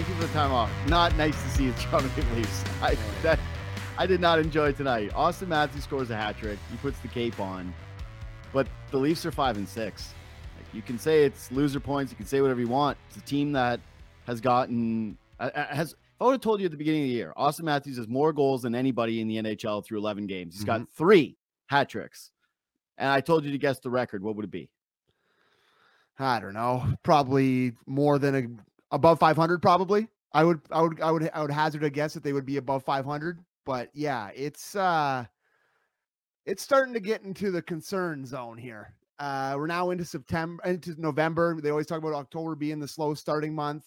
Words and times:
Thank 0.00 0.16
you 0.16 0.18
for 0.22 0.28
the 0.28 0.32
time 0.32 0.50
off. 0.50 0.70
Not 0.88 1.14
nice 1.18 1.34
to 1.42 1.48
see 1.50 1.68
the 1.68 1.78
Toronto 1.78 2.08
Maple 2.16 2.34
Leafs. 2.36 2.64
I, 2.80 2.96
that, 3.20 3.38
I 3.98 4.06
did 4.06 4.18
not 4.18 4.38
enjoy 4.38 4.72
tonight. 4.72 5.12
Austin 5.14 5.50
Matthews 5.50 5.84
scores 5.84 6.08
a 6.08 6.16
hat 6.16 6.38
trick. 6.38 6.58
He 6.70 6.78
puts 6.78 6.98
the 7.00 7.08
cape 7.08 7.38
on, 7.38 7.74
but 8.50 8.66
the 8.92 8.96
Leafs 8.96 9.26
are 9.26 9.30
five 9.30 9.58
and 9.58 9.68
six. 9.68 10.14
Like, 10.56 10.64
you 10.72 10.80
can 10.80 10.98
say 10.98 11.24
it's 11.24 11.52
loser 11.52 11.80
points. 11.80 12.10
You 12.12 12.16
can 12.16 12.24
say 12.24 12.40
whatever 12.40 12.60
you 12.60 12.68
want. 12.68 12.96
It's 13.08 13.18
a 13.18 13.20
team 13.20 13.52
that 13.52 13.78
has 14.26 14.40
gotten 14.40 15.18
uh, 15.38 15.50
uh, 15.54 15.66
has. 15.66 15.92
If 15.92 15.98
I 16.22 16.24
would 16.24 16.32
have 16.32 16.40
told 16.40 16.60
you 16.60 16.64
at 16.64 16.70
the 16.70 16.78
beginning 16.78 17.02
of 17.02 17.08
the 17.08 17.12
year, 17.14 17.34
Austin 17.36 17.66
Matthews 17.66 17.98
has 17.98 18.08
more 18.08 18.32
goals 18.32 18.62
than 18.62 18.74
anybody 18.74 19.20
in 19.20 19.28
the 19.28 19.36
NHL 19.36 19.84
through 19.84 19.98
11 19.98 20.26
games. 20.26 20.54
He's 20.54 20.64
Mm-hmm. 20.64 20.84
got 20.84 20.90
three 20.96 21.36
hat 21.66 21.90
tricks, 21.90 22.30
and 22.96 23.10
I 23.10 23.20
told 23.20 23.44
you 23.44 23.52
to 23.52 23.58
guess 23.58 23.80
the 23.80 23.90
record. 23.90 24.22
What 24.22 24.34
would 24.36 24.46
it 24.46 24.50
be? 24.50 24.70
I 26.18 26.40
don't 26.40 26.54
know. 26.54 26.86
Probably 27.02 27.72
more 27.86 28.18
than 28.18 28.34
a 28.34 28.42
above 28.90 29.18
500. 29.18 29.60
Probably. 29.60 30.08
I 30.32 30.44
would. 30.44 30.60
I 30.70 30.82
would. 30.82 31.00
I 31.00 31.10
would. 31.10 31.30
I 31.34 31.42
would 31.42 31.50
hazard 31.50 31.84
a 31.84 31.90
guess 31.90 32.14
that 32.14 32.22
they 32.22 32.32
would 32.32 32.46
be 32.46 32.58
above 32.58 32.84
500. 32.84 33.40
But 33.66 33.90
yeah, 33.94 34.30
it's 34.34 34.76
uh, 34.76 35.24
it's 36.46 36.62
starting 36.62 36.94
to 36.94 37.00
get 37.00 37.22
into 37.22 37.50
the 37.50 37.62
concern 37.62 38.24
zone 38.24 38.56
here. 38.58 38.94
Uh, 39.18 39.54
we're 39.56 39.66
now 39.66 39.90
into 39.90 40.04
September, 40.04 40.62
into 40.64 40.98
November. 41.00 41.60
They 41.60 41.70
always 41.70 41.86
talk 41.86 41.98
about 41.98 42.14
October 42.14 42.54
being 42.54 42.80
the 42.80 42.88
slow 42.88 43.14
starting 43.14 43.54
month, 43.54 43.84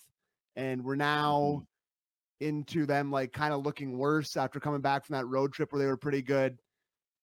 and 0.56 0.84
we're 0.84 0.96
now 0.96 1.66
into 2.40 2.86
them 2.86 3.10
like 3.10 3.32
kind 3.32 3.54
of 3.54 3.66
looking 3.66 3.98
worse 3.98 4.38
after 4.38 4.60
coming 4.60 4.82
back 4.82 5.06
from 5.06 5.16
that 5.16 5.26
road 5.26 5.54
trip 5.54 5.72
where 5.72 5.80
they 5.82 5.88
were 5.88 5.98
pretty 5.98 6.22
good, 6.22 6.58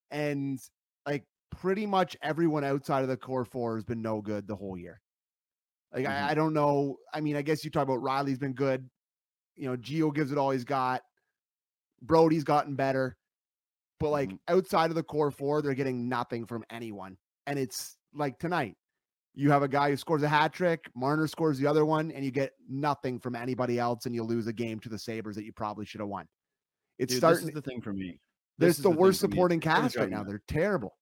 and 0.09 0.59
like 1.05 1.23
pretty 1.51 1.85
much 1.85 2.17
everyone 2.21 2.63
outside 2.63 3.03
of 3.03 3.09
the 3.09 3.17
core 3.17 3.45
four 3.45 3.75
has 3.75 3.83
been 3.83 4.01
no 4.01 4.21
good 4.21 4.47
the 4.47 4.55
whole 4.55 4.77
year. 4.77 5.00
Like 5.93 6.05
Mhm. 6.05 6.09
I, 6.09 6.29
I 6.31 6.33
don't 6.33 6.53
know. 6.53 6.97
I 7.13 7.21
mean, 7.21 7.35
I 7.35 7.41
guess 7.41 7.63
you 7.65 7.71
talk 7.71 7.83
about 7.83 7.99
Rielly's 8.01 8.39
been 8.39 8.53
good. 8.53 8.89
You 9.55 9.67
know, 9.67 9.75
Geo 9.75 10.11
gives 10.11 10.31
it 10.31 10.37
all 10.37 10.51
he's 10.51 10.63
got. 10.63 11.01
Brodie's 12.01 12.43
gotten 12.43 12.75
better. 12.75 13.17
But 13.99 14.09
like 14.09 14.29
Mhm. 14.29 14.39
outside 14.47 14.89
of 14.89 14.95
the 14.95 15.03
core 15.03 15.31
four, 15.31 15.61
they're 15.61 15.73
getting 15.75 16.09
nothing 16.09 16.45
from 16.45 16.63
anyone. 16.69 17.17
And 17.45 17.59
it's 17.59 17.97
like 18.13 18.39
tonight. 18.39 18.77
You 19.33 19.49
have 19.51 19.63
a 19.63 19.67
guy 19.67 19.89
who 19.91 19.95
scores 19.97 20.23
a 20.23 20.27
hat 20.27 20.51
trick, 20.51 20.89
Marner 20.93 21.25
scores 21.27 21.57
the 21.57 21.65
other 21.67 21.85
one, 21.85 22.11
and 22.11 22.25
you 22.25 22.31
get 22.31 22.51
nothing 22.67 23.17
from 23.19 23.33
anybody 23.35 23.79
else, 23.79 24.05
and 24.05 24.13
you 24.13 24.23
lose 24.23 24.47
a 24.47 24.53
game 24.53 24.79
to 24.81 24.89
the 24.89 24.99
Sabres 24.99 25.37
that 25.37 25.45
you 25.45 25.53
probably 25.53 25.85
should 25.85 26.01
have 26.01 26.09
won. 26.09 26.27
It's 26.99 27.13
Dude, 27.13 27.19
starting. 27.19 27.45
this 27.45 27.47
is 27.49 27.53
the 27.53 27.61
thing 27.61 27.81
for 27.81 27.93
me. 27.93 28.19
There's 28.57 28.71
This 28.71 28.77
is 28.79 28.83
the, 28.83 28.89
thing 28.89 28.97
worst 28.97 29.19
supporting 29.21 29.59
It's 29.59 29.65
starting 29.65 29.83
to 29.89 29.93
cast 29.93 29.95
right 29.97 30.09
now. 30.09 30.23
They're 30.23 30.43
terrible. 30.47 30.97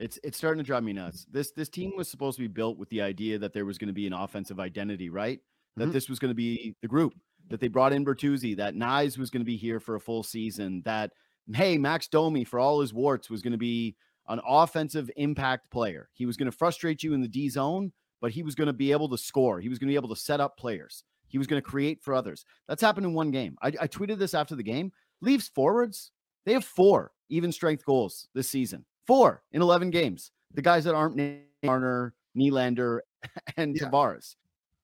It's 0.00 0.18
it's 0.24 0.38
starting 0.38 0.58
to 0.62 0.66
drive 0.66 0.82
me 0.82 0.92
nuts. 0.94 1.26
This 1.30 1.52
this 1.52 1.68
team 1.68 1.92
was 1.96 2.08
supposed 2.08 2.36
to 2.38 2.42
be 2.42 2.48
built 2.48 2.78
with 2.78 2.88
the 2.88 3.02
idea 3.02 3.38
that 3.38 3.52
there 3.52 3.66
was 3.66 3.78
going 3.78 3.88
to 3.88 3.94
be 3.94 4.06
an 4.06 4.12
offensive 4.12 4.58
identity, 4.58 5.10
right? 5.10 5.40
That 5.76 5.90
Mhm. 5.90 5.92
this 5.92 6.08
was 6.08 6.18
going 6.18 6.30
to 6.30 6.34
be 6.34 6.74
the 6.82 6.88
group 6.88 7.14
that 7.48 7.60
they 7.60 7.68
brought 7.68 7.92
in 7.92 8.04
Bertuzzi, 8.04 8.56
that 8.56 8.74
Knies 8.74 9.18
was 9.18 9.30
going 9.30 9.40
to 9.42 9.44
be 9.46 9.56
here 9.56 9.78
for 9.78 9.94
a 9.94 10.00
full 10.00 10.22
season, 10.22 10.82
that 10.84 11.12
hey 11.52 11.76
Max 11.78 12.08
Domi 12.08 12.44
for 12.44 12.58
all 12.58 12.80
his 12.80 12.94
warts 12.94 13.28
was 13.30 13.42
going 13.42 13.52
to 13.52 13.58
be 13.58 13.94
an 14.28 14.40
offensive 14.46 15.10
impact 15.16 15.70
player. 15.70 16.08
He 16.14 16.24
was 16.26 16.36
going 16.36 16.50
to 16.50 16.56
frustrate 16.56 17.02
you 17.02 17.12
in 17.12 17.20
the 17.20 17.28
D 17.28 17.48
zone, 17.48 17.92
but 18.20 18.30
he 18.30 18.42
was 18.42 18.54
going 18.54 18.68
to 18.68 18.72
be 18.72 18.92
able 18.92 19.08
to 19.10 19.18
score. 19.18 19.60
He 19.60 19.68
was 19.68 19.78
going 19.78 19.88
to 19.88 19.92
be 19.92 19.96
able 19.96 20.14
to 20.14 20.20
set 20.20 20.40
up 20.40 20.56
players. 20.56 21.04
He 21.28 21.38
was 21.38 21.46
going 21.46 21.60
to 21.62 21.68
create 21.68 22.02
for 22.02 22.14
others. 22.14 22.44
That's 22.68 22.82
happened 22.82 23.06
in 23.06 23.12
one 23.14 23.30
game. 23.30 23.56
I, 23.62 23.68
I 23.68 23.86
tweeted 23.88 24.18
this 24.18 24.34
after 24.34 24.56
the 24.56 24.62
game. 24.62 24.92
Leafs 25.20 25.48
forwards, 25.48 26.10
they 26.46 26.52
have 26.54 26.64
four 26.64 27.12
even 27.28 27.52
strength 27.52 27.84
goals 27.84 28.28
this 28.34 28.48
season. 28.48 28.84
Four 29.10 29.42
in 29.50 29.60
11 29.60 29.90
games. 29.90 30.30
The 30.54 30.62
guys 30.62 30.84
that 30.84 30.94
aren't 30.94 31.16
Marner, 31.64 32.14
Nylander, 32.38 33.00
and 33.56 33.74
Yeah. 33.74 33.88
Tavares. 33.88 34.36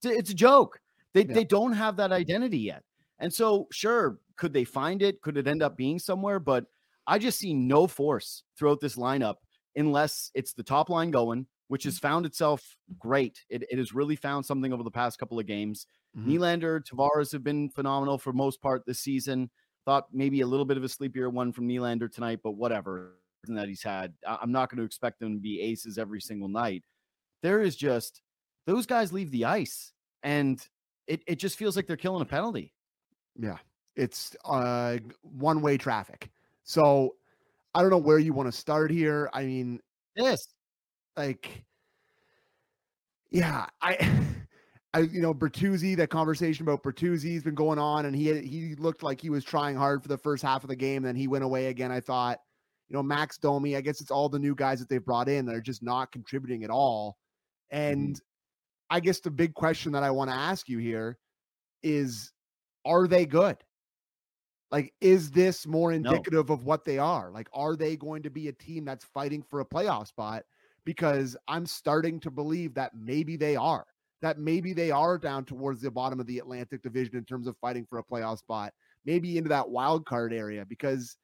It's 0.02 0.30
a, 0.30 0.34
joke. 0.34 0.80
They, 1.14 1.24
Yeah. 1.24 1.32
they 1.32 1.44
don't 1.44 1.72
have 1.72 1.96
that 1.98 2.10
identity 2.10 2.58
yet. 2.58 2.82
And 3.20 3.32
so, 3.32 3.68
sure, 3.70 4.18
could 4.36 4.52
they 4.52 4.64
find 4.64 5.00
it? 5.00 5.20
Could 5.22 5.36
it 5.36 5.46
end 5.46 5.62
up 5.62 5.76
being 5.76 6.00
somewhere? 6.00 6.40
But 6.40 6.64
I 7.06 7.20
just 7.20 7.38
see 7.38 7.54
no 7.54 7.86
force 7.86 8.42
throughout 8.58 8.80
this 8.80 8.96
lineup 8.96 9.36
unless 9.76 10.32
it's 10.34 10.54
the 10.54 10.64
top 10.64 10.90
line 10.90 11.12
going, 11.12 11.46
which 11.68 11.84
has 11.84 12.00
found 12.00 12.26
itself 12.26 12.76
great. 12.98 13.44
It, 13.48 13.62
it 13.70 13.78
has 13.78 13.94
really 13.94 14.16
found 14.16 14.44
something 14.44 14.72
over 14.72 14.82
the 14.82 14.90
past 14.90 15.20
couple 15.20 15.38
of 15.38 15.46
games. 15.46 15.86
Mhm. 16.18 16.26
Nylander, 16.26 16.82
Tavares 16.84 17.30
have 17.30 17.44
been 17.44 17.70
phenomenal 17.70 18.18
for 18.18 18.32
most 18.32 18.60
part 18.60 18.82
this 18.86 18.98
season. 18.98 19.50
Thought 19.84 20.06
maybe 20.12 20.40
a 20.40 20.46
little 20.48 20.66
bit 20.66 20.78
of 20.78 20.82
a 20.82 20.88
sleepier 20.88 21.30
one 21.30 21.52
from 21.52 21.68
Nylander 21.68 22.10
tonight, 22.12 22.40
but 22.42 22.56
whatever 22.56 23.20
that 23.54 23.68
he's 23.68 23.82
had. 23.82 24.12
I'm 24.26 24.52
not 24.52 24.70
going 24.70 24.78
to 24.78 24.84
expect 24.84 25.20
them 25.20 25.34
to 25.34 25.40
be 25.40 25.60
aces 25.60 25.96
every 25.98 26.20
single 26.20 26.48
night. 26.48 26.84
There 27.42 27.62
is 27.62 27.76
just 27.76 28.22
those 28.66 28.86
guys 28.86 29.12
leave 29.12 29.30
the 29.30 29.44
ice, 29.44 29.92
and 30.22 30.60
it, 31.06 31.22
it 31.26 31.36
just 31.36 31.56
feels 31.56 31.76
like 31.76 31.86
they're 31.86 31.96
killing 31.96 32.22
a 32.22 32.26
penalty. 32.26 32.72
Yeah. 33.38 33.58
It's 33.94 34.36
uh 34.44 34.98
one 35.22 35.62
way 35.62 35.78
traffic. 35.78 36.30
So 36.64 37.14
I 37.74 37.80
don't 37.80 37.90
know 37.90 37.98
where 37.98 38.18
you 38.18 38.32
want 38.32 38.50
to 38.50 38.58
start 38.58 38.90
here. 38.90 39.30
I 39.32 39.44
mean, 39.44 39.80
This 40.14 40.48
like 41.16 41.64
yeah, 43.30 43.66
I 43.80 44.10
I 44.94 45.00
you 45.00 45.20
know 45.20 45.34
Bertuzzi, 45.34 45.96
that 45.96 46.10
conversation 46.10 46.64
about 46.64 46.82
Bertuzzi's 46.82 47.42
been 47.42 47.54
going 47.54 47.78
on 47.78 48.06
and 48.06 48.14
he 48.14 48.38
he 48.40 48.74
looked 48.76 49.02
like 49.02 49.20
he 49.20 49.30
was 49.30 49.44
trying 49.44 49.76
hard 49.76 50.02
for 50.02 50.08
the 50.08 50.18
first 50.18 50.42
half 50.42 50.62
of 50.64 50.68
the 50.68 50.76
game, 50.76 51.02
then 51.02 51.16
he 51.16 51.28
went 51.28 51.44
away 51.44 51.66
again. 51.66 51.92
I 51.92 52.00
thought, 52.00 52.40
you 52.88 52.96
know, 52.96 53.02
Max 53.02 53.38
Domi, 53.38 53.76
I 53.76 53.80
guess 53.80 54.00
it's 54.00 54.10
all 54.10 54.28
the 54.28 54.38
new 54.38 54.54
guys 54.54 54.78
that 54.78 54.88
they've 54.88 55.04
brought 55.04 55.28
in 55.28 55.46
that 55.46 55.54
are 55.54 55.60
just 55.60 55.82
not 55.82 56.12
contributing 56.12 56.64
at 56.64 56.70
all. 56.70 57.16
Mm-hmm. 57.72 57.92
And 57.92 58.20
I 58.90 59.00
guess 59.00 59.20
the 59.20 59.30
big 59.30 59.54
question 59.54 59.92
that 59.92 60.02
I 60.02 60.10
want 60.10 60.30
to 60.30 60.36
ask 60.36 60.68
you 60.68 60.78
here 60.78 61.18
is 61.82 62.32
are 62.84 63.08
they 63.08 63.26
good? 63.26 63.56
Like, 64.70 64.92
is 65.00 65.30
this 65.30 65.66
more 65.66 65.90
No. 65.90 65.96
indicative 65.96 66.50
of 66.50 66.64
what 66.64 66.84
they 66.84 66.98
are? 66.98 67.30
Like, 67.30 67.48
are 67.52 67.76
they 67.76 67.96
going 67.96 68.22
to 68.22 68.30
be 68.30 68.48
a 68.48 68.52
team 68.52 68.84
that's 68.84 69.04
fighting 69.04 69.42
for 69.42 69.60
a 69.60 69.64
playoff 69.64 70.08
spot? 70.08 70.44
Because 70.84 71.36
I'm 71.48 71.66
starting 71.66 72.20
to 72.20 72.30
believe 72.30 72.74
that 72.74 72.92
maybe 72.94 73.36
they 73.36 73.56
are, 73.56 73.86
that 74.22 74.38
maybe 74.38 74.72
they 74.72 74.90
are 74.92 75.18
down 75.18 75.44
towards 75.44 75.80
the 75.80 75.90
bottom 75.90 76.20
of 76.20 76.26
the 76.26 76.38
Atlantic 76.38 76.82
Division 76.82 77.16
in 77.16 77.24
terms 77.24 77.48
of 77.48 77.56
fighting 77.58 77.86
for 77.88 77.98
a 77.98 78.04
playoff 78.04 78.38
spot, 78.38 78.72
maybe 79.04 79.36
into 79.36 79.48
that 79.48 79.68
wild 79.68 80.06
card 80.06 80.32
area. 80.32 80.64
Because 80.64 81.16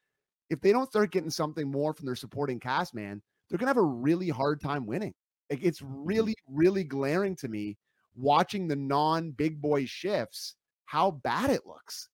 if 0.50 0.60
they 0.60 0.72
don't 0.72 0.90
start 0.90 1.12
getting 1.12 1.30
something 1.30 1.70
more 1.70 1.94
from 1.94 2.06
their 2.06 2.16
supporting 2.16 2.60
cast, 2.60 2.94
man, 2.94 3.22
they're 3.48 3.58
going 3.58 3.66
to 3.66 3.70
have 3.70 3.76
a 3.76 3.82
really 3.82 4.28
hard 4.28 4.60
time 4.60 4.86
winning. 4.86 5.14
Like, 5.50 5.62
it's 5.62 5.82
really, 5.82 6.34
really 6.46 6.84
glaring 6.84 7.36
to 7.36 7.48
me 7.48 7.78
watching 8.14 8.68
the 8.68 8.76
non 8.76 9.30
big 9.32 9.60
boy 9.60 9.84
shifts 9.86 10.56
how 10.86 11.10
bad 11.10 11.50
it 11.50 11.66
looks. 11.66 12.08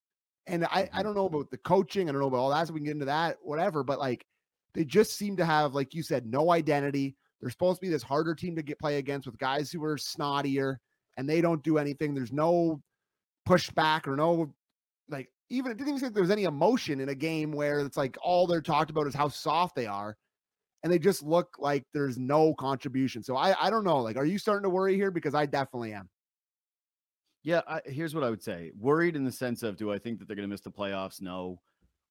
And 0.47 0.65
I, 0.65 0.89
I 0.93 1.01
Mhm. 1.01 1.03
don't 1.03 1.15
know 1.15 1.25
about 1.25 1.51
the 1.51 1.57
coaching. 1.57 2.09
I 2.09 2.11
don't 2.11 2.21
know 2.21 2.27
about 2.27 2.37
all 2.37 2.49
that. 2.49 2.67
So 2.67 2.73
we 2.73 2.79
can 2.79 2.85
get 2.85 2.91
into 2.93 3.05
that, 3.05 3.37
whatever. 3.43 3.83
But 3.83 3.99
like, 3.99 4.25
they 4.73 4.85
just 4.85 5.15
seem 5.17 5.35
to 5.37 5.45
have, 5.45 5.73
like 5.73 5.93
you 5.93 6.03
said, 6.03 6.25
no 6.25 6.51
identity. 6.51 7.17
They're 7.41 7.49
supposed 7.49 7.79
to 7.79 7.85
be 7.85 7.89
this 7.89 8.03
harder 8.03 8.35
team 8.35 8.55
to 8.55 8.63
get 8.63 8.79
play 8.79 8.97
against 8.97 9.27
with 9.27 9.37
guys 9.37 9.71
who 9.71 9.83
are 9.83 9.97
snottier 9.97 10.77
and 11.17 11.29
they 11.29 11.41
don't 11.41 11.63
do 11.63 11.77
anything. 11.77 12.13
There's 12.13 12.31
no 12.33 12.81
pushback 13.47 14.07
or 14.07 14.15
no, 14.15 14.53
like, 15.09 15.29
even 15.49 15.71
it 15.71 15.77
didn't 15.77 15.89
even 15.89 15.99
seem 15.99 16.07
like 16.07 16.13
there 16.13 16.23
was 16.23 16.31
any 16.31 16.43
emotion 16.43 16.99
in 16.99 17.09
a 17.09 17.15
game 17.15 17.51
where 17.51 17.79
it's 17.79 17.97
like 17.97 18.17
all 18.21 18.47
they're 18.47 18.61
talked 18.61 18.91
about 18.91 19.07
is 19.07 19.15
how 19.15 19.27
soft 19.27 19.75
they 19.75 19.87
are. 19.87 20.17
And 20.81 20.93
they 20.93 20.99
just 20.99 21.23
look 21.23 21.55
like 21.59 21.83
there's 21.93 22.17
no 22.17 22.53
contribution. 22.53 23.21
So 23.21 23.35
I, 23.35 23.53
I 23.59 23.69
don't 23.69 23.83
know. 23.83 23.97
Like, 23.97 24.15
are 24.15 24.23
you 24.23 24.37
starting 24.37 24.63
to 24.63 24.69
worry 24.69 24.95
here? 24.95 25.11
Because 25.11 25.35
I 25.35 25.45
definitely 25.45 25.91
am. 25.91 26.09
Yeah, 27.43 27.61
I, 27.67 27.81
here's 27.85 28.15
what 28.15 28.23
I 28.23 28.29
would 28.29 28.41
say. 28.41 28.71
Worried 28.79 29.17
in 29.17 29.25
the 29.25 29.31
sense 29.31 29.61
of 29.63 29.75
do 29.75 29.91
I 29.91 29.97
think 29.97 30.19
that 30.19 30.27
they're 30.27 30.37
going 30.37 30.47
to 30.47 30.51
miss 30.51 30.61
the 30.61 30.71
playoffs? 30.71 31.21
No. 31.21 31.59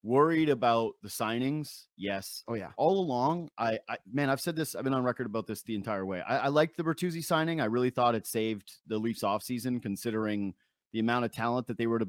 Worried 0.02 0.48
about 0.48 0.92
the 1.02 1.08
signings? 1.08 1.86
Yes. 1.96 2.44
Oh, 2.46 2.54
yeah. 2.54 2.70
All 2.76 3.00
along, 3.00 3.48
I, 3.58 3.78
I 3.88 3.96
man, 4.12 4.30
I've 4.30 4.40
said 4.40 4.54
this. 4.54 4.74
I've 4.74 4.84
been 4.84 4.94
on 4.94 5.02
record 5.02 5.26
about 5.26 5.46
this 5.46 5.62
the 5.62 5.74
entire 5.74 6.04
way. 6.04 6.20
I, 6.20 6.38
I 6.38 6.48
liked 6.48 6.76
the 6.76 6.84
Bertuzzi 6.84 7.24
signing. 7.24 7.60
I 7.60 7.66
really 7.66 7.90
thought 7.90 8.14
it 8.14 8.26
saved 8.26 8.70
the 8.86 8.98
Leafs 8.98 9.22
offseason, 9.22 9.82
considering 9.82 10.54
the 10.92 11.00
amount 11.00 11.24
of 11.24 11.32
talent 11.32 11.66
that 11.66 11.78
they 11.78 11.86
were 11.86 12.00
to. 12.00 12.08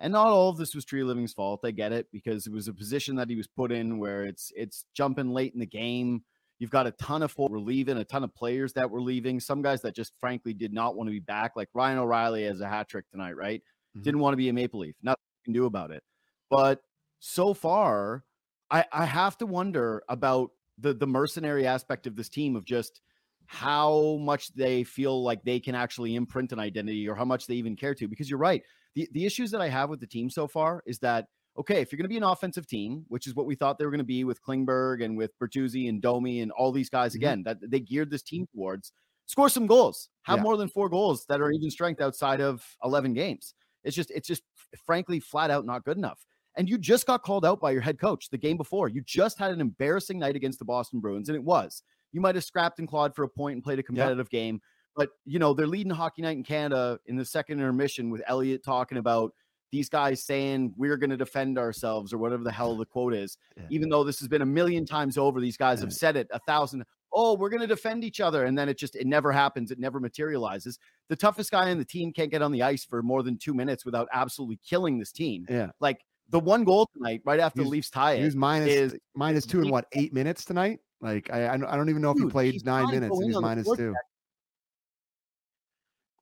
And 0.00 0.12
not 0.14 0.28
all 0.28 0.48
of 0.48 0.56
this 0.56 0.74
was 0.74 0.84
Treliving's 0.86 1.34
fault. 1.34 1.60
I 1.64 1.70
get 1.72 1.92
it 1.92 2.06
because 2.10 2.46
it 2.46 2.52
was 2.52 2.68
a 2.68 2.72
position 2.72 3.16
that 3.16 3.28
he 3.28 3.36
was 3.36 3.46
put 3.46 3.70
in 3.70 3.98
where 3.98 4.24
it's 4.24 4.50
it's 4.56 4.86
jumping 4.94 5.30
late 5.30 5.52
in 5.52 5.60
the 5.60 5.66
game. 5.66 6.24
You've 6.58 6.70
got 6.70 6.86
a 6.86 6.90
ton 6.92 7.22
of 7.22 7.30
folk 7.32 7.50
were 7.50 7.60
leaving, 7.60 7.96
a 7.98 8.04
ton 8.04 8.24
of 8.24 8.34
players 8.34 8.72
that 8.74 8.90
were 8.90 9.00
leaving, 9.00 9.40
some 9.40 9.62
guys 9.62 9.80
that 9.82 9.94
just 9.94 10.12
frankly 10.20 10.52
did 10.54 10.72
not 10.72 10.96
want 10.96 11.08
to 11.08 11.12
be 11.12 11.20
back, 11.20 11.52
like 11.56 11.68
Ryan 11.74 11.98
O'Reilly 11.98 12.44
has 12.44 12.60
a 12.60 12.68
hat 12.68 12.88
trick 12.88 13.08
tonight, 13.10 13.36
right? 13.36 13.62
Mhm. 13.96 14.02
Didn't 14.02 14.20
want 14.20 14.32
to 14.34 14.38
be 14.38 14.48
a 14.48 14.52
Maple 14.52 14.80
Leaf. 14.80 14.96
Nothing 15.02 15.22
you 15.40 15.44
can 15.44 15.52
do 15.54 15.66
about 15.66 15.90
it. 15.90 16.02
But 16.50 16.82
so 17.18 17.54
far, 17.54 18.24
I, 18.70 18.84
I 18.92 19.04
have 19.04 19.36
to 19.38 19.46
wonder 19.46 20.02
about 20.08 20.52
the 20.78 20.94
the 20.94 21.06
mercenary 21.06 21.66
aspect 21.66 22.06
of 22.06 22.16
this 22.16 22.28
team 22.30 22.56
of 22.56 22.64
just 22.64 23.00
how 23.46 24.16
much 24.20 24.52
they 24.54 24.84
feel 24.84 25.22
like 25.22 25.42
they 25.42 25.60
can 25.60 25.74
actually 25.74 26.14
imprint 26.14 26.52
an 26.52 26.58
identity 26.60 27.08
or 27.08 27.14
how 27.16 27.24
much 27.24 27.46
they 27.46 27.54
even 27.54 27.76
care 27.76 27.94
to. 27.94 28.06
Because 28.08 28.30
you're 28.30 28.38
right. 28.38 28.62
The 28.94 29.08
the 29.12 29.24
issues 29.26 29.50
that 29.52 29.60
I 29.60 29.68
have 29.68 29.90
with 29.90 30.00
the 30.00 30.06
team 30.06 30.30
so 30.30 30.46
far 30.48 30.82
is 30.86 30.98
that 31.00 31.26
okay, 31.58 31.80
if 31.80 31.90
you're 31.90 31.96
going 31.98 32.04
to 32.04 32.08
be 32.08 32.16
an 32.16 32.22
offensive 32.22 32.66
team, 32.66 33.04
which 33.08 33.26
is 33.26 33.34
what 33.34 33.44
we 33.44 33.54
thought 33.54 33.76
they 33.78 33.84
were 33.84 33.90
going 33.90 33.98
to 33.98 34.04
be 34.04 34.24
with 34.24 34.42
Klingberg 34.42 35.04
and 35.04 35.16
with 35.16 35.32
Bertuzzi 35.38 35.88
and 35.88 36.00
Domi 36.00 36.40
and 36.40 36.52
all 36.52 36.72
these 36.72 36.88
guys 36.88 37.12
Mhm. 37.12 37.16
again, 37.16 37.42
that 37.42 37.58
they 37.60 37.80
geared 37.80 38.10
this 38.10 38.22
team 38.22 38.46
towards, 38.54 38.92
score 39.26 39.48
some 39.48 39.66
goals, 39.66 40.08
have 40.22 40.38
Yeah. 40.38 40.44
more 40.44 40.56
than 40.56 40.68
four 40.68 40.88
goals 40.88 41.26
that 41.26 41.40
are 41.40 41.50
even 41.50 41.70
strength 41.70 42.00
outside 42.00 42.40
of 42.40 42.64
11 42.84 43.12
games. 43.14 43.54
It's 43.84 43.96
just, 43.96 44.10
it's 44.12 44.28
just 44.28 44.42
frankly 44.86 45.20
flat 45.20 45.50
out 45.50 45.66
not 45.66 45.84
good 45.84 45.96
enough. 45.98 46.24
And 46.56 46.68
you 46.68 46.78
just 46.78 47.06
got 47.06 47.22
called 47.22 47.44
out 47.44 47.60
by 47.60 47.72
your 47.72 47.82
head 47.82 47.98
coach 47.98 48.30
the 48.30 48.38
game 48.38 48.56
before. 48.56 48.88
You 48.88 49.02
just 49.02 49.38
had 49.38 49.50
an 49.50 49.60
embarrassing 49.60 50.18
night 50.18 50.36
against 50.36 50.60
the 50.60 50.64
Boston 50.64 51.00
Bruins, 51.00 51.28
and 51.28 51.36
it 51.36 51.44
was. 51.44 51.82
You 52.12 52.20
might 52.20 52.36
have 52.36 52.44
scrapped 52.44 52.78
and 52.78 52.88
clawed 52.88 53.14
for 53.14 53.24
a 53.24 53.28
point 53.28 53.54
and 53.54 53.62
played 53.62 53.78
a 53.78 53.82
competitive 53.82 54.26
yep. 54.26 54.30
game, 54.30 54.60
but 54.96 55.10
you 55.24 55.38
know 55.38 55.54
they're 55.54 55.66
leading 55.66 55.92
hockey 55.92 56.22
night 56.22 56.36
in 56.36 56.44
Canada 56.44 56.98
in 57.06 57.16
the 57.16 57.24
second 57.24 57.58
intermission 57.58 58.10
with 58.10 58.22
Elliotte 58.26 58.64
talking 58.64 58.98
about 58.98 59.32
these 59.70 59.88
guys 59.88 60.22
saying 60.22 60.72
we're 60.76 60.96
going 60.96 61.10
to 61.10 61.16
defend 61.16 61.58
ourselves 61.58 62.12
or 62.12 62.18
whatever 62.18 62.42
the 62.42 62.52
hell 62.52 62.76
the 62.76 62.84
quote 62.86 63.14
is. 63.14 63.36
Yeah. 63.56 63.66
Even 63.70 63.88
though 63.88 64.04
this 64.04 64.18
has 64.20 64.28
been 64.28 64.42
a 64.42 64.46
million 64.46 64.86
times 64.86 65.18
over, 65.18 65.40
these 65.40 65.56
guys 65.56 65.80
yeah. 65.80 65.86
have 65.86 65.92
said 65.92 66.16
it 66.16 66.28
a 66.32 66.38
thousand. 66.40 66.84
Oh, 67.12 67.34
we're 67.34 67.50
going 67.50 67.60
to 67.60 67.66
defend 67.66 68.04
each 68.04 68.20
other, 68.20 68.44
and 68.44 68.56
then 68.56 68.68
it 68.68 68.78
just 68.78 68.96
it 68.96 69.06
never 69.06 69.32
happens. 69.32 69.70
It 69.70 69.78
never 69.78 70.00
materializes. 70.00 70.78
The 71.08 71.16
toughest 71.16 71.50
guy 71.50 71.68
in 71.68 71.76
the 71.76 71.84
team 71.84 72.12
can't 72.12 72.30
get 72.30 72.40
on 72.40 72.52
the 72.52 72.62
ice 72.62 72.84
for 72.84 73.02
more 73.02 73.22
than 73.22 73.36
two 73.36 73.52
minutes 73.52 73.84
without 73.84 74.08
absolutely 74.12 74.60
killing 74.66 74.98
this 74.98 75.12
team. 75.12 75.44
Yeah, 75.48 75.70
like 75.80 76.00
the 76.30 76.40
one 76.40 76.64
goal 76.64 76.88
tonight, 76.94 77.20
right 77.26 77.40
after 77.40 77.62
the 77.62 77.68
Leafs 77.68 77.90
tie 77.90 78.12
it, 78.12 78.18
he 78.20 78.24
was 78.24 78.36
minus, 78.36 78.68
is 78.70 78.96
minus 79.14 79.44
two 79.44 79.60
in 79.60 79.68
what 79.68 79.86
eight 79.92 80.14
minutes 80.14 80.44
tonight. 80.44 80.78
Like 81.00 81.28
I, 81.30 81.52
I 81.52 81.56
don't 81.58 81.90
even 81.90 82.00
know 82.00 82.12
if 82.12 82.18
he 82.18 82.26
played 82.26 82.64
nine 82.64 82.86
minutes 82.90 83.14
and 83.14 83.26
he's 83.26 83.40
minus 83.40 83.68
two. 83.76 83.94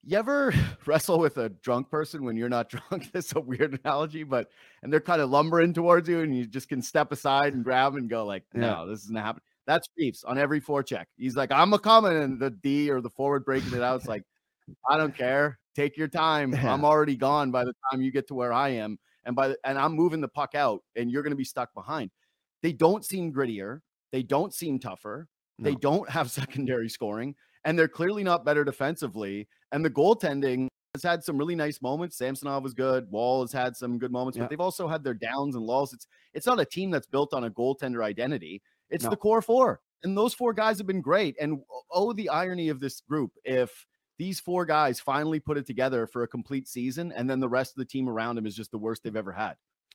You 0.08 0.16
ever 0.16 0.54
wrestle 0.86 1.18
with 1.18 1.36
a 1.36 1.50
drunk 1.50 1.90
person 1.90 2.24
when 2.24 2.34
you're 2.34 2.48
not 2.48 2.70
drunk? 2.90 3.12
That's 3.12 3.36
a 3.36 3.40
weird 3.40 3.78
analogy, 3.84 4.22
but 4.22 4.48
and 4.82 4.90
they're 4.90 5.00
kind 5.00 5.20
of 5.20 5.28
lumbering 5.28 5.74
towards 5.74 6.08
you, 6.08 6.20
and 6.20 6.34
you 6.34 6.46
just 6.46 6.70
can 6.70 6.80
step 6.80 7.12
aside 7.12 7.52
and 7.52 7.62
grab 7.62 7.94
and 7.94 8.08
go 8.08 8.24
like, 8.24 8.44
"No, 8.54 8.84
yeah. 8.84 8.90
this 8.90 9.04
isn't 9.04 9.18
happening." 9.18 9.42
That's 9.66 9.86
Reaves 9.98 10.24
on 10.24 10.38
every 10.38 10.62
forecheck. 10.62 11.04
He's 11.18 11.36
like, 11.36 11.52
"I'm 11.52 11.74
a 11.74 11.78
coming," 11.78 12.16
and 12.16 12.40
the 12.40 12.48
D 12.48 12.90
or 12.90 13.02
the 13.02 13.10
forward 13.10 13.44
breaking 13.44 13.74
it 13.74 13.82
out. 13.82 13.96
It's 13.96 14.08
like, 14.08 14.22
I 14.88 14.96
don't 14.96 15.14
care. 15.14 15.58
Take 15.76 15.98
your 15.98 16.08
time. 16.08 16.54
Yeah. 16.54 16.72
I'm 16.72 16.86
already 16.86 17.16
gone 17.16 17.50
by 17.50 17.66
the 17.66 17.74
time 17.90 18.00
you 18.00 18.10
get 18.10 18.28
to 18.28 18.34
where 18.34 18.52
I 18.52 18.70
am 18.70 18.98
and 19.26 19.36
by 19.36 19.48
the, 19.48 19.58
and 19.64 19.78
I'm 19.78 19.92
moving 19.92 20.22
the 20.22 20.28
puck 20.28 20.54
out, 20.54 20.82
and 20.96 21.10
you're 21.10 21.22
going 21.22 21.32
to 21.32 21.36
be 21.36 21.44
stuck 21.44 21.74
behind. 21.74 22.10
They 22.62 22.72
don't 22.72 23.04
seem 23.04 23.30
grittier. 23.30 23.80
They 24.10 24.22
don't 24.22 24.54
seem 24.54 24.78
tougher. 24.78 25.28
No. 25.58 25.68
They 25.68 25.76
don't 25.76 26.08
have 26.08 26.30
secondary 26.30 26.88
scoring, 26.88 27.34
and 27.66 27.78
they're 27.78 27.88
clearly 27.88 28.24
not 28.24 28.46
better 28.46 28.64
defensively. 28.64 29.48
And 29.72 29.84
the 29.84 29.90
goaltending 29.90 30.68
has 30.94 31.02
had 31.02 31.22
some 31.22 31.36
really 31.36 31.54
nice 31.54 31.82
moments. 31.82 32.16
Samsonov 32.16 32.62
was 32.62 32.74
good. 32.74 33.10
Woll 33.10 33.42
has 33.42 33.52
had 33.52 33.76
some 33.76 33.98
good 33.98 34.12
moments, 34.12 34.36
yeah. 34.36 34.44
but 34.44 34.50
they've 34.50 34.60
also 34.60 34.88
had 34.88 35.04
their 35.04 35.14
downs 35.14 35.54
and 35.54 35.64
lulls. 35.64 35.92
It's 35.92 36.06
it's 36.34 36.46
not 36.46 36.60
a 36.60 36.64
team 36.64 36.90
that's 36.90 37.06
built 37.06 37.34
on 37.34 37.44
a 37.44 37.50
goaltender 37.50 38.02
identity. 38.02 38.62
It's 38.90 39.04
no. 39.04 39.10
the 39.10 39.16
core 39.16 39.42
four, 39.42 39.80
and 40.02 40.16
those 40.16 40.34
four 40.34 40.52
guys 40.52 40.78
have 40.78 40.86
been 40.86 41.02
great. 41.02 41.36
And 41.40 41.60
oh, 41.90 42.12
the 42.12 42.28
irony 42.28 42.68
of 42.68 42.80
this 42.80 43.00
group 43.00 43.32
if 43.44 43.86
these 44.18 44.40
four 44.40 44.66
guys 44.66 44.98
finally 44.98 45.38
put 45.38 45.56
it 45.56 45.66
together 45.66 46.06
for 46.06 46.24
a 46.24 46.28
complete 46.28 46.66
season, 46.66 47.12
and 47.12 47.30
then 47.30 47.40
the 47.40 47.48
rest 47.48 47.72
of 47.72 47.76
the 47.76 47.84
team 47.84 48.08
around 48.08 48.36
them 48.36 48.46
is 48.46 48.56
just 48.56 48.70
the 48.70 48.78
worst 48.78 49.02
they've 49.02 49.14
ever 49.14 49.32
had. 49.32 49.54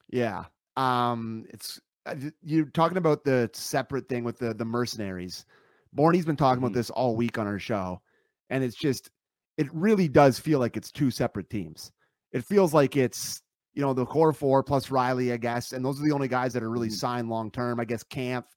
Yeah. 0.09 0.45
Um, 0.77 1.45
it's 1.49 1.79
uh, 2.05 2.15
you're 2.41 2.65
talking 2.65 2.97
about 2.97 3.23
the 3.23 3.49
separate 3.53 4.07
thing 4.09 4.23
with 4.23 4.37
the 4.37 4.53
the 4.53 4.65
mercenaries. 4.65 5.45
Borny's 5.95 6.25
been 6.25 6.35
talking 6.35 6.57
mm-hmm. 6.57 6.65
about 6.65 6.73
this 6.73 6.89
all 6.89 7.15
week 7.15 7.37
on 7.37 7.47
our 7.47 7.59
show, 7.59 8.01
and 8.49 8.63
it's 8.63 8.75
just 8.75 9.09
it 9.57 9.67
really 9.73 10.07
does 10.07 10.39
feel 10.39 10.59
like 10.59 10.77
it's 10.77 10.91
two 10.91 11.11
separate 11.11 11.49
teams. 11.49 11.91
It 12.31 12.43
feels 12.43 12.73
like 12.73 12.95
it's 12.95 13.41
you 13.73 13.81
know 13.81 13.93
the 13.93 14.05
core 14.05 14.33
four 14.33 14.63
plus 14.63 14.87
Rielly, 14.87 15.33
I 15.33 15.37
guess, 15.37 15.73
and 15.73 15.83
those 15.83 15.99
are 15.99 16.03
the 16.03 16.11
only 16.11 16.27
guys 16.27 16.53
that 16.53 16.63
are 16.63 16.69
really 16.69 16.87
mm-hmm. 16.87 16.95
signed 16.95 17.29
long 17.29 17.51
term. 17.51 17.79
I 17.79 17.85
guess 17.85 18.03
Kampf 18.03 18.49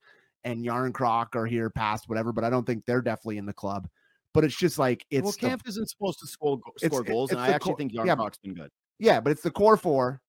and 0.44 0.64
Järnkrok 0.64 1.34
are 1.34 1.46
here 1.46 1.70
past 1.70 2.08
whatever, 2.08 2.32
but 2.32 2.44
I 2.44 2.50
don't 2.50 2.64
think 2.64 2.84
they're 2.86 3.02
definitely 3.02 3.38
in 3.38 3.46
the 3.46 3.52
club 3.52 3.88
but 4.36 4.44
it's 4.44 4.54
just 4.54 4.78
like 4.78 5.06
it's 5.10 5.24
well, 5.24 5.32
Kampf 5.32 5.64
the, 5.64 5.70
isn't 5.70 5.88
supposed 5.88 6.18
to 6.18 6.26
score 6.26 6.60
score 6.76 7.02
goals, 7.02 7.30
and 7.30 7.40
I 7.40 7.48
actually 7.48 7.70
core, 7.70 7.78
think 7.78 7.92
Järnkrok's 7.94 8.38
yeah, 8.42 8.52
been 8.52 8.54
good. 8.54 8.70
Yeah, 8.98 9.18
but 9.18 9.30
it's 9.30 9.40
the 9.40 9.50
core 9.50 9.78
four, 9.78 10.20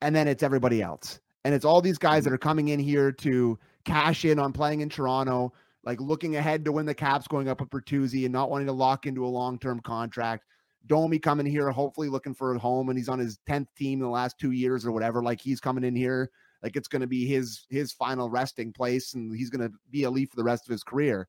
and 0.00 0.14
then 0.14 0.28
it's 0.28 0.44
everybody 0.44 0.80
else, 0.80 1.18
and 1.44 1.52
it's 1.52 1.64
all 1.64 1.80
these 1.80 1.98
guys 1.98 2.18
mm-hmm. 2.18 2.30
that 2.30 2.34
are 2.34 2.38
coming 2.38 2.68
in 2.68 2.78
here 2.78 3.10
to 3.10 3.58
cash 3.84 4.24
in 4.24 4.38
on 4.38 4.52
playing 4.52 4.80
in 4.80 4.88
Toronto, 4.88 5.52
like 5.84 6.00
looking 6.00 6.36
ahead 6.36 6.64
to 6.64 6.72
when 6.72 6.86
the 6.86 6.94
Caps 6.94 7.26
going 7.26 7.48
up 7.48 7.60
with 7.60 7.70
Bertuzzi 7.70 8.24
and 8.24 8.32
not 8.32 8.50
wanting 8.50 8.66
to 8.66 8.72
lock 8.72 9.06
into 9.06 9.24
a 9.24 9.28
long 9.28 9.58
term 9.58 9.80
contract. 9.80 10.44
Domi 10.86 11.18
coming 11.18 11.46
here, 11.46 11.70
hopefully 11.70 12.08
looking 12.08 12.34
for 12.34 12.54
a 12.54 12.58
home, 12.58 12.88
and 12.88 12.98
he's 12.98 13.08
on 13.08 13.18
his 13.18 13.38
tenth 13.46 13.68
team 13.76 14.00
in 14.00 14.04
the 14.04 14.10
last 14.10 14.36
two 14.38 14.50
years 14.50 14.84
or 14.84 14.90
whatever. 14.90 15.22
Like 15.22 15.40
he's 15.40 15.60
coming 15.60 15.84
in 15.84 15.94
here, 15.94 16.28
like 16.62 16.74
it's 16.74 16.88
going 16.88 17.02
to 17.02 17.06
be 17.06 17.26
his 17.26 17.66
his 17.70 17.92
final 17.92 18.30
resting 18.30 18.72
place, 18.72 19.14
and 19.14 19.34
he's 19.36 19.50
going 19.50 19.68
to 19.68 19.72
be 19.90 20.02
a 20.04 20.10
Leaf 20.10 20.30
for 20.30 20.36
the 20.36 20.44
rest 20.44 20.66
of 20.66 20.72
his 20.72 20.82
career 20.82 21.28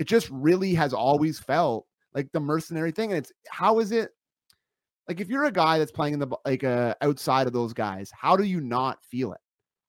it 0.00 0.08
just 0.08 0.30
really 0.30 0.72
has 0.74 0.94
always 0.94 1.38
felt 1.38 1.86
like 2.14 2.32
the 2.32 2.40
mercenary 2.40 2.90
thing. 2.90 3.10
And 3.10 3.18
it's 3.18 3.30
how 3.50 3.80
is 3.80 3.92
it 3.92 4.10
like 5.06 5.20
if 5.20 5.28
you're 5.28 5.44
a 5.44 5.52
guy 5.52 5.78
that's 5.78 5.92
playing 5.92 6.14
in 6.14 6.20
the 6.20 6.28
like 6.46 6.64
uh, 6.64 6.94
outside 7.02 7.46
of 7.46 7.52
those 7.52 7.74
guys, 7.74 8.10
how 8.10 8.34
do 8.34 8.44
you 8.44 8.62
not 8.62 9.04
feel 9.04 9.34
it? 9.34 9.40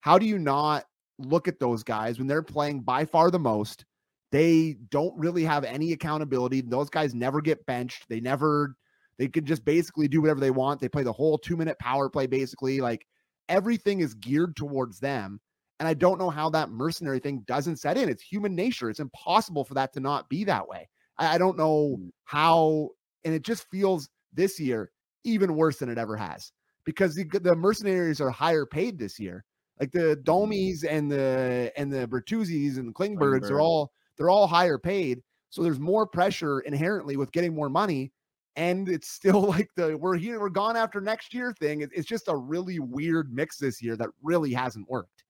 How 0.02 0.20
do 0.20 0.26
you 0.26 0.38
not 0.38 0.84
look 1.18 1.48
at 1.48 1.60
those 1.60 1.82
guys 1.82 2.20
when 2.20 2.28
they're 2.28 2.44
playing 2.44 2.82
by 2.82 3.06
far 3.06 3.32
the 3.32 3.40
most? 3.40 3.86
They 4.32 4.78
don't 4.90 5.18
really 5.18 5.44
have 5.44 5.64
any 5.64 5.92
accountability. 5.92 6.62
Those 6.62 6.90
guys 6.90 7.14
never 7.14 7.42
get 7.42 7.66
benched. 7.66 8.08
They 8.08 8.22
never 8.22 8.76
they 9.18 9.28
can 9.28 9.46
just 9.46 9.64
basically 9.66 10.08
do 10.08 10.22
whatever 10.22 10.40
they 10.40 10.52
want. 10.52 10.80
They 10.80 10.90
play 10.90 11.04
the 11.04 11.12
whole 11.12 11.38
two 11.38 11.58
minute 11.58 11.78
power 11.80 12.10
play 12.10 12.28
basically. 12.28 12.80
Like 12.82 13.06
everything 13.50 14.00
is 14.00 14.14
geared 14.16 14.56
towards 14.56 15.00
them. 15.00 15.40
And 15.80 15.88
I 15.88 15.94
don't 15.94 16.20
know 16.20 16.30
how 16.30 16.50
that 16.52 16.70
mercenary 16.70 17.20
thing 17.20 17.44
doesn't 17.48 17.78
set 17.78 17.98
in. 17.98 18.08
It's 18.08 18.24
human 18.24 18.56
nature. 18.56 18.90
It's 18.90 19.00
impossible 19.00 19.66
for 19.66 19.74
that 19.74 19.94
to 19.94 20.00
not 20.00 20.30
be 20.30 20.44
that 20.46 20.68
way. 20.68 20.88
I, 21.18 21.36
I 21.36 21.38
don't 21.38 21.58
know 21.58 21.98
mm. 22.00 22.10
how, 22.24 22.90
and 23.26 23.34
it 23.34 23.44
just 23.44 23.70
feels 23.70 24.10
this 24.34 24.60
year 24.60 24.92
even 25.24 25.56
worse 25.56 25.78
than 25.78 25.90
it 25.90 25.98
ever 25.98 26.16
has 26.16 26.52
because 26.86 27.16
the, 27.16 27.26
the 27.40 27.56
mercenaries 27.56 28.22
are 28.22 28.30
higher 28.30 28.66
paid 28.66 28.98
this 28.98 29.20
year. 29.20 29.44
Like 29.80 29.92
the 29.92 30.20
Domies 30.24 30.86
and 30.88 31.12
the 31.12 31.72
and 31.76 31.92
the 31.92 32.08
Bertuzzis 32.08 32.78
and 32.78 32.90
the 32.90 32.94
Klingbergs 32.94 33.50
are 33.50 33.60
all 33.60 33.92
they're 34.18 34.30
all 34.30 34.48
higher 34.48 34.78
paid. 34.78 35.22
So 35.50 35.62
there's 35.64 35.80
more 35.80 36.08
pressure 36.08 36.62
inherently 36.62 37.18
with 37.18 37.32
getting 37.32 37.54
more 37.54 37.70
money. 37.70 38.12
And 38.56 38.90
it's 38.90 39.10
still 39.10 39.42
like 39.48 39.70
the 39.76 39.98
we're 39.98 40.18
here, 40.18 40.40
we're 40.40 40.50
gone 40.50 40.76
after 40.76 41.02
next 41.02 41.34
year 41.34 41.54
thing. 41.60 41.82
It's 41.82 42.08
just 42.08 42.28
a 42.28 42.36
really 42.36 42.80
weird 42.80 43.34
mix 43.34 43.58
this 43.58 43.82
year 43.82 43.96
that 43.98 44.10
really 44.22 44.54
hasn't 44.54 44.90
worked. 44.90 45.24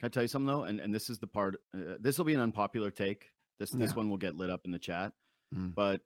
Can 0.00 0.06
I 0.06 0.10
tell 0.10 0.22
you 0.22 0.28
something 0.28 0.46
though? 0.46 0.64
And 0.64 0.80
and 0.80 0.94
this 0.94 1.08
is 1.08 1.18
the 1.18 1.26
part. 1.26 1.56
Uh, 1.74 1.94
this 2.00 2.18
will 2.18 2.24
be 2.24 2.34
an 2.34 2.40
unpopular 2.40 2.90
take. 2.90 3.30
This 3.60 3.72
yeah. 3.72 3.78
this 3.78 3.94
one 3.94 4.10
will 4.10 4.16
get 4.16 4.36
lit 4.36 4.50
up 4.50 4.62
in 4.64 4.72
the 4.72 4.78
chat. 4.78 5.12
Mm. 5.54 5.74
But 5.74 6.00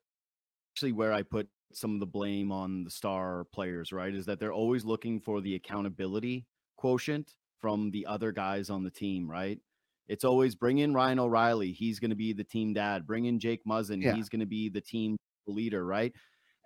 actually, 0.75 0.93
where 0.93 1.13
I 1.15 1.23
put 1.23 1.49
some 1.73 1.95
of 1.95 2.01
the 2.01 2.07
blame 2.07 2.53
on 2.53 2.85
the 2.85 2.91
star 2.91 3.47
players, 3.53 3.93
right, 3.93 4.15
is 4.15 4.27
that 4.27 4.39
they're 4.39 4.53
always 4.53 4.85
looking 4.85 5.21
for 5.21 5.41
the 5.41 5.55
accountability 5.55 6.47
quotient 6.77 7.35
from 7.59 7.91
the 7.91 8.05
other 8.07 8.33
guys 8.33 8.71
on 8.71 8.85
the 8.85 8.91
team, 8.91 9.31
right? 9.31 9.59
It's 10.09 10.25
always 10.25 10.55
bring 10.55 10.79
in 10.79 10.95
Ryan 10.95 11.19
O'Reilly. 11.19 11.73
He's 11.73 11.99
going 11.99 12.11
to 12.11 12.17
be 12.17 12.33
the 12.33 12.45
team 12.45 12.73
dad. 12.75 13.07
Bring 13.07 13.27
in 13.27 13.41
Jake 13.41 13.65
Muzzin. 13.67 14.03
Yeah. 14.03 14.15
He's 14.15 14.29
going 14.29 14.41
to 14.41 14.47
be 14.47 14.69
the 14.69 14.81
team 14.81 15.17
leader, 15.47 15.85
right? 15.85 16.13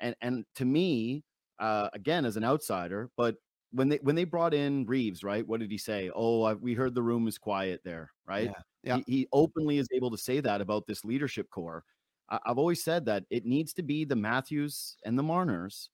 And 0.01 0.15
and 0.21 0.45
to 0.57 0.65
me, 0.65 1.25
uh, 1.59 1.89
again, 1.93 2.25
as 2.25 2.37
an 2.37 2.45
outsider, 2.45 3.11
but 3.17 3.37
when 3.73 3.89
they 3.89 3.99
when 4.03 4.17
they 4.17 4.25
brought 4.25 4.55
in 4.55 4.85
Reaves, 4.87 5.23
right? 5.23 5.47
What 5.47 5.61
did 5.61 5.71
he 5.71 5.79
say? 5.79 6.11
Oh, 6.15 6.43
I, 6.43 6.55
we 6.55 6.75
heard 6.75 6.95
the 6.95 7.03
room 7.03 7.29
is 7.29 7.39
quiet 7.39 7.81
there, 7.85 8.11
right? 8.27 8.47
Yeah, 8.47 8.97
yeah. 8.97 8.97
He, 9.07 9.13
he, 9.13 9.29
openly 9.33 9.79
is 9.79 9.89
able 9.93 10.11
to 10.11 10.19
say 10.19 10.41
that 10.41 10.61
about 10.61 10.87
this 10.87 11.05
leadership 11.05 11.49
core. 11.51 11.85
I, 12.29 12.39
have 12.47 12.59
always 12.59 12.83
said 12.83 13.05
that 13.07 13.25
it 13.31 13.45
needs 13.45 13.73
to 13.75 13.83
be 13.83 14.05
the 14.05 14.17
Matthews 14.17 14.97
and 15.05 15.19
the 15.19 15.23
Marners, 15.23 15.91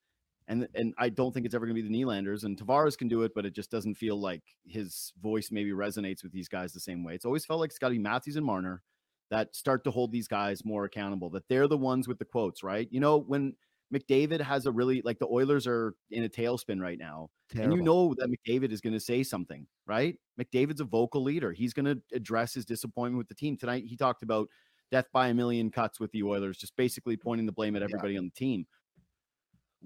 and 0.48 0.68
and 0.74 0.94
I 0.98 1.08
don't 1.08 1.32
think 1.32 1.46
it's 1.46 1.54
ever 1.54 1.66
going 1.66 1.76
to 1.76 1.82
be 1.82 1.88
the 1.88 2.04
Nylanders. 2.04 2.44
And 2.44 2.56
Tavares 2.56 2.96
can 2.96 3.08
do 3.08 3.22
it, 3.22 3.32
but 3.34 3.44
it 3.44 3.54
just 3.54 3.70
doesn't 3.70 3.94
feel 3.96 4.20
like 4.20 4.42
his 4.64 5.12
voice 5.22 5.50
maybe 5.50 5.70
resonates 5.70 6.22
with 6.22 6.32
these 6.32 6.48
guys 6.48 6.72
the 6.72 6.80
same 6.80 7.04
way. 7.04 7.14
It's 7.14 7.24
always 7.24 7.44
felt 7.44 7.60
like 7.60 7.70
it's 7.70 7.78
got 7.78 7.88
to 7.88 7.94
be 7.94 7.98
Matthews 7.98 8.36
and 8.36 8.46
Marner 8.46 8.82
that 9.30 9.56
start 9.56 9.82
to 9.84 9.90
hold 9.90 10.12
these 10.12 10.28
guys 10.28 10.64
more 10.64 10.84
accountable. 10.84 11.30
That 11.30 11.48
they're 11.48 11.68
the 11.68 11.76
ones 11.76 12.06
with 12.06 12.18
the 12.18 12.24
quotes, 12.24 12.62
right? 12.62 12.88
You 12.90 13.00
know 13.00 13.18
when 13.18 13.54
McDavid 13.94 14.40
has 14.40 14.66
a 14.66 14.72
really 14.72 15.02
like 15.04 15.18
the 15.18 15.28
Oilers 15.28 15.66
are 15.66 15.94
in 16.10 16.24
a 16.24 16.28
tailspin 16.28 16.80
right 16.80 16.98
now. 16.98 17.30
Terrible. 17.50 17.72
And 17.72 17.80
you 17.80 17.84
know 17.84 18.14
that 18.18 18.28
McDavid 18.28 18.72
is 18.72 18.80
going 18.80 18.92
to 18.92 19.00
say 19.00 19.22
something, 19.22 19.66
right? 19.86 20.16
McDavid's 20.40 20.80
a 20.80 20.84
vocal 20.84 21.22
leader. 21.22 21.52
He's 21.52 21.72
going 21.72 21.86
to 21.86 22.00
address 22.12 22.54
his 22.54 22.64
disappointment 22.64 23.18
with 23.18 23.28
the 23.28 23.34
team. 23.34 23.56
Tonight 23.56 23.84
he 23.86 23.96
talked 23.96 24.22
about 24.22 24.48
death 24.90 25.06
by 25.12 25.28
a 25.28 25.34
million 25.34 25.70
cuts 25.70 26.00
with 26.00 26.10
the 26.12 26.22
Oilers, 26.22 26.58
just 26.58 26.76
basically 26.76 27.16
pointing 27.16 27.46
the 27.46 27.52
blame 27.52 27.76
at 27.76 27.82
everybody 27.82 28.14
yeah. 28.14 28.20
on 28.20 28.24
the 28.26 28.30
team. 28.38 28.66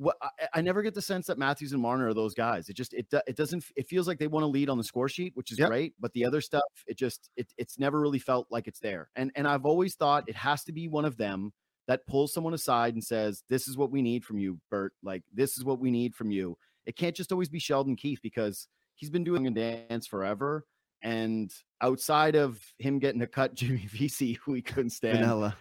What 0.02 0.16
I, 0.22 0.28
I, 0.54 0.60
never 0.62 0.80
get 0.82 0.94
the 0.94 1.02
sense 1.02 1.26
that 1.26 1.36
Matthews 1.36 1.72
and 1.72 1.82
Marner 1.82 2.08
are 2.08 2.14
those 2.14 2.32
guys. 2.32 2.70
It 2.70 2.74
just 2.74 2.94
it 2.94 3.06
it 3.26 3.36
doesn't 3.36 3.64
it 3.76 3.86
feels 3.86 4.08
like 4.08 4.18
they 4.18 4.28
want 4.28 4.44
to 4.44 4.48
lead 4.48 4.70
on 4.70 4.78
the 4.78 4.84
score 4.84 5.10
sheet, 5.10 5.32
which 5.34 5.52
is 5.52 5.58
yep. 5.58 5.68
great, 5.68 5.94
but 6.00 6.12
the 6.14 6.24
other 6.24 6.40
stuff 6.40 6.62
it 6.86 6.96
just 6.96 7.28
it 7.36 7.52
it's 7.58 7.78
never 7.78 8.00
really 8.00 8.18
felt 8.18 8.46
like 8.50 8.66
it's 8.66 8.80
there. 8.80 9.10
And 9.14 9.30
and 9.34 9.46
I've 9.46 9.66
always 9.66 9.94
thought 9.96 10.28
it 10.28 10.36
has 10.36 10.64
to 10.64 10.72
be 10.72 10.88
one 10.88 11.04
of 11.04 11.18
them 11.18 11.52
that 11.90 12.06
pulls 12.06 12.32
someone 12.32 12.54
aside 12.54 12.94
and 12.94 13.02
says, 13.02 13.42
This 13.48 13.66
is 13.66 13.76
what 13.76 13.90
we 13.90 14.00
need 14.00 14.24
from 14.24 14.38
you, 14.38 14.60
Bert. 14.70 14.92
Like, 15.02 15.24
this 15.34 15.58
is 15.58 15.64
what 15.64 15.80
we 15.80 15.90
need 15.90 16.14
from 16.14 16.30
you. 16.30 16.56
It 16.86 16.94
can't 16.94 17.16
just 17.16 17.32
always 17.32 17.48
be 17.48 17.58
Sheldon 17.58 17.96
Keefe 17.96 18.22
because 18.22 18.68
he's 18.94 19.10
been 19.10 19.24
doing 19.24 19.48
a 19.48 19.50
dance 19.50 20.06
forever. 20.06 20.66
And 21.02 21.52
outside 21.80 22.36
of 22.36 22.62
him 22.78 23.00
getting 23.00 23.18
to 23.18 23.26
cut 23.26 23.54
Jimmy 23.56 23.88
Vesey, 23.90 24.34
who 24.34 24.54
he 24.54 24.62
couldn't 24.62 24.90
stand, 24.90 25.18
Vanilla. 25.18 25.56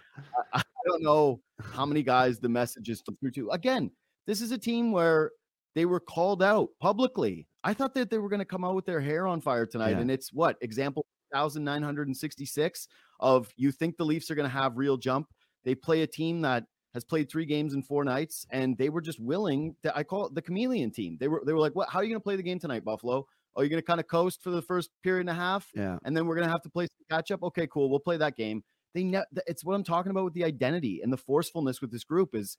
I, 0.52 0.58
I 0.60 0.62
don't 0.86 1.02
know 1.02 1.40
how 1.60 1.84
many 1.84 2.04
guys 2.04 2.38
the 2.38 2.48
message 2.48 2.88
is 2.90 3.02
through 3.20 3.32
to. 3.32 3.50
Again, 3.50 3.90
this 4.26 4.40
is 4.40 4.52
a 4.52 4.58
team 4.58 4.92
where 4.92 5.30
they 5.74 5.84
were 5.86 6.00
called 6.00 6.42
out 6.42 6.68
publicly. 6.80 7.46
I 7.62 7.74
thought 7.74 7.94
that 7.94 8.10
they 8.10 8.18
were 8.18 8.28
going 8.28 8.40
to 8.40 8.44
come 8.44 8.64
out 8.64 8.74
with 8.74 8.86
their 8.86 9.00
hair 9.00 9.26
on 9.26 9.40
fire 9.40 9.66
tonight. 9.66 9.90
Yeah. 9.90 9.98
And 10.00 10.10
it's 10.10 10.32
what 10.32 10.56
example 10.60 11.06
1966 11.32 12.88
of 13.20 13.52
you 13.56 13.70
think 13.72 13.96
the 13.96 14.04
Leafs 14.04 14.30
are 14.30 14.34
going 14.34 14.48
to 14.48 14.52
have 14.56 14.76
real 14.76 14.96
jump. 14.96 15.28
They 15.64 15.74
play 15.74 16.02
a 16.02 16.06
team 16.06 16.40
that 16.42 16.64
has 16.94 17.04
played 17.04 17.30
three 17.30 17.44
games 17.46 17.74
in 17.74 17.82
four 17.82 18.02
nights, 18.04 18.46
and 18.50 18.76
they 18.76 18.88
were 18.88 19.00
just 19.00 19.20
willing 19.20 19.76
to. 19.82 19.96
I 19.96 20.02
call 20.02 20.26
it 20.26 20.34
the 20.34 20.42
chameleon 20.42 20.90
team. 20.90 21.16
They 21.20 21.28
were 21.28 21.42
they 21.46 21.52
were 21.52 21.60
like, 21.60 21.74
"What? 21.74 21.88
How 21.88 22.00
are 22.00 22.02
you 22.02 22.08
going 22.08 22.20
to 22.20 22.24
play 22.24 22.36
the 22.36 22.42
game 22.42 22.58
tonight, 22.58 22.84
Buffalo? 22.84 23.26
Oh, 23.54 23.62
you're 23.62 23.68
going 23.68 23.82
to 23.82 23.86
kind 23.86 24.00
of 24.00 24.08
coast 24.08 24.42
for 24.42 24.50
the 24.50 24.62
first 24.62 24.90
period 25.02 25.20
and 25.20 25.30
a 25.30 25.34
half, 25.34 25.68
Yeah. 25.74 25.98
and 26.04 26.16
then 26.16 26.26
we're 26.26 26.36
going 26.36 26.46
to 26.46 26.50
have 26.50 26.62
to 26.62 26.70
play 26.70 26.84
some 26.86 27.16
catch 27.16 27.30
up. 27.30 27.42
Okay, 27.42 27.66
cool. 27.66 27.90
We'll 27.90 27.98
play 28.00 28.16
that 28.16 28.36
game. 28.36 28.62
They 28.94 29.02
ne- 29.04 29.22
it's 29.46 29.64
what 29.64 29.74
I'm 29.74 29.84
talking 29.84 30.10
about 30.10 30.24
with 30.24 30.34
the 30.34 30.44
identity 30.44 31.00
and 31.02 31.12
the 31.12 31.16
forcefulness 31.16 31.80
with 31.80 31.90
this 31.92 32.04
group 32.04 32.34
is 32.34 32.56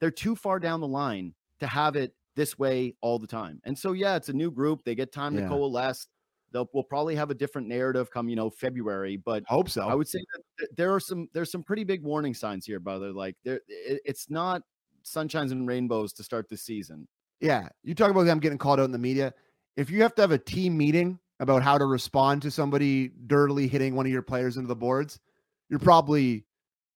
they're 0.00 0.10
too 0.10 0.36
far 0.36 0.58
down 0.60 0.80
the 0.80 0.86
line 0.88 1.34
to 1.60 1.66
have 1.66 1.96
it 1.96 2.14
this 2.36 2.58
way 2.58 2.94
all 3.00 3.18
the 3.18 3.26
time. 3.26 3.60
And 3.64 3.76
so 3.76 3.92
yeah, 3.92 4.16
it's 4.16 4.28
a 4.28 4.32
new 4.32 4.50
group. 4.50 4.84
They 4.84 4.94
get 4.94 5.12
time 5.12 5.34
Yeah. 5.34 5.42
to 5.42 5.48
coalesce. 5.48 6.06
They'll 6.52 6.68
we'll 6.72 6.84
probably 6.84 7.14
have 7.14 7.30
a 7.30 7.34
different 7.34 7.68
narrative 7.68 8.10
come, 8.10 8.28
you 8.28 8.36
know, 8.36 8.48
February, 8.48 9.16
but 9.16 9.44
Hope 9.46 9.68
so. 9.68 9.86
I 9.86 9.94
would 9.94 10.08
say 10.08 10.20
that 10.58 10.68
there 10.76 10.94
are 10.94 11.00
some 11.00 11.28
there's 11.34 11.50
some 11.50 11.62
pretty 11.62 11.84
big 11.84 12.02
warning 12.02 12.32
signs 12.32 12.64
here, 12.64 12.80
brother. 12.80 13.12
Like 13.12 13.36
there 13.44 13.60
it, 13.68 14.00
it's 14.04 14.30
not 14.30 14.62
sunshines 15.04 15.52
and 15.52 15.66
rainbows 15.68 16.12
to 16.14 16.22
start 16.22 16.48
the 16.48 16.56
season. 16.56 17.06
Yeah, 17.40 17.68
you 17.82 17.94
talk 17.94 18.10
about 18.10 18.24
them 18.24 18.38
getting 18.40 18.58
called 18.58 18.80
out 18.80 18.84
in 18.84 18.92
the 18.92 18.98
media. 18.98 19.34
If 19.76 19.90
you 19.90 20.02
have 20.02 20.14
to 20.14 20.22
have 20.22 20.30
a 20.32 20.38
team 20.38 20.76
meeting 20.76 21.18
about 21.40 21.62
how 21.62 21.76
to 21.78 21.84
respond 21.84 22.42
to 22.42 22.50
somebody 22.50 23.12
dirtily 23.26 23.68
hitting 23.68 23.94
one 23.94 24.06
of 24.06 24.12
your 24.12 24.22
players 24.22 24.56
into 24.56 24.66
the 24.68 24.74
boards, 24.74 25.20
you're 25.68 25.78
probably 25.78 26.44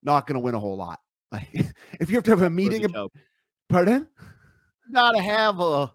not 0.02 0.26
going 0.26 0.34
to 0.34 0.40
win 0.40 0.54
a 0.54 0.58
whole 0.58 0.76
lot. 0.76 0.98
Like, 1.32 1.48
if 2.00 2.10
you 2.10 2.16
have 2.16 2.24
to 2.24 2.30
have 2.30 2.42
a 2.42 2.50
meeting, 2.50 2.86
joke? 2.92 3.12
pardon? 3.68 4.06
gotta 4.92 5.22
have 5.22 5.58
a 5.60 5.90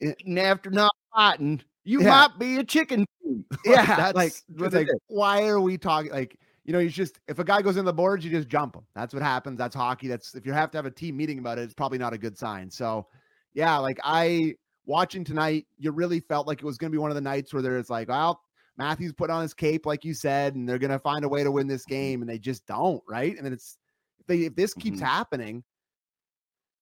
and 0.00 0.38
after 0.38 0.70
not 0.70 0.92
fighting, 1.14 1.62
you 1.84 2.02
Yeah. 2.02 2.10
might 2.10 2.38
be 2.38 2.56
a 2.58 2.64
chicken. 2.64 3.06
Yeah, 3.64 3.84
that's 4.12 4.14
like, 4.14 4.72
like 4.72 4.88
why 5.08 5.48
are 5.48 5.60
we 5.60 5.76
talking? 5.76 6.12
Like, 6.12 6.38
you 6.64 6.72
know, 6.72 6.78
you 6.78 6.88
just 6.88 7.18
if 7.26 7.40
a 7.40 7.44
guy 7.44 7.60
goes 7.60 7.76
in 7.76 7.84
the 7.84 7.92
boards, 7.92 8.24
you 8.24 8.30
just 8.30 8.48
jump 8.48 8.76
him. 8.76 8.84
That's 8.94 9.12
what 9.12 9.22
happens. 9.22 9.58
That's 9.58 9.74
hockey. 9.74 10.06
That's 10.06 10.34
if 10.34 10.46
you 10.46 10.52
have 10.52 10.70
to 10.70 10.78
have 10.78 10.86
a 10.86 10.90
team 10.92 11.16
meeting 11.16 11.40
about 11.40 11.58
it, 11.58 11.62
it's 11.62 11.74
probably 11.74 11.98
not 11.98 12.12
a 12.12 12.18
good 12.18 12.38
sign. 12.38 12.70
So, 12.70 13.08
yeah, 13.52 13.76
like 13.78 13.98
I 14.04 14.54
watching 14.84 15.24
tonight, 15.24 15.66
you 15.76 15.90
really 15.90 16.20
felt 16.20 16.46
like 16.46 16.60
it 16.60 16.64
was 16.64 16.78
going 16.78 16.90
to 16.90 16.94
be 16.94 17.00
one 17.00 17.10
of 17.10 17.14
the 17.16 17.20
nights 17.20 17.52
where 17.52 17.62
there's 17.62 17.90
like, 17.90 18.08
well, 18.08 18.40
Matthews 18.78 19.12
put 19.12 19.30
on 19.30 19.42
his 19.42 19.54
cape, 19.54 19.86
like 19.86 20.04
you 20.04 20.14
said, 20.14 20.54
and 20.54 20.68
they're 20.68 20.78
going 20.78 20.90
to 20.90 20.98
find 20.98 21.24
a 21.24 21.28
way 21.28 21.42
to 21.42 21.50
win 21.50 21.66
this 21.66 21.82
mm-hmm. 21.82 21.94
game, 21.94 22.22
and 22.22 22.28
they 22.28 22.38
just 22.38 22.66
don't, 22.66 23.02
right? 23.08 23.36
And 23.36 23.44
then 23.44 23.52
it's 23.52 23.78
they 24.26 24.40
if 24.44 24.54
this 24.56 24.74
keeps 24.74 24.98
Mhm. 24.98 25.04
happening, 25.04 25.64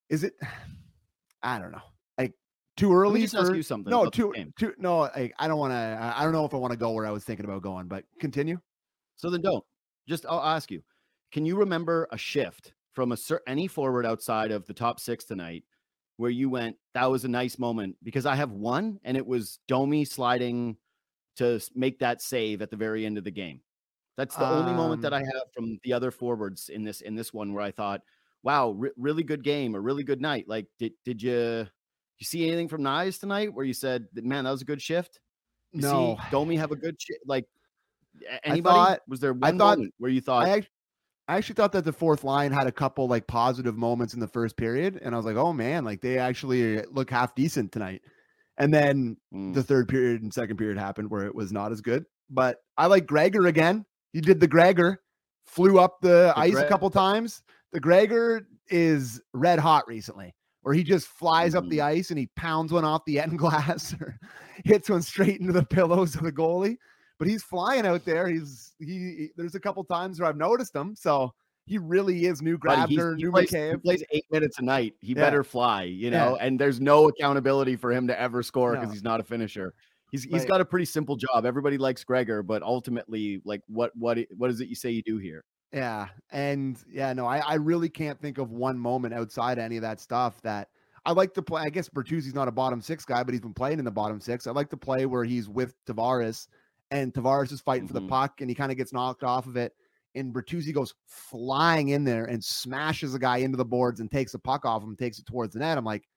is 0.09 0.25
it? 0.25 0.35
I 1.43 1.59
don't 1.59 1.73
know, 1.73 1.83
like 2.17 2.33
too 2.77 2.89
Let 2.91 2.97
early 2.97 3.15
me 3.21 3.27
just 3.27 3.35
for 3.37 3.55
you 3.55 3.63
something. 3.63 3.91
no 3.91 4.09
too 4.09 4.33
too 4.59 4.75
no. 4.79 5.01
Like 5.01 5.35
I 5.39 5.47
don't 5.49 5.59
want 5.59 5.73
to. 5.73 6.13
I 6.17 6.23
don't 6.25 6.33
know 6.33 6.45
if 6.47 6.55
I 6.55 6.57
want 6.57 6.73
to 6.73 6.79
go 6.79 6.93
where 6.93 7.07
I 7.07 7.11
was 7.11 7.25
thinking 7.25 7.45
about 7.45 7.63
going, 7.63 7.87
but 7.87 8.05
continue. 8.21 8.59
So 9.17 9.29
then 9.31 9.43
don't. 9.43 9.65
Just 10.09 10.25
I'll 10.27 10.43
ask 10.43 10.71
you. 10.71 10.83
Can 11.33 11.45
you 11.45 11.57
remember 11.57 12.09
a 12.13 12.19
shift 12.19 12.73
from 12.93 13.13
a 13.13 13.17
cer- 13.17 13.43
any 13.47 13.67
forward 13.67 14.07
outside 14.07 14.51
of 14.53 14.65
the 14.67 14.73
top 14.75 15.01
6 15.01 15.25
tonight 15.25 15.65
where 16.17 16.31
you 16.31 16.49
went 16.49 16.77
that 16.95 17.11
was 17.11 17.25
a 17.25 17.29
nice 17.29 17.59
moment 17.59 17.97
because 18.05 18.25
I 18.25 18.37
have 18.37 18.53
one 18.53 19.01
and 19.05 19.17
it 19.17 19.27
was 19.27 19.59
Domi 19.67 20.05
sliding 20.05 20.77
to 21.37 21.61
make 21.75 21.99
that 21.99 22.23
save 22.23 22.63
at 22.63 22.71
the 22.71 22.77
very 22.77 23.05
end 23.05 23.19
of 23.19 23.25
the 23.25 23.31
game. 23.33 23.61
That's 24.17 24.37
the 24.37 24.49
only 24.49 24.73
moment 24.73 25.03
that 25.03 25.13
Um, 25.13 25.23
I 25.23 25.25
have 25.25 25.53
from 25.55 25.79
the 25.83 25.93
other 25.93 26.11
forwards 26.11 26.69
in 26.69 26.85
this 26.85 27.01
in 27.01 27.15
this 27.15 27.33
one 27.33 27.53
where 27.53 27.65
I 27.65 27.71
thought, 27.73 28.03
"Wow, 28.43 28.71
re- 28.71 28.91
really 28.97 29.23
good 29.25 29.43
game, 29.43 29.75
a 29.75 29.81
really 29.81 30.05
good 30.05 30.21
night." 30.21 30.47
Like 30.49 30.67
did 30.79 30.93
did 31.05 31.23
you 31.23 31.67
you 32.19 32.25
see 32.25 32.47
anything 32.47 32.69
from 32.69 32.83
Knies 32.83 33.19
tonight 33.19 33.53
where 33.53 33.65
you 33.65 33.75
said, 33.75 34.07
"Man, 34.15 34.45
that 34.45 34.51
was 34.53 34.63
a 34.63 34.67
good 34.67 34.81
shift"? 34.81 35.19
You 35.73 35.81
No, 35.83 36.17
see 36.17 36.29
Domi 36.31 36.57
have 36.57 36.71
a 36.71 36.77
good 36.77 36.97
like 37.27 37.47
anybody? 38.45 38.75
thought- 38.75 39.01
was 39.09 39.19
there 39.21 39.33
I 39.43 39.51
one 39.51 39.59
thought- 39.59 39.79
moment 39.79 39.95
where 39.99 40.11
you 40.11 40.21
thought, 40.21 40.45
I 40.47 40.51
act- 40.59 40.71
I 41.27 41.37
actually 41.37 41.55
thought 41.57 41.73
that 41.73 41.85
the 41.85 41.93
fourth 41.93 42.23
line 42.23 42.53
had 42.53 42.67
a 42.67 42.73
couple 42.73 43.09
like 43.09 43.27
positive 43.27 43.77
moments 43.77 44.15
in 44.15 44.21
the 44.21 44.29
first 44.29 44.57
period, 44.57 45.01
and 45.03 45.15
I 45.15 45.17
was 45.17 45.27
like, 45.27 45.37
oh 45.37 45.53
man, 45.53 45.85
like 45.85 46.01
they 46.03 46.19
actually 46.19 46.83
look 46.83 47.11
half 47.11 47.35
decent 47.35 47.73
tonight. 47.73 48.03
And 48.59 48.73
then 48.73 49.17
"Mm, 49.35 49.55
the 49.55 49.63
third 49.65 49.89
period 49.89 50.23
and 50.23 50.33
second 50.33 50.59
period 50.59 50.79
happened 50.79 51.11
where 51.11 51.27
it 51.27 51.35
was 51.35 51.51
not 51.51 51.73
as 51.73 51.81
good. 51.81 52.05
But 52.31 52.59
I 52.77 52.87
like 52.87 53.07
Gregor 53.07 53.47
again. 53.47 53.85
He 54.15 54.23
did 54.23 54.41
the 54.41 54.47
Gregor, 54.49 55.03
flew 55.45 55.79
up 55.79 56.01
the, 56.01 56.33
The 56.35 56.39
ice 56.39 56.57
a 56.57 56.67
couple 56.69 56.89
times. 56.89 57.43
The 57.73 57.81
Gregor 57.81 58.47
is 58.69 59.21
red 59.35 59.59
hot 59.59 59.87
recently, 59.87 60.35
where 60.63 60.73
he 60.75 60.83
just 60.83 61.09
flies 61.09 61.55
up 61.55 61.69
the 61.69 61.79
Mm-hmm. 61.79 61.99
ice 61.99 62.11
and 62.11 62.19
he 62.19 62.29
pounds 62.37 62.73
one 62.73 62.85
off 62.85 63.05
the 63.05 63.21
end 63.21 63.39
glass 63.41 63.93
or 64.01 64.19
hits 64.65 64.89
one 64.89 65.03
straight 65.03 65.41
into 65.41 65.53
the 65.53 65.65
pillows 65.67 66.15
of 66.15 66.23
the 66.23 66.33
goalie. 66.33 66.77
But 67.19 67.29
he's 67.29 67.43
flying 67.43 67.87
out 67.87 68.05
there. 68.05 68.29
He's 68.29 68.75
he. 68.79 68.87
he- 68.87 69.29
There's 69.37 69.55
a 69.55 69.61
couple 69.61 69.85
times 69.85 70.19
where 70.21 70.29
I've 70.29 70.37
noticed 70.37 70.75
him, 70.75 70.95
so 70.97 71.33
he 71.67 71.79
really 71.79 72.27
is 72.27 72.43
new 72.43 72.59
Grabner, 72.59 73.17
new 73.17 73.31
plays, 73.33 73.51
he 73.51 73.77
plays 73.79 74.05
eight 74.11 74.27
minutes 74.31 74.59
a 74.59 74.63
night. 74.63 74.95
He 75.01 75.13
Yeah. 75.15 75.23
better 75.23 75.43
fly, 75.43 75.85
you 75.85 76.11
Yeah. 76.11 76.11
know. 76.11 76.37
And 76.37 76.59
there's 76.61 76.81
no 76.81 77.09
accountability 77.09 77.75
for 77.77 77.91
him 77.93 78.07
to 78.09 78.21
ever 78.21 78.43
score 78.43 78.73
because 78.73 78.89
No. 78.89 78.93
he's 78.93 79.03
not 79.05 79.19
a 79.21 79.25
finisher. 79.25 79.75
He's 80.15 80.25
he's 80.25 80.45
got 80.45 80.61
a 80.61 80.65
pretty 80.65 80.85
simple 80.87 81.17
job. 81.17 81.45
Everybody 81.45 81.77
likes 81.79 82.05
Gregor, 82.05 82.43
but 82.43 82.63
ultimately, 82.63 83.43
like, 83.45 83.63
what 83.67 83.93
what 83.97 84.19
what 84.37 84.51
is 84.51 84.61
it 84.61 84.69
you 84.69 84.75
say 84.77 84.91
you 84.91 85.03
do 85.03 85.19
here? 85.19 85.45
Yeah. 85.73 86.09
And 86.31 86.83
yeah, 86.89 87.13
no, 87.13 87.27
I, 87.27 87.39
I 87.39 87.55
really 87.55 87.89
can't 87.89 88.21
think 88.21 88.39
of 88.39 88.51
one 88.53 88.79
moment 88.79 89.15
outside 89.15 89.59
any 89.59 89.77
of 89.77 89.83
that 89.83 89.99
stuff 90.01 90.41
that 90.43 90.69
I 91.05 91.13
like 91.13 91.35
to 91.35 91.43
play. 91.43 91.63
I 91.63 91.69
guess 91.71 91.89
Bertuzzi's 91.89 92.35
not 92.35 92.49
a 92.49 92.53
bottom 92.53 92.81
six 92.81 93.05
guy, 93.05 93.25
but 93.25 93.35
he's 93.35 93.41
been 93.41 93.55
playing 93.55 93.79
in 93.81 93.85
the 93.85 93.91
bottom 93.91 94.21
six. 94.21 94.47
I 94.47 94.53
like 94.53 94.71
to 94.71 94.77
play 94.77 95.07
where 95.07 95.25
he's 95.25 95.49
with 95.49 95.75
Tavares 95.85 96.47
and 96.93 97.13
Tavares 97.13 97.51
is 97.53 97.61
fighting 97.61 97.89
for 97.89 97.95
the 97.95 98.01
Mhm. 98.01 98.09
puck 98.09 98.41
and 98.41 98.49
he 98.49 98.55
kind 98.55 98.71
of 98.71 98.79
gets 98.79 98.93
knocked 98.93 99.25
off 99.25 99.47
of 99.47 99.57
it. 99.57 99.73
And 100.15 100.33
Bertuzzi 100.33 100.73
goes 100.73 100.95
flying 101.07 101.89
in 101.89 102.05
there 102.05 102.25
and 102.27 102.43
smashes 102.45 103.15
a 103.15 103.19
guy 103.19 103.39
into 103.39 103.57
the 103.57 103.65
boards 103.65 103.99
and 103.99 104.11
takes 104.11 104.31
the 104.33 104.39
puck 104.39 104.65
off 104.65 104.83
him, 104.85 104.97
takes 104.97 105.19
it 105.19 105.27
towards 105.27 105.55
the 105.55 105.59
net. 105.59 105.77
I'm 105.77 105.85
like, 105.85 106.09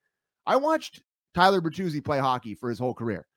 I 0.45 0.55
watched 0.57 1.01
Tyler 1.33 1.61
Bertuzzi 1.61 2.03
play 2.05 2.19
hockey 2.19 2.53
for 2.55 2.69
his 2.69 2.79
whole 2.79 2.93
career. 2.93 3.27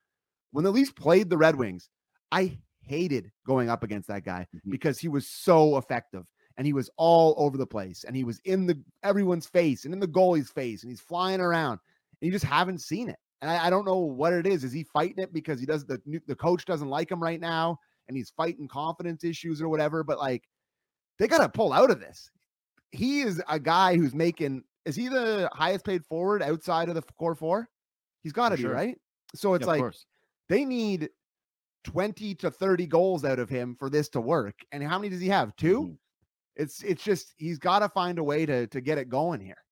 When 0.52 0.64
the 0.64 0.70
Leafs 0.70 0.90
played 0.92 1.30
the 1.30 1.38
Red 1.38 1.56
Wings, 1.56 1.88
I 2.32 2.58
hated 2.82 3.30
going 3.46 3.68
up 3.70 3.82
against 3.82 4.08
that 4.08 4.24
guy 4.24 4.46
Mhm. 4.54 4.70
because 4.70 4.98
he 4.98 5.08
was 5.08 5.28
so 5.28 5.76
effective 5.76 6.24
and 6.56 6.66
he 6.66 6.72
was 6.72 6.90
all 6.96 7.34
over 7.38 7.56
the 7.56 7.66
place 7.66 8.04
and 8.04 8.16
he 8.16 8.24
was 8.24 8.40
in 8.44 8.66
the 8.66 8.82
everyone's 9.02 9.46
face 9.46 9.84
and 9.84 9.94
in 9.94 10.00
the 10.00 10.08
goalie's 10.08 10.50
face 10.50 10.82
and 10.82 10.90
he's 10.90 11.00
flying 11.00 11.40
around 11.40 11.78
and 12.20 12.26
you 12.26 12.32
just 12.32 12.44
haven't 12.44 12.80
seen 12.80 13.08
it. 13.08 13.18
And 13.42 13.50
I, 13.50 13.66
I 13.66 13.70
don't 13.70 13.84
know 13.86 13.98
what 13.98 14.32
it 14.32 14.46
is. 14.46 14.64
Is 14.64 14.72
he 14.72 14.82
fighting 14.84 15.22
it 15.22 15.32
because 15.32 15.60
he 15.60 15.66
does 15.66 15.84
the 15.86 16.00
the 16.26 16.36
coach 16.36 16.64
doesn't 16.64 16.88
like 16.88 17.10
him 17.10 17.22
right 17.22 17.40
now 17.40 17.78
and 18.08 18.16
he's 18.16 18.30
fighting 18.30 18.66
confidence 18.68 19.22
issues 19.24 19.62
or 19.62 19.68
whatever? 19.68 20.02
But 20.02 20.18
like 20.18 20.48
they 21.18 21.28
got 21.28 21.38
to 21.38 21.48
pull 21.48 21.72
out 21.72 21.90
of 21.90 22.00
this. 22.00 22.30
He 22.92 23.20
is 23.20 23.40
a 23.48 23.60
guy 23.60 23.96
who's 23.96 24.14
making. 24.14 24.64
Is 24.84 24.96
he 24.96 25.08
the 25.08 25.48
highest 25.52 25.84
paid 25.84 26.04
forward 26.06 26.42
outside 26.42 26.88
of 26.88 26.94
the 26.96 27.02
core 27.18 27.34
four? 27.34 27.68
He's 28.22 28.32
got 28.32 28.48
to 28.50 28.56
be 28.56 28.62
sure. 28.62 28.72
right. 28.74 28.98
So 29.34 29.54
it's 29.54 29.62
Yeah, 29.66 29.72
like. 29.72 29.94
They 30.50 30.66
need 30.66 31.10
20 31.84 32.34
to 32.36 32.50
30 32.52 32.86
goals 32.88 33.24
out 33.24 33.38
of 33.40 33.48
him 33.50 33.76
for 33.76 33.90
this 33.90 34.10
to 34.10 34.20
work. 34.20 34.60
And 34.72 34.82
how 34.84 34.98
many 34.98 35.10
does 35.10 35.22
he 35.22 35.28
have? 35.30 35.56
2 35.56 35.92
Mhm. 35.92 35.98
It's 36.56 36.82
it's 36.84 37.04
just 37.04 37.34
he's 37.38 37.58
got 37.58 37.80
to 37.80 37.88
find 37.90 38.18
a 38.18 38.24
way 38.24 38.46
to 38.46 38.66
to 38.68 38.80
get 38.82 38.98
it 38.98 39.08
going 39.10 39.40
here. 39.40 39.64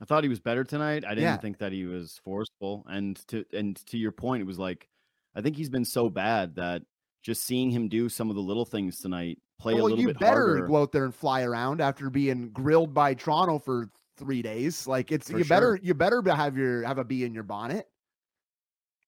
I 0.00 0.04
thought 0.04 0.22
he 0.22 0.28
was 0.28 0.40
better 0.40 0.64
tonight. 0.64 1.04
I 1.04 1.14
didn't 1.14 1.20
Yeah. 1.22 1.36
think 1.38 1.58
that 1.58 1.72
he 1.72 1.84
was 1.84 2.18
forceful. 2.24 2.84
And 2.88 3.16
to 3.28 3.44
and 3.52 3.76
to 3.86 3.98
your 3.98 4.12
point, 4.12 4.42
it 4.42 4.46
was 4.46 4.58
like 4.58 4.88
I 5.34 5.42
think 5.42 5.56
he's 5.56 5.70
been 5.70 5.84
so 5.84 6.08
bad 6.10 6.54
that 6.56 6.82
just 7.22 7.44
seeing 7.44 7.70
him 7.70 7.88
do 7.88 8.08
some 8.08 8.30
of 8.30 8.36
the 8.36 8.42
little 8.42 8.64
things 8.64 9.00
tonight, 9.00 9.40
play 9.58 9.74
a 9.74 9.78
little 9.78 9.96
well, 9.96 9.98
you 9.98 10.08
bit 10.08 10.18
better 10.18 10.58
harder. 10.58 10.66
go 10.66 10.76
out 10.76 10.92
there 10.92 11.04
and 11.04 11.14
fly 11.14 11.42
around 11.42 11.80
after 11.80 12.10
being 12.10 12.50
grilled 12.52 12.94
by 12.94 13.14
Toronto 13.14 13.58
for 13.58 13.90
3 14.16 14.42
days. 14.42 14.86
Like 14.86 15.10
it's 15.12 15.30
For 15.30 15.38
you 15.38 15.44
sure. 15.44 15.44
better 15.44 15.78
you 15.82 15.94
better 15.94 16.22
have 16.34 16.56
your 16.56 16.84
have 16.84 16.98
a 16.98 17.04
bee 17.04 17.24
in 17.24 17.34
your 17.34 17.44
bonnet. 17.44 17.88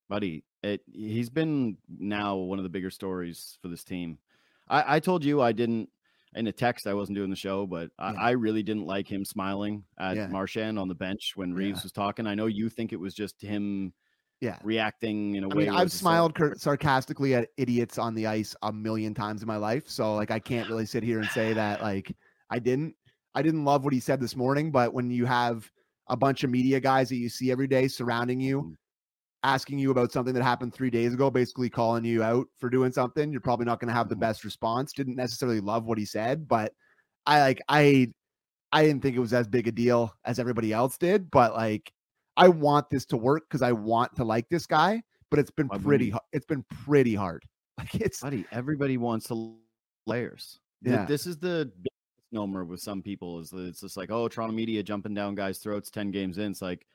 buddy. 0.09 0.43
It 0.63 0.81
he's 0.91 1.29
been 1.29 1.77
now 1.89 2.35
one 2.35 2.59
of 2.59 2.63
the 2.63 2.69
bigger 2.69 2.89
stories 2.91 3.57
for 3.61 3.67
this 3.67 3.83
team. 3.83 4.17
I, 4.69 4.95
I 4.95 4.99
told 4.99 5.23
you 5.23 5.41
I 5.41 5.51
didn't 5.51 5.89
in 6.35 6.47
a 6.47 6.51
text 6.51 6.87
I 6.87 6.93
wasn't 6.93 7.17
doing 7.17 7.29
the 7.29 7.35
show, 7.35 7.65
but 7.65 7.89
I, 7.99 8.13
Yeah. 8.13 8.19
I 8.19 8.29
really 8.31 8.63
didn't 8.63 8.85
like 8.85 9.07
him 9.11 9.25
smiling 9.25 9.83
at 9.99 10.15
Yeah. 10.15 10.27
Marchand 10.27 10.79
on 10.79 10.87
the 10.87 10.95
bench 10.95 11.33
when 11.35 11.49
Yeah. 11.49 11.55
Reaves 11.57 11.83
was 11.83 11.91
talking. 11.91 12.25
I 12.27 12.35
know 12.35 12.45
you 12.45 12.69
think 12.69 12.93
it 12.93 12.99
was 12.99 13.13
just 13.13 13.41
him 13.41 13.91
Yeah. 14.39 14.57
reacting 14.63 15.35
in 15.35 15.43
a 15.43 15.49
I 15.49 15.55
way. 15.55 15.63
mean, 15.65 15.73
I've 15.73 15.91
smiled 15.91 16.35
cur- 16.35 16.55
sarcastically 16.55 17.35
at 17.35 17.49
idiots 17.57 17.97
on 17.97 18.13
the 18.15 18.27
ice 18.27 18.55
a 18.61 18.71
million 18.71 19.13
times 19.13 19.41
in 19.41 19.47
my 19.47 19.57
life. 19.57 19.89
So 19.89 20.15
like 20.15 20.31
I 20.31 20.39
can't 20.39 20.69
really 20.69 20.85
sit 20.85 21.03
here 21.03 21.19
and 21.19 21.27
say 21.29 21.53
that 21.53 21.81
like 21.81 22.15
I 22.49 22.59
didn't. 22.59 22.95
I 23.33 23.41
didn't 23.41 23.63
love 23.65 23.83
what 23.85 23.93
he 23.93 23.99
said 24.01 24.19
this 24.19 24.35
morning, 24.35 24.71
but 24.71 24.93
when 24.93 25.09
you 25.09 25.25
have 25.25 25.69
a 26.07 26.17
bunch 26.17 26.43
of 26.43 26.49
media 26.49 26.79
guys 26.81 27.07
that 27.09 27.15
you 27.15 27.29
see 27.29 27.49
every 27.49 27.67
day 27.67 27.87
surrounding 27.87 28.39
you, 28.41 28.61
Mhm. 28.61 28.75
Asking 29.43 29.79
you 29.79 29.91
about 29.91 30.11
something 30.11 30.33
that 30.33 30.43
happened 30.43 30.73
three 30.73 30.89
days 30.89 31.13
ago, 31.13 31.31
basically 31.31 31.69
calling 31.69 32.05
you 32.05 32.21
out 32.23 32.47
for 32.59 32.69
doing 32.69 32.91
something, 32.91 33.31
you're 33.31 33.41
probably 33.41 33.65
not 33.65 33.79
going 33.79 33.87
to 33.87 33.93
have 33.93 34.07
the 34.09 34.15
Mhm. 34.15 34.19
best 34.19 34.43
response. 34.43 34.93
Didn't 34.93 35.15
necessarily 35.15 35.59
love 35.59 35.85
what 35.85 35.97
he 35.97 36.05
said, 36.05 36.47
but 36.47 36.73
I 37.25 37.39
like 37.41 37.61
I 37.67 38.11
I 38.71 38.85
didn't 38.85 39.01
think 39.01 39.15
it 39.17 39.19
was 39.19 39.33
as 39.33 39.47
big 39.47 39.67
a 39.67 39.71
deal 39.71 40.13
as 40.25 40.39
everybody 40.39 40.71
else 40.73 40.97
did, 40.97 41.29
but 41.31 41.53
like 41.53 41.91
I 42.37 42.47
want 42.47 42.89
this 42.89 43.05
to 43.07 43.17
work 43.17 43.43
because 43.49 43.61
I 43.61 43.71
want 43.73 44.15
to 44.15 44.23
like 44.23 44.47
this 44.49 44.65
guy, 44.65 45.03
but 45.29 45.39
it's 45.39 45.51
been 45.51 45.67
pretty 45.69 46.13
it's 46.31 46.45
been 46.45 46.63
pretty 46.85 47.15
hard. 47.15 47.43
Like 47.77 47.95
it's 47.95 48.21
buddy. 48.21 48.45
Everybody 48.51 48.97
wants 48.97 49.27
to 49.29 49.57
layers. 50.05 50.59
Yeah. 50.83 51.05
This 51.05 51.25
is 51.25 51.37
the 51.39 51.71
misnomer 52.31 52.63
with 52.63 52.79
some 52.79 53.01
people 53.01 53.39
is 53.39 53.49
that 53.49 53.65
it's 53.65 53.81
just 53.81 53.97
like, 53.97 54.11
oh, 54.11 54.27
Toronto 54.27 54.53
media 54.53 54.83
jumping 54.83 55.13
down 55.15 55.33
guys' 55.35 55.57
throats 55.59 55.89
10 55.89 56.11
games 56.11 56.37
in. 56.37 56.51
It's 56.51 56.61
like, 56.61 56.85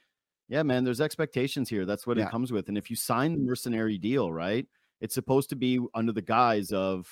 yeah, 0.48 0.62
man, 0.62 0.84
there's 0.84 1.00
expectations 1.00 1.68
here. 1.68 1.84
That's 1.84 2.06
what 2.06 2.16
Yeah. 2.16 2.26
it 2.26 2.30
comes 2.30 2.52
with. 2.52 2.68
And 2.68 2.78
if 2.78 2.90
you 2.90 2.96
sign 2.96 3.32
the 3.34 3.40
mercenary 3.40 3.98
deal, 3.98 4.32
right, 4.32 4.66
it's 5.00 5.14
supposed 5.14 5.50
to 5.50 5.56
be 5.56 5.80
under 5.94 6.12
the 6.12 6.22
guise 6.22 6.72
of 6.72 7.06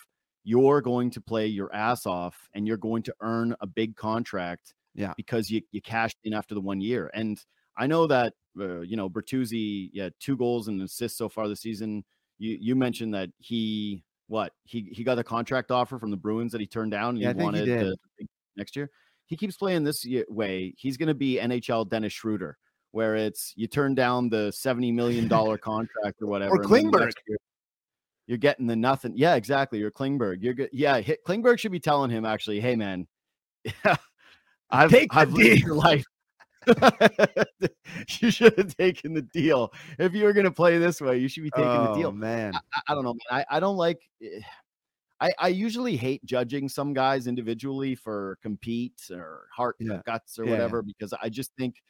you're 0.45 0.81
going 0.83 1.11
to 1.11 1.21
play 1.21 1.47
your 1.47 1.75
ass 1.75 2.07
off 2.07 2.49
and 2.55 2.67
you're 2.67 2.77
going 2.77 3.03
to 3.03 3.15
earn 3.21 3.55
a 3.61 3.67
big 3.67 3.97
contract 3.97 4.75
Yeah. 4.95 5.15
because 5.17 5.51
you, 5.51 5.63
you 5.73 5.81
cashed 5.81 6.19
in 6.25 6.35
after 6.35 6.55
the 6.55 6.61
one 6.61 6.81
year. 6.81 7.11
And 7.15 7.43
I 7.77 7.87
know 7.87 8.07
that, 8.07 8.35
uh, 8.61 8.81
you 8.81 8.97
know, 8.97 9.09
Bertuzzi, 9.09 9.91
yeah, 9.93 10.11
two 10.21 10.37
goals 10.37 10.69
and 10.69 10.81
assists 10.83 11.19
so 11.19 11.29
far 11.29 11.49
this 11.49 11.61
season. 11.61 12.05
You, 12.39 12.57
you 12.61 12.77
mentioned 12.77 13.15
that 13.15 13.31
he, 13.39 14.05
what, 14.29 14.53
he, 14.65 14.83
he 14.93 15.03
got 15.03 15.19
a 15.19 15.25
contract 15.25 15.71
offer 15.71 15.99
from 15.99 16.11
the 16.11 16.17
Bruins 16.17 16.53
that 16.53 16.61
he 16.61 16.67
turned 16.67 16.91
down 16.93 17.11
and 17.11 17.19
Yeah, 17.19 17.33
he 17.33 17.39
he 17.39 17.43
wanted 17.45 17.65
to 17.67 17.97
next 18.57 18.77
year. 18.77 18.91
He 19.27 19.37
keeps 19.37 19.57
playing 19.57 19.85
this 19.85 20.05
way. 20.29 20.75
He's 20.77 20.97
going 20.99 21.09
to 21.09 21.15
be 21.15 21.39
NHL 21.39 21.89
Dennis 21.89 22.13
Schroeder, 22.13 22.59
where 22.95 23.17
it's 23.17 23.53
you 23.57 23.67
turn 23.67 23.95
down 23.95 24.29
the 24.29 24.53
seventy 24.53 24.93
million 24.93 25.27
dollar 25.29 25.59
contract 25.73 26.23
or 26.23 26.27
whatever. 26.29 26.57
the 26.59 26.65
Klingberg. 26.69 27.13
year 27.27 27.37
You're 28.29 28.39
getting 28.39 28.67
the 28.67 28.77
nothing. 28.77 29.13
Yeah, 29.17 29.35
exactly. 29.35 29.81
You're 29.81 29.91
Klingberg. 29.91 30.39
You're 30.41 30.55
good. 30.55 30.71
Yeah, 30.73 31.01
hit, 31.01 31.25
Klingberg 31.27 31.59
should 31.59 31.73
be 31.73 31.81
telling 31.81 32.11
him 32.11 32.25
actually, 32.25 32.61
hey 32.61 32.77
man, 32.77 33.07
yeah, 33.65 33.97
I've 34.71 34.91
Take 34.91 35.11
the 35.13 35.19
I've 35.19 35.33
lived 35.33 35.59
deal." 35.59 35.67
your 35.67 35.75
life. 35.75 36.05
you 38.21 38.31
should 38.31 38.57
have 38.57 38.75
taken 38.77 39.13
the 39.13 39.23
deal. 39.23 39.73
If 39.99 40.15
you 40.15 40.25
were 40.25 40.33
going 40.33 40.45
to 40.45 40.51
play 40.51 40.79
this 40.79 41.01
way, 41.01 41.19
you 41.19 41.29
should 41.29 41.43
be 41.43 41.51
taking 41.51 41.67
the 41.69 41.91
Oh, 41.91 41.95
deal. 41.95 42.13
man. 42.13 42.55
I, 42.55 42.81
I 42.89 42.95
don't 42.95 43.05
know, 43.05 43.13
man. 43.31 43.45
I, 43.51 43.57
I 43.57 43.61
don't 43.61 43.77
like. 43.77 44.01
eh, 44.23 44.41
I, 45.21 45.31
I 45.39 45.49
usually 45.49 45.97
hate 45.97 46.25
judging 46.25 46.69
some 46.69 46.93
guys 46.95 47.27
individually 47.27 47.95
for 47.95 48.39
compete 48.43 49.01
or 49.11 49.47
heart 49.55 49.77
or 49.81 49.85
Yeah. 49.87 50.01
guts 50.07 50.39
or 50.39 50.45
yeah. 50.45 50.53
whatever 50.53 50.83
because 50.83 51.13
I 51.23 51.29
just 51.29 51.53
think 51.57 51.83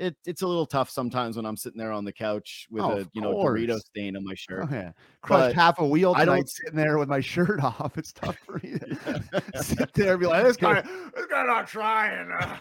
it, 0.00 0.16
it's 0.26 0.42
a 0.42 0.46
little 0.46 0.66
tough 0.66 0.88
sometimes 0.88 1.36
when 1.36 1.44
I'm 1.44 1.56
sitting 1.56 1.78
there 1.78 1.92
on 1.92 2.04
the 2.04 2.12
couch 2.12 2.66
with 2.70 2.82
Oh, 2.82 2.92
a 2.98 3.06
you 3.12 3.20
know 3.20 3.34
Dorito 3.34 3.78
stain 3.78 4.16
on 4.16 4.24
my 4.24 4.34
shirt. 4.34 4.66
Oh, 4.70 4.74
yeah. 4.74 4.92
Crushed 5.22 5.50
But 5.50 5.54
half 5.54 5.78
a 5.78 5.86
wheel 5.86 6.14
I 6.16 6.24
don't- 6.24 6.48
sitting 6.48 6.74
there 6.76 6.98
with 6.98 7.08
my 7.08 7.20
shirt 7.20 7.62
off. 7.62 7.96
It's 7.98 8.12
tough 8.12 8.36
for 8.46 8.54
me 8.62 8.78
to 8.78 9.52
sit 9.62 9.92
there 9.94 10.12
and 10.12 10.20
be 10.20 10.26
like, 10.26 10.44
this 10.44 10.56
guy, 10.56 10.80
this 10.82 11.26
guy 11.26 11.44
not 11.44 11.68
trying. 11.68 12.30
uh." 12.40 12.56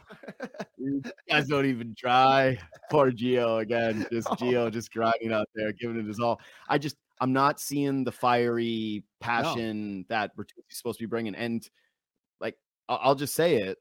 You 0.78 1.02
guys 1.30 1.48
don't 1.48 1.66
even 1.66 1.96
try. 1.98 2.58
Poor 2.92 3.12
Geo 3.12 3.58
again. 3.60 4.06
Just 4.12 4.28
Oh. 4.32 4.36
Geo 4.36 4.70
just 4.70 4.92
grinding 4.92 5.32
out 5.34 5.48
there, 5.56 5.72
giving 5.74 5.98
it 5.98 6.06
his 6.06 6.20
all. 6.20 6.40
I 6.68 6.78
just 6.78 6.98
I'm 7.22 7.34
not 7.34 7.60
seeing 7.60 8.04
the 8.04 8.12
fiery 8.12 9.04
passion 9.20 10.06
that 10.10 10.36
Bertuzzi's 10.38 10.78
supposed 10.78 11.00
to 11.00 11.04
be 11.04 11.10
bringing. 11.10 11.36
And 11.36 11.68
like 12.40 12.56
I'll 12.88 13.16
just 13.16 13.36
say 13.36 13.58
it 13.58 13.78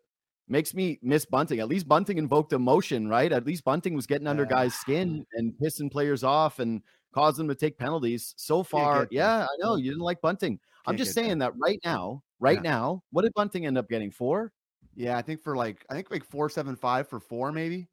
makes 0.48 0.74
me 0.74 0.98
miss 1.02 1.24
Bunting. 1.24 1.60
At 1.60 1.68
least 1.68 1.88
Bunting 1.88 2.18
invoked 2.18 2.52
emotion, 2.52 3.08
right? 3.08 3.30
At 3.32 3.46
least 3.46 3.64
Bunting 3.64 3.94
was 3.94 4.06
getting 4.06 4.26
under 4.26 4.44
Yeah. 4.44 4.48
guys' 4.50 4.74
skin 4.74 5.26
and 5.34 5.52
pissing 5.62 5.90
players 5.90 6.24
off 6.24 6.58
and 6.58 6.82
causing 7.12 7.46
them 7.46 7.54
to 7.54 7.58
take 7.58 7.78
penalties. 7.78 8.34
So 8.36 8.62
far, 8.62 9.08
yeah, 9.10 9.44
I 9.44 9.56
know 9.58 9.76
you 9.76 9.90
didn't 9.90 10.04
like 10.04 10.20
Bunting. 10.20 10.58
I'm 10.86 10.92
Can't 10.92 10.98
just 10.98 11.14
get 11.14 11.20
there. 11.22 11.28
saying 11.28 11.38
that 11.38 11.52
right 11.58 11.80
now, 11.84 12.22
right 12.40 12.56
Yeah. 12.62 12.70
now, 12.70 13.02
what 13.10 13.22
did 13.22 13.34
Bunting 13.34 13.66
end 13.66 13.76
up 13.78 13.88
getting? 13.88 14.10
Four? 14.10 14.52
Yeah, 14.94 15.16
I 15.16 15.22
think 15.22 15.42
for 15.42 15.56
like, 15.56 15.84
I 15.90 15.94
think 15.94 16.10
like 16.10 16.24
four 16.24 16.48
seven 16.48 16.74
five 16.76 17.08
for 17.08 17.20
four, 17.20 17.52
maybe. 17.52 17.88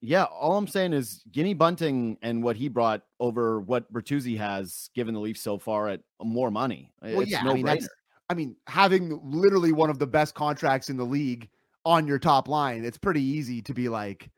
Yeah, 0.00 0.24
all 0.24 0.58
I'm 0.58 0.66
saying 0.66 0.92
is 0.92 1.22
Guinea 1.32 1.54
Bunting 1.54 2.18
and 2.20 2.42
what 2.42 2.56
he 2.56 2.68
brought 2.68 3.02
over 3.20 3.60
what 3.60 3.90
Bertuzzi 3.92 4.36
has 4.36 4.90
given 4.94 5.14
the 5.14 5.20
Leafs 5.20 5.40
so 5.40 5.58
far 5.58 5.88
at 5.88 6.00
more 6.22 6.50
money. 6.50 6.92
Well, 7.00 7.20
it's 7.20 7.30
yeah, 7.30 7.42
no 7.42 7.52
I 7.52 7.54
mean. 7.54 7.88
I 8.30 8.34
mean, 8.34 8.56
having 8.66 9.20
literally 9.22 9.72
one 9.72 9.90
of 9.90 9.98
the 9.98 10.06
best 10.06 10.34
contracts 10.34 10.88
in 10.90 10.96
the 10.96 11.04
league 11.04 11.48
on 11.84 12.06
your 12.06 12.18
top 12.18 12.48
line, 12.48 12.84
it's 12.84 12.98
pretty 12.98 13.22
easy 13.22 13.62
to 13.62 13.74
be 13.74 13.88
like, 13.88 14.30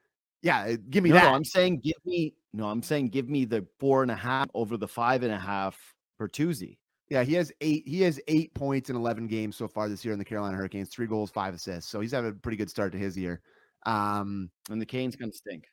yeah, 0.42 0.74
give 0.90 1.02
me 1.04 1.10
No, 1.10 1.16
that. 1.16 1.24
no, 1.24 1.34
I'm 1.34 1.44
saying 1.44 1.80
give 1.80 1.96
me 2.04 2.34
no, 2.52 2.66
I'm 2.68 2.82
saying 2.82 3.08
give 3.10 3.28
me 3.28 3.44
the 3.44 3.66
four 3.78 4.02
and 4.02 4.10
a 4.10 4.16
half 4.16 4.48
over 4.54 4.76
the 4.76 4.88
five 4.88 5.22
and 5.22 5.32
a 5.32 5.38
half 5.38 5.76
Bertuzzi. 6.20 6.78
yeah, 7.10 7.22
he 7.22 7.34
has 7.34 7.52
eight. 7.60 7.82
He 7.86 8.00
has 8.02 8.18
eight 8.28 8.54
points 8.54 8.88
in 8.90 8.96
eleven 8.96 9.26
games 9.26 9.56
so 9.56 9.68
far 9.68 9.88
this 9.88 10.04
year 10.04 10.12
in 10.12 10.18
the 10.18 10.24
Carolina 10.24 10.56
Hurricanes. 10.56 10.88
Three 10.88 11.06
goals, 11.06 11.30
five 11.30 11.54
assists. 11.54 11.90
So 11.90 12.00
he's 12.00 12.12
having 12.12 12.30
a 12.30 12.34
pretty 12.34 12.56
good 12.56 12.70
start 12.70 12.92
to 12.92 12.98
his 12.98 13.16
year. 13.16 13.40
Um, 13.84 14.50
And 14.70 14.80
the 14.80 14.86
Canes 14.86 15.14
gonna 15.16 15.32
stink. 15.32 15.64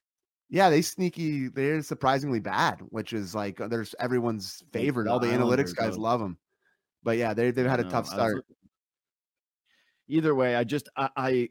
yeah, 0.49 0.69
they 0.69 0.81
sneaky. 0.81 1.47
They're 1.47 1.81
surprisingly 1.81 2.39
bad, 2.39 2.81
which 2.89 3.13
is 3.13 3.33
like 3.33 3.62
uh, 3.62 3.67
there's 3.69 3.95
everyone's 3.99 4.62
favorite. 4.73 5.07
All 5.07 5.19
the 5.19 5.27
analytics 5.27 5.73
guys 5.75 5.97
love 5.97 6.19
them. 6.19 6.38
But 7.03 7.17
yeah, 7.17 7.33
they 7.33 7.51
they've 7.51 7.65
had 7.65 7.79
a 7.79 7.89
tough 7.89 8.07
start. 8.07 8.45
Either 10.09 10.36
way, 10.36 10.55
I 10.55 10.63
just 10.65 10.89
I 10.97 11.49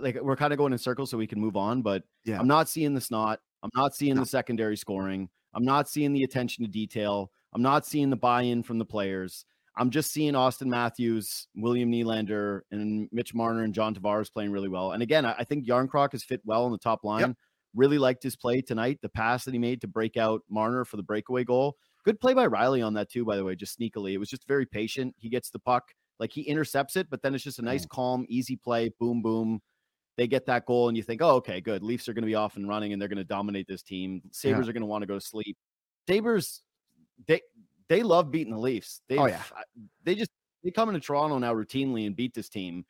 like 0.00 0.16
we're 0.20 0.36
kind 0.36 0.52
of 0.52 0.56
going 0.58 0.72
in 0.72 0.78
circles 0.78 1.10
so 1.10 1.18
we 1.18 1.26
can 1.26 1.40
move 1.40 1.56
on, 1.56 1.82
but 1.82 2.02
Yeah. 2.24 2.38
I'm 2.38 2.48
not 2.48 2.68
seeing 2.68 2.94
the 2.94 3.00
snot. 3.00 3.40
I'm 3.62 3.70
not 3.74 3.94
seeing 3.94 4.14
No. 4.14 4.22
the 4.22 4.26
secondary 4.26 4.76
scoring. 4.76 5.28
I'm 5.54 5.64
not 5.64 5.88
seeing 5.88 6.12
the 6.12 6.22
attention 6.24 6.64
to 6.64 6.70
detail. 6.70 7.30
I'm 7.52 7.62
not 7.62 7.84
seeing 7.84 8.10
the 8.10 8.16
buy-in 8.16 8.62
from 8.62 8.78
the 8.78 8.84
players. 8.84 9.44
I'm 9.76 9.90
just 9.90 10.12
seeing 10.12 10.34
Austin 10.34 10.68
Matthews, 10.68 11.48
William 11.56 11.90
Nylander, 11.90 12.60
and 12.70 13.08
Mitch 13.12 13.34
Marner 13.34 13.62
and 13.64 13.72
John 13.74 13.94
Tavares 13.94 14.32
playing 14.32 14.50
really 14.52 14.68
well. 14.68 14.92
And 14.92 15.02
again, 15.02 15.24
I, 15.24 15.44
think 15.44 15.66
Järnkrok 15.66 16.12
has 16.12 16.22
fit 16.22 16.40
well 16.44 16.66
in 16.66 16.72
the 16.72 16.78
top 16.78 17.04
line. 17.04 17.36
Really 17.74 17.98
liked 17.98 18.22
his 18.22 18.34
play 18.36 18.60
tonight. 18.60 18.98
The 19.00 19.08
pass 19.08 19.44
that 19.44 19.54
he 19.54 19.58
made 19.58 19.80
to 19.82 19.86
break 19.88 20.16
out 20.16 20.42
Marner 20.50 20.84
for 20.84 20.96
the 20.96 21.02
breakaway 21.04 21.44
goal. 21.44 21.76
Good 22.04 22.18
play 22.20 22.34
by 22.34 22.48
Rielly 22.48 22.84
on 22.84 22.94
that 22.94 23.10
too, 23.10 23.24
by 23.24 23.36
the 23.36 23.44
way, 23.44 23.54
just 23.54 23.78
sneakily. 23.78 24.12
It 24.12 24.18
was 24.18 24.28
just 24.28 24.46
very 24.48 24.66
patient. 24.66 25.14
He 25.18 25.28
gets 25.28 25.50
the 25.50 25.58
puck, 25.60 25.92
like 26.20 26.30
he 26.30 26.42
intercepts 26.42 26.94
it, 26.94 27.08
but 27.10 27.22
then 27.22 27.34
it's 27.34 27.42
just 27.42 27.58
a 27.58 27.62
nice, 27.62 27.84
calm, 27.86 28.24
easy 28.28 28.54
play. 28.54 28.90
Boom, 29.00 29.22
boom. 29.22 29.60
They 30.16 30.26
get 30.26 30.44
that 30.46 30.66
goal, 30.66 30.88
and 30.88 30.96
you 30.96 31.02
think, 31.02 31.22
oh, 31.22 31.36
okay, 31.36 31.60
good. 31.60 31.82
Leafs 31.82 32.08
are 32.08 32.12
going 32.12 32.22
to 32.22 32.26
be 32.26 32.34
off 32.34 32.56
and 32.56 32.68
running, 32.68 32.92
and 32.92 33.00
they're 33.00 33.08
going 33.08 33.16
to 33.16 33.24
dominate 33.24 33.66
this 33.66 33.82
team. 33.82 34.20
Sabres 34.30 34.68
are 34.68 34.72
going 34.74 34.82
to 34.82 34.86
want 34.86 35.02
to 35.02 35.06
go 35.06 35.14
to 35.14 35.20
sleep. 35.20 35.56
Sabres, 36.06 36.62
they 37.26 37.40
they 37.88 38.02
love 38.02 38.30
beating 38.30 38.52
the 38.52 38.58
Leafs. 38.58 39.00
They 39.08 39.16
Oh, 39.16 39.26
yeah. 39.26 39.42
they 40.04 40.14
just 40.14 40.30
they 40.62 40.70
come 40.70 40.90
into 40.90 41.00
Toronto 41.00 41.38
now 41.38 41.54
routinely 41.54 42.06
and 42.06 42.14
beat 42.14 42.34
this 42.34 42.48
team. 42.48 42.84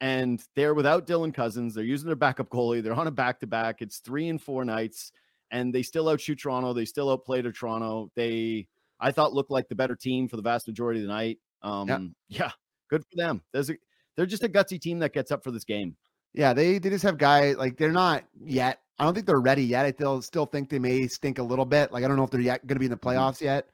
And 0.00 0.42
they're 0.54 0.74
without 0.74 1.06
Dylan 1.06 1.34
Cozens. 1.34 1.74
They're 1.74 1.82
using 1.82 2.06
their 2.06 2.16
backup 2.16 2.50
goalie. 2.50 2.82
They're 2.82 2.92
on 2.92 3.06
a 3.06 3.10
back 3.10 3.40
to 3.40 3.46
back. 3.46 3.82
It's 3.82 3.98
three 3.98 4.28
and 4.28 4.40
four 4.40 4.64
nights, 4.64 5.10
and 5.50 5.74
they 5.74 5.82
still 5.82 6.08
outshoot 6.08 6.38
Toronto. 6.38 6.72
They 6.72 6.84
still 6.84 7.10
outplay 7.10 7.42
to 7.42 7.50
Toronto. 7.50 8.10
They, 8.14 8.68
I 9.00 9.10
thought, 9.10 9.32
looked 9.32 9.50
like 9.50 9.68
the 9.68 9.74
better 9.74 9.96
team 9.96 10.28
for 10.28 10.36
the 10.36 10.42
vast 10.42 10.68
majority 10.68 11.00
of 11.00 11.06
the 11.06 11.12
night. 11.12 11.38
Um, 11.62 12.14
yeah, 12.28 12.52
good 12.88 13.02
for 13.02 13.16
them. 13.16 13.42
There's 13.52 13.70
a, 13.70 13.76
they're 14.16 14.26
just 14.26 14.44
a 14.44 14.48
gutsy 14.48 14.80
team 14.80 14.98
that 15.00 15.12
gets 15.12 15.30
up 15.30 15.42
for 15.44 15.50
this 15.50 15.64
game. 15.64 15.96
Yeah, 16.34 16.52
they 16.52 16.78
they 16.78 16.90
just 16.90 17.04
have 17.04 17.18
guys 17.18 17.56
like 17.56 17.76
they're 17.76 17.92
not 17.92 18.24
yet. 18.44 18.80
I 18.98 19.04
don't 19.04 19.14
think 19.14 19.26
they're 19.26 19.40
ready 19.40 19.64
yet. 19.64 19.86
I 19.86 19.92
still 19.92 20.22
still 20.22 20.46
think 20.46 20.68
they 20.68 20.78
may 20.78 21.06
stink 21.06 21.38
a 21.38 21.42
little 21.42 21.64
bit. 21.64 21.92
Like 21.92 22.04
I 22.04 22.08
don't 22.08 22.16
know 22.16 22.24
if 22.24 22.30
they're 22.30 22.40
yet 22.40 22.66
going 22.66 22.76
to 22.76 22.80
be 22.80 22.86
in 22.86 22.90
the 22.90 22.96
Mhm. 22.96 23.14
playoffs 23.14 23.40
yet, 23.40 23.68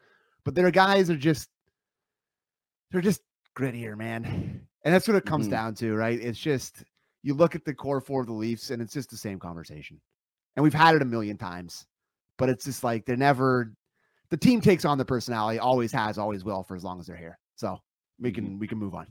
but 0.45 0.55
their 0.55 0.71
guys 0.71 1.11
are 1.11 1.17
just 1.17 1.49
they're 2.91 3.01
just 3.01 3.23
grittier, 3.57 3.97
man. 3.97 4.67
And 4.85 4.93
that's 4.95 5.07
what 5.07 5.17
it 5.17 5.25
comes 5.25 5.47
Mhm. 5.47 5.51
down 5.51 5.75
to, 5.77 5.95
right? 5.95 6.21
It's 6.21 6.39
just 6.39 6.85
you 7.23 7.35
look 7.35 7.55
at 7.55 7.65
the 7.65 7.75
core 7.75 8.01
four 8.01 8.21
of 8.21 8.27
the 8.27 8.33
Leafs, 8.33 8.71
and 8.71 8.83
it's 8.83 8.93
just 8.93 9.11
the 9.11 9.17
same 9.17 9.39
conversation. 9.39 10.01
And 10.57 10.63
we've 10.63 10.75
had 10.75 10.95
it 10.95 11.03
a 11.03 11.07
million 11.07 11.39
times, 11.39 11.87
but 12.37 12.49
it's 12.49 12.65
just 12.65 12.85
like 12.85 13.07
they're 13.07 13.17
never. 13.17 13.73
The 14.31 14.37
team 14.37 14.61
takes 14.61 14.85
on 14.85 14.99
the 14.99 15.05
personality, 15.05 15.59
always 15.59 15.93
has, 15.93 16.17
always 16.19 16.43
will, 16.43 16.63
for 16.63 16.75
as 16.75 16.83
long 16.85 16.99
as 16.99 17.07
they're 17.07 17.17
here. 17.17 17.39
So 17.55 17.79
we 18.23 18.33
can 18.33 18.59
we 18.59 18.67
can 18.67 18.79
move 18.79 18.95
on. 18.95 19.07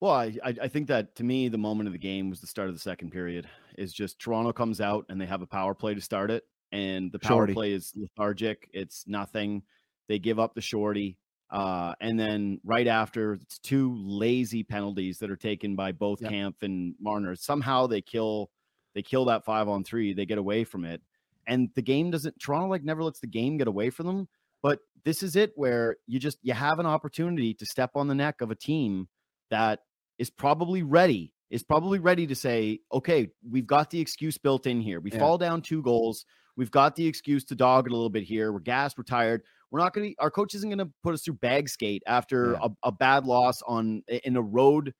Well, 0.00 0.12
I, 0.12 0.32
I 0.42 0.68
think 0.68 0.88
that 0.88 1.14
to 1.16 1.24
me, 1.24 1.48
the 1.48 1.58
moment 1.58 1.86
of 1.86 1.92
the 1.92 1.98
game 1.98 2.28
was 2.28 2.40
the 2.40 2.46
start 2.46 2.68
of 2.68 2.74
the 2.74 2.80
second 2.80 3.10
period. 3.10 3.48
Is 3.78 3.92
just 3.92 4.18
Toronto 4.18 4.52
comes 4.52 4.80
out 4.80 5.06
and 5.08 5.20
they 5.20 5.26
have 5.26 5.42
a 5.42 5.46
power 5.46 5.74
play 5.74 5.94
to 5.94 6.00
start 6.00 6.30
it, 6.30 6.44
and 6.72 7.10
the 7.10 7.18
power 7.18 7.40
Shorty. 7.40 7.54
play 7.54 7.72
is 7.72 7.92
lethargic. 7.96 8.68
It's 8.72 9.04
nothing. 9.06 9.62
They 10.08 10.18
give 10.18 10.38
up 10.38 10.54
the 10.54 10.60
shorty, 10.60 11.16
uh, 11.50 11.94
and 12.00 12.20
then 12.20 12.60
right 12.64 12.86
after, 12.86 13.34
it's 13.34 13.58
two 13.58 13.96
lazy 13.96 14.62
penalties 14.62 15.18
that 15.20 15.30
are 15.30 15.36
taken 15.36 15.74
by 15.74 15.92
both 15.92 16.20
Yep. 16.20 16.30
Kampf 16.30 16.62
and 16.62 16.94
Marner. 17.00 17.34
Somehow 17.36 17.86
they 17.86 18.02
kill 18.02 18.50
they 18.94 19.02
kill 19.02 19.24
that 19.26 19.44
five 19.44 19.68
on 19.68 19.84
three. 19.84 20.12
They 20.12 20.26
get 20.26 20.38
away 20.38 20.64
from 20.64 20.84
it, 20.84 21.00
and 21.46 21.70
the 21.74 21.82
game 21.82 22.10
doesn't. 22.10 22.38
Toronto 22.38 22.68
like 22.68 22.84
never 22.84 23.02
lets 23.02 23.20
the 23.20 23.26
game 23.26 23.56
get 23.56 23.68
away 23.68 23.88
from 23.90 24.06
them. 24.06 24.28
But 24.64 24.78
this 25.04 25.22
is 25.22 25.36
it 25.36 25.52
where 25.56 25.96
you 26.06 26.18
just 26.18 26.38
you 26.42 26.54
have 26.54 26.78
an 26.78 26.86
opportunity 26.86 27.52
to 27.52 27.66
step 27.66 27.90
on 27.94 28.08
the 28.08 28.14
neck 28.14 28.40
of 28.40 28.50
a 28.50 28.54
team 28.54 29.08
that 29.50 29.80
is 30.18 30.30
probably 30.30 30.82
ready 30.82 31.34
is 31.50 31.62
probably 31.62 31.98
ready 31.98 32.26
to 32.26 32.34
say 32.34 32.78
okay 32.90 33.28
we've 33.48 33.66
got 33.66 33.90
the 33.90 34.00
excuse 34.00 34.38
built 34.38 34.66
in 34.66 34.80
here 34.80 35.00
we 35.00 35.10
Yeah. 35.12 35.18
fall 35.18 35.36
down 35.36 35.60
two 35.60 35.82
goals 35.82 36.24
we've 36.56 36.70
got 36.70 36.96
the 36.96 37.06
excuse 37.06 37.44
to 37.44 37.54
dog 37.54 37.86
it 37.86 37.92
a 37.92 37.94
little 37.94 38.08
bit 38.08 38.22
here 38.24 38.50
we're 38.52 38.60
gassed 38.60 38.96
we're 38.96 39.04
tired 39.04 39.42
we're 39.70 39.80
not 39.80 39.92
going 39.92 40.14
to 40.14 40.16
our 40.18 40.30
coach 40.30 40.54
isn't 40.54 40.70
going 40.70 40.78
to 40.78 40.90
put 41.02 41.12
us 41.12 41.22
through 41.22 41.34
bag 41.34 41.68
skate 41.68 42.02
after 42.06 42.52
Yeah. 42.52 42.68
a, 42.82 42.88
a 42.88 42.92
bad 42.92 43.26
loss 43.26 43.60
on 43.66 44.02
in 44.08 44.36
a 44.36 44.42
road 44.42 44.94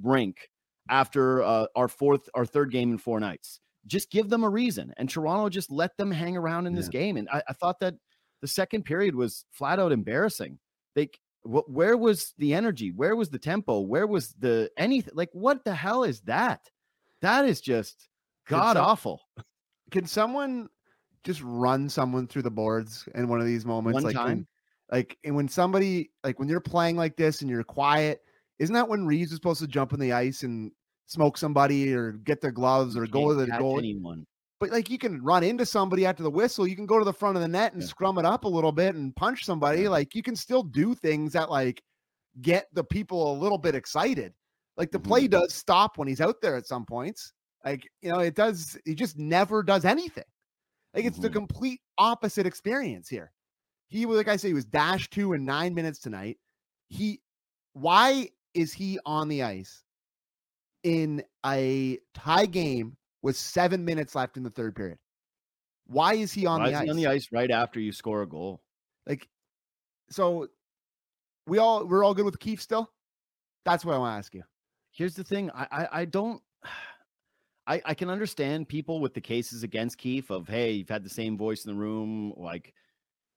rink 0.00 0.36
after 0.88 1.42
uh, 1.42 1.66
our 1.74 1.88
fourth 1.88 2.28
our 2.34 2.46
third 2.46 2.70
game 2.70 2.92
in 2.92 2.98
four 2.98 3.18
nights 3.18 3.60
just 3.86 4.10
give 4.10 4.28
them 4.28 4.44
a 4.44 4.48
reason. 4.48 4.92
And 4.98 5.08
Toronto 5.08 5.48
just 5.48 5.70
let 5.70 5.96
them 5.96 6.10
hang 6.10 6.36
around 6.36 6.66
in 6.66 6.74
this 6.74 6.88
game. 6.88 7.16
And 7.16 7.28
I, 7.30 7.42
I 7.48 7.54
thought 7.54 7.80
that 7.80 7.94
the 8.40 8.48
second 8.48 8.84
period 8.84 9.14
was 9.14 9.44
flat 9.52 9.78
out 9.78 9.92
embarrassing. 9.92 10.58
Like, 10.96 11.20
wh- 11.42 11.68
where 11.68 11.96
was 11.96 12.34
the 12.38 12.54
energy? 12.54 12.90
Where 12.90 13.16
was 13.16 13.30
the 13.30 13.38
tempo? 13.38 13.80
Where 13.80 14.06
was 14.06 14.34
the 14.38 14.70
anything? 14.76 15.12
Like, 15.14 15.30
what 15.32 15.64
the 15.64 15.74
hell 15.74 16.04
is 16.04 16.20
that? 16.22 16.60
That 17.22 17.44
is 17.44 17.60
just 17.60 18.08
god 18.48 18.74
some- 18.76 18.84
awful. 18.84 19.20
Can 19.90 20.06
someone 20.06 20.68
just 21.24 21.42
run 21.42 21.88
someone 21.88 22.26
through 22.26 22.42
the 22.42 22.50
boards 22.50 23.08
in 23.14 23.28
one 23.28 23.40
of 23.40 23.46
these 23.46 23.66
moments? 23.66 23.94
One 23.94 24.02
like 24.04 24.24
when- 24.24 24.46
like 24.90 25.18
and 25.24 25.36
when 25.36 25.48
somebody 25.48 26.10
like 26.24 26.38
when 26.38 26.48
you're 26.48 26.60
playing 26.60 26.96
like 26.96 27.16
this 27.16 27.42
and 27.42 27.50
you're 27.50 27.62
quiet, 27.62 28.22
isn't 28.58 28.74
that 28.74 28.88
when 28.88 29.06
Reaves 29.06 29.30
is 29.30 29.36
supposed 29.36 29.60
to 29.60 29.68
jump 29.68 29.92
on 29.92 30.00
the 30.00 30.12
ice 30.12 30.42
and 30.42 30.72
smoke 31.06 31.36
somebody 31.38 31.92
or 31.92 32.12
get 32.12 32.40
their 32.40 32.50
gloves 32.52 32.96
or 32.96 33.06
go 33.06 33.28
to 33.28 33.34
the 33.34 33.46
goal? 33.58 33.78
anyone. 33.78 34.26
But 34.60 34.70
like 34.70 34.90
you 34.90 34.98
can 34.98 35.22
run 35.22 35.42
into 35.42 35.64
somebody 35.64 36.04
after 36.04 36.22
the 36.22 36.30
whistle, 36.30 36.66
you 36.66 36.76
can 36.76 36.86
go 36.86 36.98
to 36.98 37.04
the 37.04 37.12
front 37.12 37.36
of 37.36 37.42
the 37.42 37.48
net 37.48 37.72
and 37.72 37.82
Yeah. 37.82 37.88
scrum 37.88 38.18
it 38.18 38.26
up 38.26 38.44
a 38.44 38.48
little 38.48 38.72
bit 38.72 38.94
and 38.94 39.16
punch 39.16 39.44
somebody. 39.44 39.82
Yeah. 39.82 39.88
Like 39.88 40.14
you 40.14 40.22
can 40.22 40.36
still 40.36 40.62
do 40.62 40.94
things 40.94 41.32
that 41.32 41.50
like 41.50 41.82
get 42.42 42.68
the 42.74 42.84
people 42.84 43.32
a 43.32 43.38
little 43.38 43.58
bit 43.58 43.74
excited. 43.74 44.34
Like 44.76 44.90
the 44.90 44.98
Mm-hmm. 44.98 45.08
play 45.08 45.28
does 45.28 45.54
stop 45.54 45.96
when 45.98 46.06
he's 46.08 46.20
out 46.20 46.40
there 46.42 46.56
at 46.56 46.66
some 46.66 46.84
points. 46.84 47.32
Like, 47.64 47.88
you 48.02 48.10
know, 48.12 48.20
it 48.20 48.34
does, 48.34 48.78
he 48.84 48.94
just 48.94 49.18
never 49.18 49.62
does 49.62 49.84
anything. 49.84 50.24
Like 50.94 51.04
it's 51.06 51.18
the 51.18 51.28
Mhm. 51.30 51.34
complete 51.34 51.80
opposite 51.98 52.46
experience 52.46 53.08
here. 53.08 53.32
He 53.88 54.06
was 54.06 54.18
like 54.18 54.28
I 54.28 54.36
say, 54.36 54.48
he 54.48 54.54
was 54.54 54.64
dash 54.66 55.08
two 55.10 55.32
in 55.32 55.44
nine 55.44 55.74
minutes 55.74 55.98
tonight. 56.00 56.38
He 56.88 57.20
why 57.72 58.28
is 58.54 58.72
he 58.72 58.98
on 59.06 59.28
the 59.28 59.42
ice 59.42 59.84
in 60.82 61.22
a 61.46 61.98
tie 62.14 62.46
game 62.46 62.96
with 63.22 63.36
seven 63.36 63.84
minutes 63.84 64.14
left 64.14 64.36
in 64.36 64.42
the 64.42 64.50
third 64.50 64.74
period? 64.74 64.98
Why 65.86 66.14
is 66.14 66.32
he 66.32 66.46
on 66.46 66.60
Why 66.60 66.66
the 66.70 66.72
is 66.72 66.78
ice? 66.78 66.84
he 66.84 66.90
on 66.90 66.96
the 66.96 67.06
ice 67.08 67.28
right 67.32 67.50
after 67.50 67.80
you 67.80 67.92
score 67.92 68.22
a 68.22 68.26
goal? 68.26 68.62
Like, 69.06 69.28
so 70.10 70.48
we 71.46 71.58
all 71.58 71.86
we're 71.86 72.04
all 72.04 72.14
good 72.14 72.24
with 72.24 72.38
Keefe 72.38 72.60
still. 72.60 72.90
That's 73.64 73.84
what 73.84 73.94
I 73.94 73.98
want 73.98 74.14
to 74.14 74.18
ask 74.18 74.34
you. 74.34 74.44
Here's 74.92 75.14
the 75.14 75.24
thing. 75.24 75.50
I 75.52 75.66
I, 75.70 75.88
I 76.00 76.04
don't 76.04 76.40
I, 77.66 77.82
I 77.84 77.94
can 77.94 78.08
understand 78.10 78.68
people 78.68 79.00
with 79.00 79.14
the 79.14 79.20
cases 79.20 79.62
against 79.62 79.98
Keefe 79.98 80.30
of 80.30 80.48
hey, 80.48 80.72
you've 80.72 80.88
had 80.88 81.04
the 81.04 81.10
same 81.10 81.36
voice 81.36 81.64
in 81.64 81.72
the 81.72 81.78
room, 81.78 82.32
like 82.36 82.72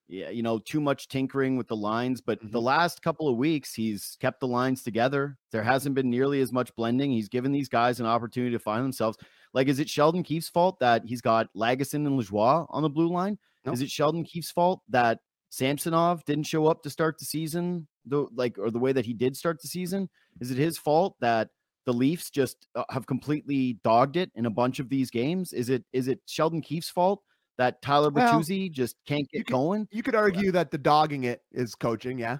yeah, 0.07 0.29
you 0.29 0.43
know, 0.43 0.59
too 0.59 0.81
much 0.81 1.07
tinkering 1.07 1.57
with 1.57 1.67
the 1.67 1.75
lines. 1.75 2.21
But 2.21 2.39
the 2.41 2.59
Mhm. 2.59 2.63
last 2.63 3.01
couple 3.01 3.27
of 3.27 3.37
weeks, 3.37 3.73
he's 3.73 4.17
kept 4.19 4.39
the 4.39 4.47
lines 4.47 4.83
together. 4.83 5.37
There 5.51 5.63
hasn't 5.63 5.95
been 5.95 6.09
nearly 6.09 6.41
as 6.41 6.51
much 6.51 6.75
blending. 6.75 7.11
He's 7.11 7.29
given 7.29 7.51
these 7.51 7.69
guys 7.69 7.99
an 7.99 8.05
opportunity 8.05 8.51
to 8.51 8.59
find 8.59 8.83
themselves. 8.83 9.17
Like, 9.53 9.67
is 9.67 9.79
it 9.79 9.89
Sheldon 9.89 10.23
Keefe's 10.23 10.49
fault 10.49 10.79
that 10.79 11.03
he's 11.05 11.21
got 11.21 11.47
Lagesson 11.55 12.05
and 12.07 12.19
Lajoie 12.19 12.65
on 12.69 12.81
the 12.83 12.89
blue 12.89 13.09
line? 13.09 13.37
No. 13.65 13.71
Is 13.71 13.81
it 13.81 13.89
Sheldon 13.89 14.23
Keefe's 14.23 14.51
fault 14.51 14.81
that 14.89 15.19
Samsonov 15.49 16.25
didn't 16.25 16.45
show 16.47 16.67
up 16.67 16.81
to 16.83 16.89
start 16.89 17.17
the 17.19 17.25
season, 17.25 17.87
the 18.05 18.25
like, 18.33 18.57
or 18.57 18.71
the 18.71 18.79
way 18.79 18.91
that 18.91 19.05
he 19.05 19.13
did 19.13 19.37
start 19.37 19.61
the 19.61 19.67
season? 19.67 20.09
Is 20.41 20.51
it 20.51 20.57
his 20.57 20.77
fault 20.77 21.15
that 21.21 21.49
the 21.85 21.93
Leafs 21.93 22.29
just 22.29 22.65
uh, 22.75 22.83
have 22.89 23.05
completely 23.05 23.73
dogged 23.83 24.17
it 24.17 24.31
in 24.35 24.45
a 24.47 24.49
bunch 24.49 24.79
of 24.79 24.89
these 24.89 25.11
games? 25.11 25.53
Is 25.53 25.69
it 25.69 25.85
is 25.93 26.07
it 26.07 26.19
Sheldon 26.25 26.61
Keefe's 26.61 26.89
fault 26.89 27.21
that 27.57 27.81
Tyler 27.81 28.09
Well, 28.09 28.39
Bertuzzi 28.41 28.71
just 28.71 28.95
can't 29.07 29.27
you 29.31 29.39
get 29.39 29.47
could- 29.47 29.53
going? 29.53 29.87
You 29.91 30.03
could 30.03 30.15
argue 30.15 30.51
that 30.51 30.71
the 30.71 30.77
dogging 30.77 31.23
it 31.25 31.41
is 31.51 31.75
coaching, 31.75 32.17
yeah. 32.19 32.37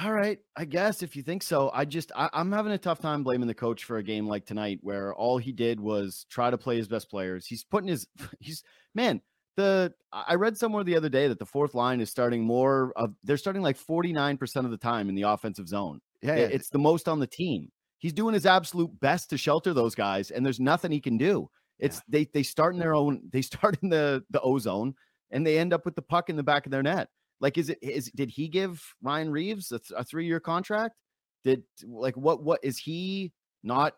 All 0.00 0.12
right, 0.12 0.38
I 0.56 0.64
guess 0.64 1.02
if 1.02 1.16
you 1.16 1.24
think 1.24 1.42
so, 1.42 1.72
I 1.74 1.84
just 1.84 2.12
I, 2.14 2.30
I'm 2.32 2.52
having 2.52 2.70
a 2.70 2.78
tough 2.78 3.00
time 3.00 3.24
blaming 3.24 3.48
the 3.48 3.54
coach 3.54 3.82
for 3.82 3.96
a 3.98 4.02
game 4.02 4.28
like 4.28 4.46
tonight 4.46 4.78
where 4.82 5.12
all 5.12 5.38
he 5.38 5.50
did 5.50 5.80
was 5.80 6.24
try 6.30 6.50
to 6.50 6.58
play 6.58 6.76
his 6.76 6.86
best 6.86 7.10
players. 7.10 7.46
He's 7.46 7.64
putting 7.64 7.88
his 7.88 8.06
he's 8.40 8.62
man. 8.94 9.20
The 9.56 9.92
I 10.12 10.36
read 10.36 10.56
somewhere 10.56 10.84
the 10.84 10.96
other 10.96 11.08
day 11.08 11.26
that 11.26 11.40
the 11.40 11.44
fourth 11.46 11.74
line 11.74 12.00
is 12.00 12.10
starting 12.10 12.44
more 12.44 12.92
of 12.94 13.12
they're 13.24 13.36
starting 13.36 13.60
like 13.62 13.76
49% 13.76 14.64
of 14.64 14.70
the 14.70 14.76
time 14.76 15.08
in 15.08 15.16
the 15.16 15.22
offensive 15.22 15.66
zone. 15.66 16.00
Yeah, 16.22 16.34
I- 16.34 16.36
It's 16.36 16.68
the 16.68 16.78
most 16.78 17.08
on 17.08 17.18
the 17.18 17.26
team. 17.26 17.68
He's 17.98 18.12
doing 18.12 18.34
his 18.34 18.46
absolute 18.46 19.00
best 19.00 19.30
to 19.30 19.36
shelter 19.36 19.74
those 19.74 19.96
guys, 19.96 20.30
and 20.30 20.46
there's 20.46 20.60
nothing 20.60 20.92
he 20.92 21.00
can 21.00 21.18
do. 21.18 21.50
It's 21.78 22.02
they 22.08 22.24
they 22.32 22.42
start 22.42 22.74
in 22.74 22.80
their 22.80 22.94
own 22.94 23.22
they 23.30 23.42
start 23.52 23.78
in 23.82 23.88
the 23.88 24.24
the 24.30 24.40
ozone 24.40 24.94
and 25.30 25.46
they 25.46 25.58
end 25.58 25.72
up 25.72 25.84
with 25.84 25.94
the 25.94 26.02
puck 26.02 26.30
in 26.30 26.36
the 26.36 26.42
back 26.42 26.66
of 26.66 26.72
their 26.72 26.82
net. 26.82 27.08
Like, 27.40 27.58
is 27.58 27.68
it 27.68 27.78
is 27.80 28.10
did 28.14 28.30
he 28.30 28.48
give 28.48 28.82
Ryan 29.02 29.30
Reaves 29.30 29.70
a, 29.72 29.78
th- 29.78 29.98
a 29.98 30.04
three 30.04 30.26
year 30.26 30.40
contract? 30.40 30.96
Did 31.44 31.62
like 31.86 32.16
what 32.16 32.42
what 32.42 32.60
is 32.62 32.78
he 32.78 33.32
not 33.62 33.94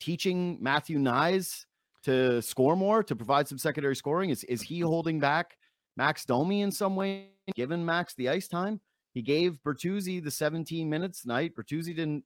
teaching 0.00 0.58
Matthew 0.60 0.98
Knies 0.98 1.64
to 2.04 2.42
score 2.42 2.76
more 2.76 3.02
to 3.02 3.16
provide 3.16 3.48
some 3.48 3.58
secondary 3.58 3.96
scoring? 3.96 4.30
Is 4.30 4.44
is 4.44 4.60
he 4.60 4.80
holding 4.80 5.18
back 5.18 5.56
Max 5.96 6.24
Domi 6.24 6.60
in 6.60 6.70
some 6.70 6.96
way, 6.96 7.28
giving 7.54 7.84
Max 7.84 8.14
the 8.14 8.28
ice 8.28 8.48
time? 8.48 8.80
He 9.14 9.22
gave 9.22 9.58
Bertuzzi 9.64 10.22
the 10.22 10.30
17 10.30 10.90
minutes 10.90 11.22
tonight. 11.22 11.54
Bertuzzi 11.56 11.96
didn't 11.96 12.24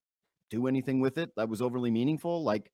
do 0.51 0.67
anything 0.67 0.99
with 0.99 1.19
it 1.19 1.31
that 1.37 1.49
was 1.49 1.63
overly 1.63 1.91
meaningful. 1.91 2.43
Like, 2.43 2.73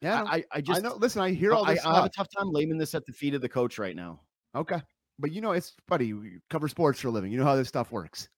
yeah. 0.00 0.22
I, 0.24 0.36
I, 0.36 0.44
I 0.52 0.60
just 0.60 0.78
I 0.78 0.88
know. 0.88 0.96
Listen, 0.96 1.22
I 1.22 1.32
hear 1.32 1.52
all 1.52 1.64
I, 1.66 1.74
this 1.74 1.84
I 1.84 1.94
have 1.94 2.04
a 2.04 2.10
tough 2.10 2.28
time 2.36 2.50
laying 2.50 2.76
this 2.78 2.94
at 2.94 3.04
the 3.06 3.12
feet 3.12 3.34
of 3.34 3.40
the 3.40 3.48
coach 3.48 3.78
right 3.78 3.96
now. 3.96 4.20
Okay. 4.54 4.80
But 5.18 5.32
you 5.32 5.40
know, 5.40 5.52
it's 5.52 5.74
buddy, 5.88 6.06
you 6.06 6.40
cover 6.50 6.68
sports 6.68 7.00
for 7.00 7.08
a 7.08 7.10
living. 7.10 7.32
You 7.32 7.38
know 7.38 7.44
how 7.44 7.56
this 7.56 7.68
stuff 7.68 7.90
works. 7.90 8.28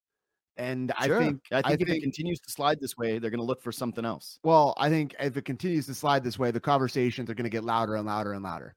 And 0.57 0.93
I 0.99 1.09
think 1.09 1.41
I 1.53 1.63
think 1.63 1.81
if 1.81 1.89
it 1.89 2.03
continues 2.03 2.41
to 2.41 2.51
slide 2.51 2.81
this 2.81 2.97
way, 2.97 3.19
they're 3.19 3.31
going 3.31 3.39
to 3.39 3.45
look 3.45 3.63
for 3.63 3.73
something 3.73 4.05
else. 4.05 4.39
well, 4.45 4.75
I 4.77 4.91
think 4.91 5.15
if 5.19 5.37
it 5.37 5.45
continues 5.47 5.87
to 5.87 5.95
slide 5.95 6.23
this 6.23 6.39
way, 6.39 6.51
the 6.51 6.61
conversations 6.61 7.31
are 7.31 7.35
going 7.35 7.45
to 7.45 7.51
get 7.51 7.65
louder 7.65 7.97
and 7.97 8.05
louder 8.07 8.35
and 8.35 8.43
louder. 8.43 8.75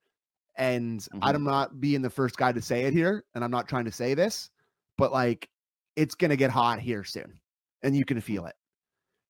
And 0.55 1.01
Mhm. 1.01 1.19
I'm 1.21 1.43
not 1.43 1.81
being 1.81 2.01
the 2.01 2.09
first 2.09 2.37
guy 2.37 2.51
to 2.51 2.61
say 2.61 2.83
it 2.83 2.93
here, 2.93 3.25
and 3.35 3.43
I'm 3.43 3.51
not 3.51 3.67
trying 3.67 3.85
to 3.85 3.91
say 3.91 4.13
this, 4.13 4.49
but 4.97 5.11
like 5.11 5.49
it's 5.95 6.15
going 6.15 6.29
to 6.29 6.37
get 6.37 6.51
hot 6.51 6.79
here 6.79 7.03
soon, 7.03 7.39
and 7.81 7.97
you 7.97 8.05
can 8.05 8.21
feel 8.21 8.45
it. 8.45 8.55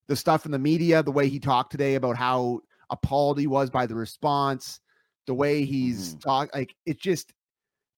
The 0.08 0.16
stuff 0.16 0.46
in 0.46 0.52
the 0.52 0.60
media, 0.60 1.02
the 1.02 1.12
way 1.12 1.30
he 1.30 1.40
talked 1.40 1.72
today 1.72 1.96
about 1.96 2.18
how 2.18 2.60
appalled 2.94 3.40
he 3.40 3.48
was 3.48 3.70
by 3.70 3.86
the 3.86 3.96
response, 3.96 4.80
the 5.28 5.34
way 5.34 5.66
he's 5.66 6.16
talk 6.16 6.50
like 6.56 6.76
it's 6.86 7.02
just 7.02 7.34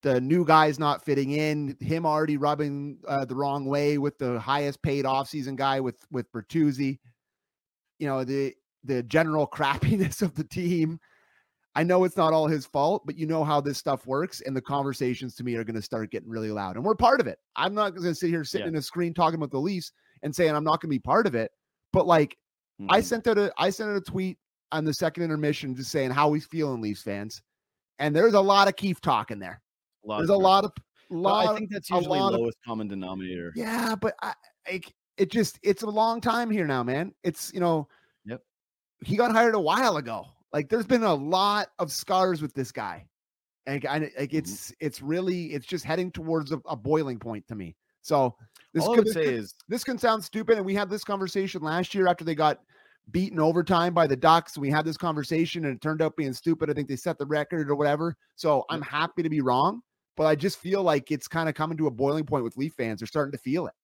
the 0.02 0.20
new 0.20 0.44
guys 0.44 0.78
not 0.78 1.04
fitting 1.04 1.32
in, 1.32 1.76
him 1.80 2.04
already 2.06 2.36
rubbing 2.36 2.98
uh, 3.08 3.24
the 3.24 3.34
wrong 3.34 3.64
way 3.66 3.98
with 3.98 4.16
the 4.18 4.38
highest 4.38 4.80
paid 4.82 5.04
offseason 5.04 5.56
guy 5.56 5.80
with 5.80 5.96
with 6.10 6.30
Bertuzzi. 6.32 6.98
You 7.98 8.06
know, 8.06 8.24
the 8.24 8.54
the 8.84 9.02
general 9.04 9.46
crappiness 9.52 10.22
of 10.22 10.34
the 10.34 10.44
team. 10.44 11.00
I 11.74 11.82
know 11.82 12.04
it's 12.04 12.16
not 12.16 12.32
all 12.32 12.46
his 12.46 12.64
fault, 12.64 13.02
but 13.04 13.18
you 13.18 13.26
know 13.26 13.44
how 13.44 13.60
this 13.60 13.76
stuff 13.76 14.06
works, 14.06 14.40
and 14.40 14.56
the 14.56 14.62
conversations 14.62 15.34
to 15.36 15.44
me 15.44 15.56
are 15.56 15.64
going 15.64 15.74
to 15.76 15.82
start 15.82 16.10
getting 16.10 16.30
really 16.30 16.50
loud, 16.50 16.76
and 16.76 16.84
we're 16.84 16.94
part 16.94 17.20
of 17.20 17.26
it. 17.26 17.38
I'm 17.54 17.74
not 17.74 17.90
going 17.90 18.04
to 18.08 18.14
sit 18.14 18.30
here 18.30 18.44
sitting 18.44 18.66
Yeah. 18.66 18.70
in 18.70 18.76
a 18.76 18.82
screen 18.82 19.12
talking 19.12 19.34
about 19.36 19.50
the 19.50 19.60
Leafs 19.60 19.92
and 20.22 20.34
saying 20.34 20.54
I'm 20.54 20.64
not 20.64 20.80
going 20.80 20.88
to 20.88 20.94
be 20.94 20.98
part 20.98 21.26
of 21.26 21.34
it. 21.34 21.50
But 21.92 22.06
like, 22.06 22.38
I 22.88 23.00
Mhm. 23.00 23.04
sent 23.04 23.26
out 23.26 23.36
a 23.38 23.52
I 23.58 23.68
sent 23.70 23.90
out 23.90 23.96
a 23.96 24.00
tweet 24.00 24.38
on 24.72 24.84
the 24.84 24.94
second 24.94 25.22
intermission 25.22 25.74
just 25.74 25.90
saying 25.90 26.10
how 26.10 26.32
he's 26.32 26.46
feeling, 26.46 26.80
Leafs 26.80 27.02
fans, 27.02 27.42
and 27.98 28.14
there's 28.14 28.34
a 28.34 28.40
lot 28.40 28.68
of 28.68 28.76
Keefe 28.76 29.00
talk 29.00 29.30
in 29.30 29.38
there. 29.38 29.60
lot 30.04 30.18
There's 30.18 30.30
of 30.30 30.36
a 30.36 30.38
lot 30.38 30.64
of 30.64 30.72
Well, 31.10 31.20
lot. 31.20 31.54
I 31.54 31.58
think 31.58 31.70
that's 31.70 31.90
a 31.90 31.94
usually 31.94 32.18
lot 32.18 32.34
of- 32.34 32.40
lowest 32.40 32.58
common 32.66 32.88
denominator. 32.88 33.52
yeah, 33.56 33.94
but 33.94 34.14
I, 34.22 34.34
like 34.70 34.92
it 35.16 35.30
just 35.30 35.58
it's 35.62 35.82
a 35.82 35.86
long 35.90 36.20
time 36.20 36.50
here 36.50 36.66
now, 36.66 36.82
man. 36.82 37.12
It's 37.24 37.52
you 37.54 37.60
know, 37.60 37.88
Yep. 38.26 38.42
He 39.04 39.16
got 39.16 39.32
hired 39.32 39.54
a 39.54 39.60
while 39.60 39.96
ago. 39.98 40.26
Like 40.52 40.68
there's 40.68 40.86
been 40.86 41.04
a 41.04 41.14
lot 41.14 41.68
of 41.78 41.92
scars 41.92 42.42
with 42.42 42.52
this 42.54 42.72
guy. 42.72 43.06
Like, 43.66 43.84
I, 43.84 43.98
like 43.98 44.12
Mm-hmm. 44.30 44.36
it's 44.38 44.72
it's 44.80 45.00
really 45.02 45.46
it's 45.54 45.66
just 45.66 45.84
heading 45.84 46.10
towards 46.10 46.52
a, 46.52 46.60
a 46.66 46.76
boiling 46.76 47.18
point 47.18 47.46
to 47.48 47.54
me. 47.54 47.76
So 48.02 48.36
this 48.74 48.84
All 48.84 48.92
I 48.92 48.96
could, 48.96 49.06
this, 49.06 49.16
is 49.16 49.54
this 49.68 49.82
can 49.84 49.98
sound 49.98 50.22
stupid, 50.22 50.56
and 50.58 50.66
we 50.66 50.74
had 50.74 50.88
this 50.90 51.02
conversation 51.02 51.62
last 51.62 51.94
year 51.94 52.06
after 52.08 52.24
they 52.24 52.34
got 52.36 52.60
beaten 53.12 53.38
overtime 53.38 53.94
by 53.94 54.06
the 54.06 54.16
Ducks. 54.16 54.58
We 54.58 54.70
had 54.70 54.84
this 54.84 54.96
conversation, 54.96 55.64
and 55.64 55.74
it 55.76 55.80
turned 55.80 56.02
out 56.02 56.16
being 56.16 56.32
stupid. 56.32 56.70
I 56.70 56.74
think 56.74 56.88
they 56.88 56.96
set 56.96 57.18
the 57.18 57.26
record 57.26 57.70
or 57.70 57.76
whatever. 57.76 58.16
So 58.34 58.64
I'm 58.68 58.82
happy 58.82 59.22
to 59.22 59.30
be 59.30 59.40
wrong, 59.40 59.82
but 60.16 60.24
I 60.26 60.34
just 60.34 60.58
feel 60.58 60.82
like 60.82 61.10
it's 61.10 61.28
kind 61.28 61.48
of 61.48 61.54
coming 61.54 61.78
to 61.78 61.86
a 61.86 61.90
boiling 61.90 62.24
point 62.26 62.44
with 62.44 62.56
Leaf 62.56 62.74
fans. 62.74 63.00
They're 63.00 63.06
starting 63.06 63.32
to 63.32 63.38
feel 63.38 63.66
it. 63.68 63.74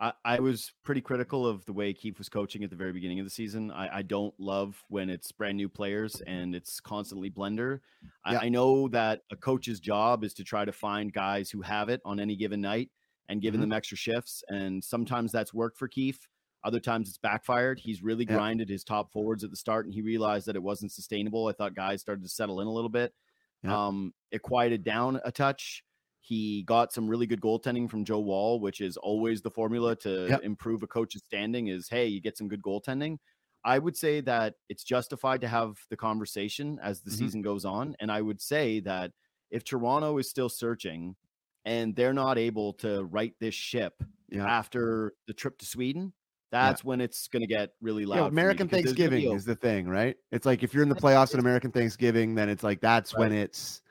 I, 0.00 0.12
I 0.24 0.38
was 0.38 0.72
pretty 0.84 1.00
critical 1.00 1.44
of 1.44 1.64
the 1.64 1.72
way 1.72 1.92
Keefe 1.92 2.18
was 2.18 2.28
coaching 2.28 2.62
at 2.62 2.70
the 2.70 2.76
very 2.76 2.92
beginning 2.92 3.18
of 3.18 3.26
the 3.26 3.30
season. 3.30 3.72
I, 3.72 3.96
I 3.96 4.02
don't 4.02 4.32
love 4.38 4.80
when 4.88 5.10
it's 5.10 5.32
brand 5.32 5.56
new 5.56 5.68
players 5.68 6.20
and 6.20 6.54
it's 6.54 6.78
constantly 6.78 7.30
blender. 7.30 7.80
I, 8.24 8.34
Yeah. 8.34 8.38
I 8.42 8.48
know 8.48 8.86
that 8.88 9.22
a 9.32 9.36
coach's 9.36 9.80
job 9.80 10.22
is 10.22 10.34
to 10.34 10.44
try 10.44 10.64
to 10.64 10.70
find 10.70 11.12
guys 11.12 11.50
who 11.50 11.62
have 11.62 11.88
it 11.88 12.00
on 12.04 12.20
any 12.20 12.36
given 12.36 12.60
night 12.60 12.90
and 13.28 13.42
giving 13.42 13.58
Mhm. 13.58 13.64
them 13.64 13.72
extra 13.72 13.96
shifts. 13.96 14.44
And 14.48 14.84
sometimes 14.84 15.32
that's 15.32 15.52
worked 15.52 15.76
for 15.76 15.88
Keefe. 15.88 16.28
Other 16.64 16.80
times 16.80 17.08
it's 17.08 17.18
backfired. 17.18 17.78
He's 17.78 18.02
really 18.02 18.24
Yeah. 18.28 18.34
grinded 18.34 18.68
his 18.68 18.84
top 18.84 19.12
forwards 19.12 19.44
at 19.44 19.50
the 19.50 19.56
start 19.56 19.86
and 19.86 19.94
he 19.94 20.02
realized 20.02 20.46
that 20.46 20.56
it 20.56 20.62
wasn't 20.62 20.92
sustainable. 20.92 21.46
I 21.46 21.52
thought 21.52 21.74
guys 21.74 22.00
started 22.00 22.22
to 22.22 22.28
settle 22.28 22.60
in 22.60 22.66
a 22.66 22.72
little 22.72 22.90
bit. 22.90 23.14
Yeah. 23.62 23.86
Um, 23.86 24.12
it 24.30 24.42
quieted 24.42 24.84
down 24.84 25.20
a 25.24 25.30
touch. 25.32 25.84
He 26.20 26.62
got 26.64 26.92
some 26.92 27.08
really 27.08 27.26
good 27.26 27.40
goaltending 27.40 27.88
from 27.88 28.04
Joe 28.04 28.20
Woll, 28.20 28.60
which 28.60 28.80
is 28.80 28.96
always 28.96 29.40
the 29.40 29.50
formula 29.50 29.96
to 29.96 30.26
Yep. 30.28 30.42
improve 30.42 30.82
a 30.82 30.86
coach's 30.86 31.22
standing. 31.24 31.68
Is 31.68 31.88
hey, 31.88 32.06
you 32.06 32.20
get 32.20 32.36
some 32.36 32.48
good 32.48 32.62
goaltending. 32.62 33.18
I 33.64 33.78
would 33.78 33.96
say 33.96 34.20
that 34.22 34.54
it's 34.68 34.84
justified 34.84 35.40
to 35.42 35.48
have 35.48 35.76
the 35.90 35.96
conversation 35.96 36.78
as 36.82 37.02
the 37.02 37.10
Mhm. 37.10 37.14
season 37.18 37.42
goes 37.42 37.64
on. 37.64 37.96
And 38.00 38.10
I 38.12 38.20
would 38.22 38.40
say 38.40 38.80
that 38.80 39.12
if 39.50 39.64
Toronto 39.64 40.18
is 40.18 40.28
still 40.28 40.48
searching 40.48 41.16
and 41.64 41.94
they're 41.96 42.12
not 42.12 42.36
able 42.38 42.72
to 42.74 43.04
right 43.04 43.34
this 43.40 43.54
ship 43.54 44.02
Yeah. 44.28 44.46
after 44.46 45.14
the 45.26 45.34
trip 45.34 45.58
to 45.58 45.66
Sweden, 45.66 46.12
that's 46.50 46.82
when 46.84 47.00
it's 47.00 47.28
going 47.28 47.42
to 47.42 47.46
get 47.46 47.70
really 47.80 48.06
loud. 48.06 48.16
Yeah, 48.16 48.26
American 48.26 48.66
because 48.66 48.84
there's 48.84 48.96
gonna 48.96 49.10
be 49.10 49.16
Thanksgiving 49.16 49.36
is 49.36 49.44
the 49.44 49.54
thing, 49.54 49.88
right? 49.88 50.16
It's 50.32 50.46
like 50.46 50.62
if 50.62 50.72
you're 50.72 50.82
in 50.82 50.88
the 50.88 50.94
playoffs 50.94 51.34
in 51.34 51.40
American 51.40 51.70
Thanksgiving, 51.70 52.34
then 52.34 52.48
it's 52.48 52.62
like 52.62 52.80
that's 52.80 53.14
when 53.14 53.32
it's 53.32 53.82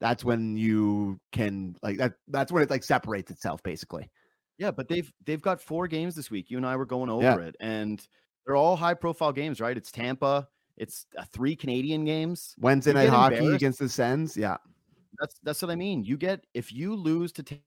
that's 0.00 0.24
when 0.24 0.56
you 0.56 1.20
can 1.32 1.76
like 1.82 1.98
that 1.98 2.14
that's 2.28 2.52
when 2.52 2.62
it 2.62 2.70
like 2.70 2.84
separates 2.84 3.30
itself 3.30 3.62
basically. 3.62 4.10
Yeah, 4.58 4.70
but 4.70 4.88
they've 4.88 5.12
they've 5.24 5.42
got 5.42 5.60
four 5.60 5.86
games 5.86 6.14
this 6.14 6.30
week. 6.30 6.50
You 6.50 6.56
and 6.56 6.66
I 6.66 6.76
were 6.76 6.86
going 6.86 7.10
over 7.10 7.22
Yeah. 7.22 7.38
it, 7.38 7.56
and 7.60 8.06
they're 8.46 8.56
all 8.56 8.76
high 8.76 8.94
profile 8.94 9.32
games, 9.32 9.60
right? 9.60 9.76
It's 9.76 9.90
Tampa, 9.90 10.48
it's 10.76 11.06
uh, 11.18 11.24
three 11.32 11.56
Canadian 11.56 12.04
games. 12.04 12.54
Wednesday 12.58 12.92
night 12.92 13.08
hockey 13.08 13.46
against 13.46 13.78
the 13.78 13.88
Sens. 13.88 14.36
Yeah. 14.36 14.56
That's 15.20 15.36
that's 15.42 15.62
what 15.62 15.70
I 15.70 15.76
mean. 15.76 16.04
You 16.04 16.16
get 16.16 16.46
if 16.54 16.72
you 16.72 16.94
lose 16.94 17.32
to 17.32 17.42
Tampa, 17.42 17.62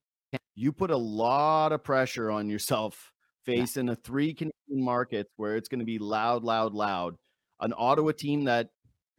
you 0.55 0.71
put 0.71 0.91
a 0.91 0.97
lot 0.97 1.71
of 1.71 1.83
pressure 1.83 2.29
on 2.31 2.49
yourself 2.49 3.11
facing 3.57 3.89
a 3.89 3.95
three 3.95 4.33
Canadian 4.33 4.53
markets 4.83 5.29
where 5.37 5.55
it's 5.55 5.69
going 5.69 5.79
to 5.79 5.85
be 5.85 5.99
loud, 5.99 6.43
loud, 6.43 6.73
loud. 6.73 7.15
An 7.59 7.73
Ottawa 7.77 8.11
team 8.11 8.45
that 8.45 8.69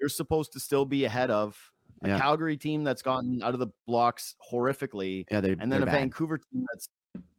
you're 0.00 0.08
supposed 0.08 0.52
to 0.52 0.60
still 0.60 0.84
be 0.84 1.04
ahead 1.04 1.30
of, 1.30 1.58
a 2.02 2.08
Yeah. 2.08 2.18
Calgary 2.18 2.56
team 2.56 2.84
that's 2.84 3.02
gotten 3.02 3.42
out 3.42 3.52
of 3.54 3.60
the 3.60 3.68
blocks 3.86 4.34
horrifically, 4.50 5.24
Yeah, 5.30 5.40
they 5.40 5.52
and 5.58 5.70
then 5.70 5.82
a 5.82 5.86
bad. 5.86 5.92
Vancouver 5.92 6.38
team 6.38 6.64
that's 6.72 6.88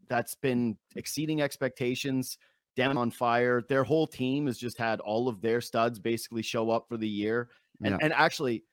that's 0.08 0.36
been 0.36 0.78
exceeding 0.96 1.42
expectations, 1.42 2.38
down 2.76 2.98
on 2.98 3.10
fire. 3.12 3.62
Their 3.68 3.84
whole 3.84 4.06
team 4.08 4.46
has 4.48 4.58
just 4.58 4.78
had 4.78 5.00
all 5.00 5.28
of 5.28 5.42
their 5.42 5.62
studs 5.62 6.00
basically 6.00 6.42
show 6.42 6.70
up 6.70 6.88
for 6.90 6.98
the 6.98 7.08
year. 7.08 7.50
And 7.84 7.92
Yeah. 7.94 7.98
and 8.02 8.14
actually, 8.14 8.64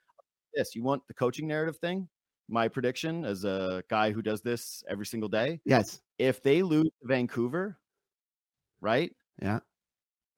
this 0.55 0.75
you 0.75 0.83
want 0.83 1.07
the 1.09 1.15
coaching 1.15 1.47
narrative 1.47 1.79
thing? 1.79 2.09
My 2.49 2.67
prediction 2.69 3.25
as 3.25 3.45
a 3.45 3.83
guy 3.89 4.11
who 4.11 4.21
does 4.23 4.41
this 4.43 4.83
every 4.89 5.07
single 5.07 5.29
day: 5.29 5.61
Yes. 5.65 6.01
if 6.19 6.43
they 6.43 6.63
lose 6.63 6.85
to 7.01 7.07
Vancouver, 7.07 7.79
right? 8.81 9.13
Yeah. 9.41 9.61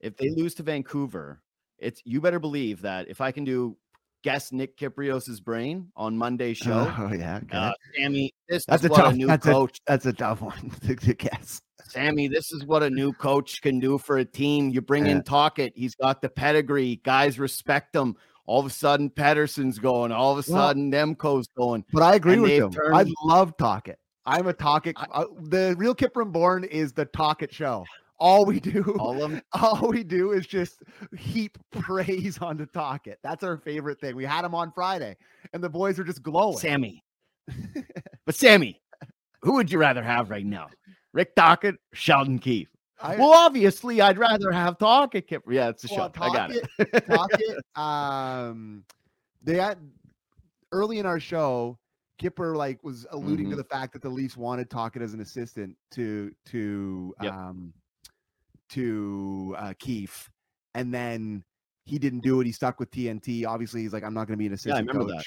If 0.01 0.17
they 0.17 0.31
lose 0.31 0.55
to 0.57 0.63
Vancouver, 0.63 1.41
it's 1.79 2.01
you 2.05 2.21
better 2.21 2.39
believe 2.39 2.83
that 2.83 3.09
if 3.09 3.21
I 3.21 3.33
can 3.33 3.45
do 3.45 3.77
guess 4.23 4.53
Nick 4.53 4.77
Kypreos's 4.77 5.41
brain 5.41 5.91
on 5.97 6.17
Monday's 6.17 6.57
show, 6.59 6.93
Oh 6.99 7.13
yeah. 7.13 7.41
Uh, 7.53 7.73
Sammy, 7.97 8.33
this 8.49 8.65
that's 8.67 8.83
is 8.85 8.89
a 8.89 8.93
what 8.93 8.99
tough 8.99 9.13
a 9.13 9.17
new 9.17 9.27
that's 9.27 9.47
a, 9.47 9.51
coach. 9.51 9.81
that's 9.87 10.07
a 10.07 10.13
tough 10.13 10.41
one 10.43 10.71
to, 10.87 10.95
to 10.97 11.15
guess. 11.15 11.61
Sammy, 11.89 12.29
this 12.29 12.53
is 12.53 12.65
what 12.67 12.83
a 12.83 12.91
new 12.91 13.13
coach 13.13 13.63
can 13.63 13.81
do 13.81 13.99
for 13.99 14.19
a 14.19 14.25
team. 14.25 14.71
You 14.71 14.81
bring 14.81 15.07
Yeah. 15.07 15.13
in 15.13 15.23
Tocchet, 15.23 15.73
he's 15.75 15.95
got 15.97 16.23
the 16.23 16.29
pedigree. 16.29 17.01
Guys 17.05 17.39
respect 17.39 17.95
him. 17.97 18.17
All 18.47 18.61
of 18.61 18.67
a 18.67 18.71
sudden, 18.71 19.11
Pettersson's 19.11 19.79
going. 19.79 20.13
All 20.13 20.37
of 20.37 20.47
a 20.47 20.53
Well- 20.53 20.69
sudden, 20.69 20.91
Demko's 20.91 21.49
going. 21.57 21.85
But 21.93 22.03
I 22.03 22.15
agree 22.15 22.35
And 22.35 22.43
with 22.43 22.53
him. 22.53 22.73
I 22.93 23.05
love 23.25 23.57
Tocchet. 23.57 23.99
I'm 24.27 24.47
a 24.47 24.53
Tocchet. 24.53 24.95
I- 24.99 25.05
uh, 25.13 25.25
the 25.41 25.75
real 25.79 25.95
Kipper 25.95 26.25
Born 26.25 26.65
is 26.65 26.93
the 26.93 27.05
Tocchet 27.07 27.53
show. 27.53 27.85
All 28.21 28.45
we 28.45 28.61
do, 28.61 28.97
All 28.99 29.23
of 29.23 29.43
all 29.53 29.89
we 29.89 30.05
do 30.05 30.33
is 30.33 30.47
just 30.47 30.83
heap 31.17 31.57
praise 31.73 32.37
on 32.39 32.49
onto 32.49 32.67
Tocchet. 32.67 33.19
That's 33.23 33.43
our 33.43 33.57
favorite 33.57 33.99
thing. 34.01 34.15
We 34.15 34.25
had 34.27 34.45
him 34.45 34.55
on 34.55 34.71
Friday, 34.73 35.17
and 35.55 35.65
the 35.65 35.71
boys 35.71 35.99
are 35.99 36.05
just 36.05 36.23
glowing. 36.23 36.59
Sammy. 36.59 37.03
but 38.27 38.35
Sammy, 38.35 38.81
who 39.41 39.55
would 39.55 39.73
you 39.73 39.79
rather 39.79 40.03
have 40.03 40.29
right 40.31 40.45
now? 40.45 40.69
Rick 41.15 41.35
Tocchet, 41.35 41.77
Sheldon 41.95 42.39
Keefe. 42.39 42.69
I, 43.03 43.17
Well, 43.17 43.33
obviously, 43.33 44.03
I'd 44.03 44.19
rather 44.19 44.53
have 44.53 44.77
Tocchet. 44.77 45.27
Kip- 45.27 45.45
Yeah, 45.49 45.71
it's 45.71 45.91
a 45.91 45.95
well, 45.95 46.13
show. 46.15 46.23
I 46.23 46.33
got 46.33 46.51
it. 46.53 46.69
Tocchet, 47.07 47.57
um, 47.75 48.85
they 49.43 49.57
had 49.57 49.79
early 50.73 50.99
in 50.99 51.07
our 51.07 51.19
show. 51.19 51.79
Kipper 52.19 52.55
like 52.55 52.85
was 52.85 53.07
alluding 53.13 53.49
to 53.49 53.55
Mhm. 53.55 53.59
the 53.59 53.65
fact 53.65 53.95
that 53.95 54.03
the 54.03 54.11
Leafs 54.11 54.37
wanted 54.37 54.69
Tocchet 54.69 55.01
as 55.01 55.15
an 55.15 55.21
assistant 55.21 55.75
to 55.93 56.31
to 56.45 57.15
Yep. 57.23 57.33
um 57.33 57.73
to 58.71 59.55
uh 59.59 59.73
Keefe, 59.79 60.31
and 60.75 60.93
then 60.93 61.45
he 61.85 61.99
didn't 61.99 62.21
do 62.21 62.41
it. 62.41 62.47
He 62.47 62.53
stuck 62.53 62.79
with 62.81 62.91
TNT. 62.91 63.47
Obviously, 63.47 63.83
he's 63.83 63.93
like, 63.93 64.05
I'm 64.05 64.15
not 64.15 64.27
going 64.27 64.35
to 64.35 64.39
be 64.39 64.47
an 64.47 64.51
Yeah, 64.53 64.55
I 64.55 64.55
assistant 64.55 64.89
remember 64.89 65.13
coach. 65.13 65.17
that. 65.19 65.25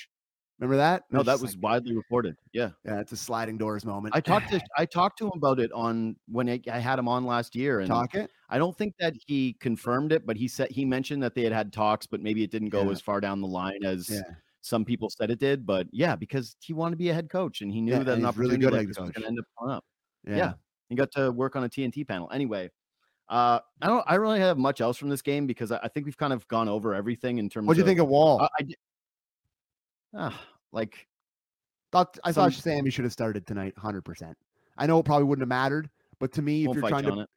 Remember 0.59 0.77
that? 0.77 1.03
No, 1.11 1.23
that 1.23 1.41
was 1.41 1.55
like, 1.55 1.63
widely 1.63 1.95
reported. 1.95 2.35
Yeah. 2.53 2.69
yeah, 2.85 2.99
it's 2.99 3.11
a 3.11 3.17
sliding 3.17 3.57
doors 3.57 3.83
moment. 3.85 4.15
I 4.15 4.21
talked 4.21 4.49
to 4.51 4.61
I 4.77 4.85
talked 4.85 5.17
to 5.17 5.25
him 5.25 5.31
about 5.35 5.59
it 5.59 5.71
on 5.73 6.15
when 6.29 6.47
I, 6.47 6.61
I 6.71 6.77
had 6.79 6.99
him 6.99 7.07
on 7.07 7.25
last 7.25 7.55
year, 7.55 7.79
and 7.79 7.87
Tocchet. 7.89 8.29
I 8.49 8.59
don't 8.59 8.77
think 8.77 8.93
that 8.99 9.13
he 9.25 9.57
confirmed 9.59 10.11
it, 10.11 10.25
but 10.27 10.37
he 10.37 10.47
said 10.47 10.69
he 10.71 10.85
mentioned 10.85 11.23
that 11.23 11.33
they 11.33 11.43
had 11.43 11.51
had 11.53 11.73
talks, 11.73 12.05
but 12.05 12.21
maybe 12.21 12.43
it 12.43 12.51
didn't 12.51 12.69
go 12.69 12.83
Yeah. 12.85 12.91
as 12.91 13.01
far 13.01 13.19
down 13.19 13.41
the 13.41 13.47
line 13.47 13.83
as 13.83 14.09
Yeah. 14.09 14.21
some 14.61 14.85
people 14.85 15.09
said 15.09 15.31
it 15.31 15.39
did. 15.39 15.65
But 15.65 15.87
yeah, 15.91 16.15
because 16.15 16.55
he 16.61 16.71
wanted 16.71 16.91
to 16.91 16.97
be 16.97 17.09
a 17.09 17.13
head 17.13 17.29
coach, 17.29 17.61
and 17.61 17.71
he 17.71 17.81
knew 17.81 17.93
Yeah, 17.93 18.03
that 18.03 18.19
an 18.19 18.23
he's 18.23 18.37
really 18.37 18.53
opportunity 18.55 18.61
good 18.65 18.73
like 18.73 18.87
was 18.87 18.97
going 18.97 19.11
to 19.11 19.25
end 19.27 19.39
up 19.39 19.45
coming 19.59 19.73
up. 19.75 19.83
Yeah. 20.25 20.35
Yeah. 20.37 20.53
He 20.89 20.95
got 20.95 21.11
to 21.13 21.31
work 21.31 21.55
on 21.55 21.63
a 21.63 21.69
TNT 21.69 22.07
panel. 22.07 22.29
Anyway, 22.31 22.69
uh, 23.33 23.59
I 23.81 23.87
don't 23.87 24.03
I 24.07 24.13
don't 24.13 24.21
really 24.21 24.39
have 24.39 24.57
much 24.57 24.79
else 24.79 24.95
from 24.97 25.09
this 25.09 25.21
game 25.23 25.47
because 25.47 25.71
I, 25.71 25.79
I 25.83 25.87
think 25.87 26.05
we've 26.05 26.17
kind 26.17 26.33
of 26.33 26.47
gone 26.47 26.69
over 26.69 26.93
everything 26.93 27.39
in 27.39 27.49
terms. 27.49 27.65
Of 27.65 27.67
what 27.69 27.73
do 27.73 27.79
you 27.81 27.85
think 27.85 27.99
of 27.99 28.07
Woll? 28.07 28.39
Uh, 28.41 28.47
I, 28.59 28.65
Ah, 30.15 30.41
like 30.71 31.07
thought 31.91 32.17
I 32.23 32.31
thought 32.31 32.53
some- 32.53 32.61
Sammy 32.61 32.89
should 32.91 33.05
have 33.05 33.13
started 33.13 33.47
tonight, 33.47 33.73
hundred 33.77 34.03
percent. 34.03 34.37
I 34.77 34.85
know 34.87 34.99
it 34.99 35.05
probably 35.05 35.25
wouldn't 35.25 35.41
have 35.41 35.49
mattered, 35.49 35.89
but 36.19 36.31
to 36.33 36.41
me, 36.41 36.65
if 36.65 36.75
you're 36.75 36.87
trying 36.87 37.03
to 37.03 37.21
it. 37.21 37.29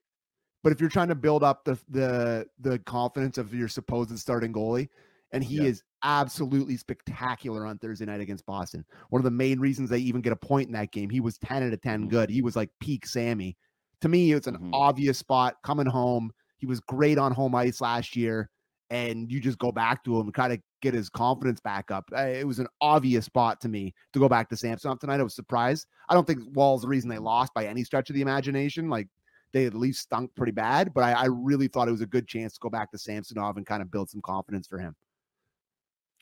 But 0.62 0.72
if 0.72 0.80
you're 0.80 0.90
trying 0.90 1.08
to 1.08 1.14
build 1.14 1.42
up 1.42 1.64
the 1.64 1.78
the 1.88 2.46
the 2.60 2.78
confidence 2.80 3.38
of 3.38 3.54
your 3.54 3.68
supposed 3.68 4.16
starting 4.18 4.52
goalie, 4.52 4.88
and 5.32 5.42
he 5.42 5.56
Yeah. 5.56 5.64
is 5.64 5.82
absolutely 6.02 6.76
spectacular 6.76 7.64
on 7.66 7.78
Thursday 7.78 8.04
night 8.04 8.20
against 8.20 8.44
Boston. 8.46 8.84
One 9.10 9.20
of 9.20 9.24
the 9.24 9.30
main 9.30 9.58
reasons 9.58 9.88
they 9.90 9.98
even 9.98 10.20
get 10.20 10.32
a 10.32 10.36
point 10.36 10.66
in 10.66 10.72
that 10.74 10.92
game. 10.92 11.08
He 11.08 11.20
was 11.20 11.38
10 11.38 11.62
out 11.62 11.72
of 11.72 11.80
10 11.80 12.04
Mhm. 12.06 12.10
good. 12.10 12.30
He 12.30 12.42
was 12.42 12.54
like 12.56 12.70
peak 12.80 13.06
Sammy. 13.06 13.56
To 14.02 14.08
me, 14.08 14.32
it's 14.32 14.46
an 14.46 14.56
Mhm. 14.58 14.70
obvious 14.72 15.18
spot 15.18 15.56
coming 15.62 15.86
home. 15.86 16.32
He 16.58 16.66
was 16.66 16.80
great 16.80 17.18
on 17.18 17.32
home 17.32 17.54
ice 17.54 17.80
last 17.80 18.16
year. 18.16 18.50
And 18.88 19.32
you 19.32 19.40
just 19.40 19.58
go 19.58 19.72
back 19.72 20.04
to 20.04 20.14
him 20.16 20.26
and 20.26 20.34
kind 20.34 20.52
of 20.52 20.60
get 20.80 20.94
his 20.94 21.08
confidence 21.08 21.58
back 21.60 21.90
up. 21.90 22.04
It 22.12 22.46
was 22.46 22.60
an 22.60 22.68
obvious 22.80 23.24
spot 23.24 23.60
to 23.62 23.68
me 23.68 23.92
to 24.12 24.20
go 24.20 24.28
back 24.28 24.48
to 24.50 24.56
Samsonov 24.56 25.00
tonight. 25.00 25.18
I 25.18 25.24
was 25.24 25.34
surprised. 25.34 25.86
I 26.08 26.14
don't 26.14 26.24
think 26.24 26.40
Woll's 26.54 26.82
the 26.82 26.88
reason 26.88 27.10
they 27.10 27.18
lost 27.18 27.52
by 27.52 27.66
any 27.66 27.82
stretch 27.82 28.10
of 28.10 28.14
the 28.14 28.22
imagination. 28.22 28.88
Like 28.88 29.08
they 29.52 29.66
at 29.66 29.74
least 29.74 30.02
stunk 30.02 30.32
pretty 30.36 30.52
bad, 30.52 30.94
but 30.94 31.02
I, 31.02 31.12
I 31.14 31.24
really 31.24 31.66
thought 31.66 31.88
it 31.88 31.92
was 31.92 32.00
a 32.00 32.06
good 32.06 32.28
chance 32.28 32.52
to 32.54 32.60
go 32.60 32.70
back 32.70 32.92
to 32.92 32.98
Samsonov 32.98 33.56
and 33.56 33.66
kind 33.66 33.82
of 33.82 33.90
build 33.90 34.08
some 34.08 34.22
confidence 34.22 34.68
for 34.68 34.78
him. 34.78 34.94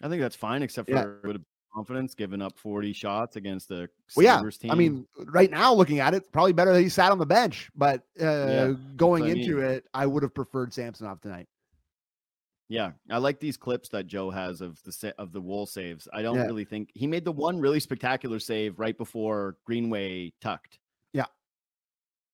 I 0.02 0.08
think 0.08 0.22
that's 0.22 0.36
fine, 0.36 0.62
except 0.62 0.88
Yeah. 0.88 1.02
for 1.02 1.18
a 1.18 1.22
bit 1.22 1.36
of 1.36 1.42
confidence, 1.74 2.14
giving 2.14 2.40
up 2.40 2.56
40 2.58 2.92
shots 2.92 3.36
against 3.36 3.68
the 3.68 3.88
Well, 4.16 4.24
yeah. 4.24 4.50
Team. 4.58 4.70
I 4.70 4.74
mean, 4.74 5.06
right 5.26 5.50
now 5.50 5.72
looking 5.74 6.00
at 6.00 6.14
it, 6.14 6.30
probably 6.32 6.52
better 6.52 6.72
that 6.72 6.80
he 6.80 6.88
sat 6.88 7.10
on 7.12 7.18
the 7.18 7.26
bench, 7.26 7.70
but 7.74 8.02
uh, 8.20 8.72
going 8.96 9.22
what 9.22 9.30
I 9.30 9.34
into 9.34 9.56
mean. 9.56 9.64
it, 9.64 9.86
I 9.92 10.06
would 10.06 10.22
have 10.22 10.34
preferred 10.34 10.72
Samsonov 10.72 11.20
tonight. 11.20 11.48
yeah, 12.68 12.92
I 13.10 13.18
like 13.18 13.40
these 13.40 13.56
clips 13.56 13.88
that 13.90 14.06
Joe 14.06 14.30
has 14.30 14.60
of 14.60 14.80
the 14.84 15.14
of 15.18 15.32
the 15.32 15.40
Woll 15.40 15.66
saves. 15.66 16.08
I 16.12 16.22
don't 16.22 16.36
Yeah. 16.36 16.46
really 16.46 16.64
think 16.64 16.90
he 16.94 17.06
made 17.06 17.24
the 17.24 17.32
one 17.32 17.60
really 17.60 17.80
spectacular 17.80 18.38
save 18.38 18.78
right 18.78 18.96
before 18.96 19.56
Greenway 19.66 20.32
tucked. 20.40 20.78
Yeah. 21.12 21.26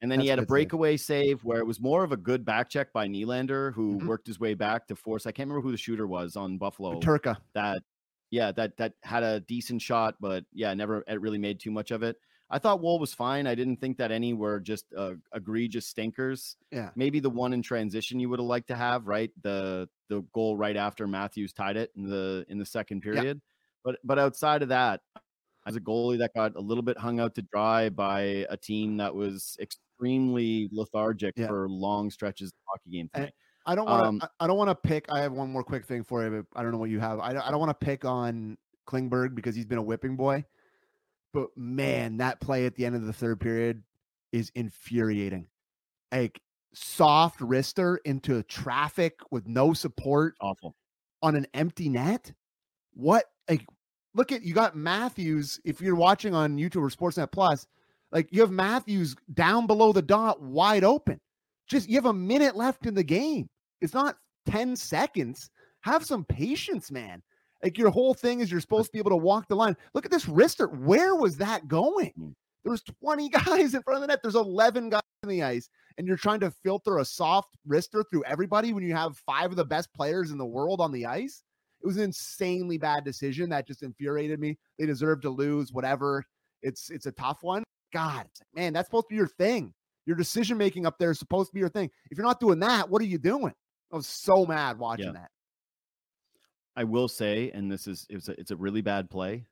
And 0.03 0.11
then 0.11 0.21
he 0.21 0.29
had 0.29 0.39
a 0.39 0.43
good 0.43 0.45
save. 0.45 0.49
breakaway 0.49 0.97
save 0.97 1.45
where 1.45 1.59
it 1.59 1.67
was 1.67 1.81
more 1.81 2.05
of 2.05 2.13
a 2.13 2.17
good 2.17 2.45
back 2.45 2.69
check 2.71 2.93
by 2.93 3.07
Nylander, 3.09 3.75
who 3.75 3.99
Mhm. 3.99 4.07
worked 4.07 4.27
his 4.27 4.39
way 4.41 4.55
back 4.55 4.87
to 4.89 4.97
force. 4.97 5.27
I 5.27 5.33
can't 5.33 5.49
remember 5.49 5.63
who 5.67 5.73
the 5.73 5.77
shooter 5.79 6.07
was 6.07 6.37
on 6.37 6.59
Buffalo. 6.59 7.01
Turka. 7.01 7.37
that 7.55 7.83
yeah 8.31 8.53
that 8.53 8.77
that 8.77 8.93
had 9.03 9.23
a 9.23 9.41
decent 9.41 9.83
shot 9.83 10.15
but 10.21 10.45
yeah 10.53 10.73
never 10.75 11.03
it 11.07 11.21
really 11.21 11.39
made 11.39 11.59
too 11.61 11.71
much 11.71 11.91
of 11.91 12.03
it 12.03 12.17
i 12.51 12.59
thought 12.59 12.81
Woll 12.81 12.99
was 12.99 13.13
fine 13.13 13.47
i 13.47 13.55
didn't 13.55 13.77
think 13.81 13.97
that 13.99 14.11
any 14.13 14.33
were 14.35 14.61
just 14.61 14.87
uh, 14.97 15.13
egregious 15.35 15.87
stinkers 15.87 16.57
Yeah. 16.71 16.91
maybe 16.97 17.21
the 17.21 17.31
one 17.31 17.53
in 17.53 17.63
transition 17.63 18.21
you 18.21 18.29
would 18.29 18.39
have 18.41 18.47
liked 18.47 18.69
to 18.69 18.77
have 18.77 19.07
right 19.07 19.31
the 19.43 19.89
the 20.09 20.23
goal 20.33 20.57
right 20.57 20.77
after 20.77 21.07
matthews 21.07 21.53
tied 21.53 21.77
it 21.77 21.91
in 21.97 22.05
the 22.09 22.45
in 22.49 22.59
the 22.59 22.67
second 22.67 23.03
Yeah. 23.05 23.13
period 23.13 23.41
but 23.85 23.99
but 24.05 24.19
outside 24.19 24.63
of 24.63 24.69
that 24.69 25.01
as 25.67 25.77
a 25.77 25.81
goalie 25.81 26.19
that 26.19 26.33
got 26.35 26.57
a 26.57 26.61
little 26.61 26.83
bit 26.83 26.97
hung 26.99 27.21
out 27.21 27.35
to 27.35 27.43
dry 27.43 27.89
by 27.91 28.47
a 28.49 28.57
team 28.57 28.97
that 28.99 29.15
was 29.15 29.57
extremely 29.61 30.69
lethargic 30.73 31.35
Yeah. 31.37 31.49
for 31.49 31.69
long 31.69 32.11
stretches 32.11 32.49
of 32.51 32.55
hockey 32.69 32.91
game 32.91 33.11
And- 33.15 33.23
tonight. 33.25 33.35
I 33.71 33.75
don't 33.77 33.87
want 33.87 34.07
Um, 34.07 34.21
to. 34.21 34.31
I 34.41 34.47
don't 34.49 34.57
want 34.57 34.71
to 34.71 34.75
pick. 34.75 35.07
I 35.11 35.21
have 35.21 35.33
one 35.33 35.53
more 35.53 35.63
quick 35.63 35.87
thing 35.87 36.03
for 36.03 36.25
you. 36.25 36.31
But 36.31 36.59
I 36.59 36.63
don't 36.63 36.73
know 36.73 36.79
what 36.79 36.91
you 36.91 36.99
have. 36.99 37.21
I 37.21 37.33
don't, 37.33 37.47
I 37.47 37.51
don't 37.51 37.61
want 37.61 37.71
to 37.71 37.85
pick 37.87 38.05
on 38.05 38.59
Klingberg 38.89 39.35
because 39.37 39.55
he's 39.55 39.67
been 39.67 39.79
a 39.79 39.83
whipping 39.83 40.17
boy. 40.17 40.45
But 41.33 41.57
man, 41.57 42.17
that 42.17 42.41
play 42.41 42.67
at 42.67 42.75
the 42.75 42.85
end 42.85 42.97
of 42.97 43.05
the 43.07 43.13
third 43.13 43.39
period 43.39 43.85
is 44.33 44.51
infuriating. 44.57 45.47
Like 46.11 46.41
soft 46.75 47.39
wrister 47.39 47.99
into 48.05 48.43
traffic 48.43 49.21
with 49.31 49.47
no 49.47 49.73
support 49.73 50.35
awful 50.41 50.75
on 51.23 51.37
an 51.37 51.47
empty 51.55 51.89
net. 51.89 52.33
What? 52.95 53.25
Like, 53.49 53.65
look 54.15 54.33
at 54.33 54.43
you 54.43 54.53
got 54.55 54.75
Matthews. 54.77 55.61
If 55.65 55.81
you're 55.81 55.95
watching 55.95 56.35
on 56.35 56.57
YouTube 56.57 56.83
or 56.83 56.91
Sportsnet 56.91 57.31
Plus, 57.31 57.69
like 58.11 58.29
you 58.33 58.41
have 58.41 58.51
Matthews 58.51 59.15
down 59.33 59.69
below 59.69 59.93
the 59.93 60.03
dot, 60.03 60.43
wide 60.43 60.83
open. 60.83 61.21
Just 61.69 61.89
you 61.89 61.95
have 61.95 62.07
a 62.07 62.13
minute 62.13 62.57
left 62.57 62.87
in 62.87 62.95
the 62.95 63.05
game. 63.05 63.49
It's 63.81 63.95
not 63.95 64.17
10 64.47 64.77
seconds. 64.77 65.51
Have 65.83 66.05
some 66.05 66.25
patience, 66.25 66.91
man. 66.91 67.23
Like 67.63 67.79
your 67.79 67.91
whole 67.91 68.15
thing 68.15 68.41
is 68.41 68.51
you're 68.51 68.61
supposed 68.61 68.87
to 68.87 68.93
be 68.93 68.99
able 68.99 69.11
to 69.11 69.17
walk 69.17 69.49
the 69.49 69.57
line. 69.57 69.77
Look 69.95 70.05
at 70.05 70.11
this 70.11 70.27
wrister. 70.27 70.71
Where 70.79 71.15
was 71.15 71.37
that 71.37 71.69
going? 71.69 72.13
Mm. 72.19 72.35
There 72.65 72.71
was 72.71 72.83
20 72.83 73.29
guys 73.31 73.75
in 73.75 73.83
front 73.83 73.97
of 73.97 74.01
the 74.03 74.07
net. 74.07 74.21
There's 74.23 74.35
11 74.35 74.91
guys 74.91 75.01
in 75.23 75.29
the 75.29 75.43
ice, 75.43 75.69
and 75.99 76.07
you're 76.07 76.17
trying 76.17 76.41
to 76.41 76.51
filter 76.51 76.99
a 76.99 77.05
soft 77.05 77.57
wrister 77.69 78.05
through 78.09 78.25
everybody 78.25 78.73
when 78.73 78.85
you 78.85 78.95
have 78.95 79.19
five 79.19 79.51
of 79.51 79.57
the 79.57 79.65
best 79.65 79.93
players 79.95 80.31
in 80.31 80.39
the 80.39 80.47
world 80.47 80.81
on 80.81 80.93
the 80.93 81.07
ice. 81.07 81.43
It 81.83 81.87
was 81.87 81.97
an 81.97 82.05
insanely 82.05 82.79
bad 82.79 83.05
decision 83.05 83.49
that 83.51 83.67
just 83.67 83.83
infuriated 83.83 84.39
me. 84.39 84.59
They 84.79 84.87
deserve 84.87 85.23
to 85.23 85.31
lose, 85.31 85.73
whatever. 85.73 86.25
It's 86.63 86.91
it's 86.91 87.07
a 87.07 87.13
tough 87.13 87.39
one. 87.43 87.65
God, 87.93 88.27
man, 88.55 88.73
that's 88.73 88.87
supposed 88.87 89.07
to 89.07 89.15
be 89.15 89.17
your 89.17 89.27
thing. 89.27 89.73
Your 90.07 90.17
decision 90.17 90.59
making 90.59 90.87
up 90.87 90.99
there 90.99 91.11
is 91.11 91.19
supposed 91.19 91.51
to 91.51 91.55
be 91.55 91.61
your 91.61 91.69
thing. 91.69 91.91
If 92.11 92.19
you're 92.19 92.27
not 92.27 92.41
doing 92.41 92.61
that, 92.61 92.89
what 92.89 93.01
are 93.01 93.07
you 93.07 93.19
doing? 93.19 93.55
I 93.93 93.97
was 93.97 94.07
so 94.07 94.47
mad 94.47 94.79
watching 94.79 95.07
Yeah. 95.07 95.13
that. 95.13 95.31
I 96.77 96.85
will 96.85 97.09
say, 97.09 97.51
and 97.51 97.71
this 97.71 97.87
is 97.87 98.07
it's 98.09 98.29
a, 98.29 98.39
it's 98.41 98.51
a 98.53 98.57
really 98.57 98.81
bad 98.81 99.11
play, 99.11 99.45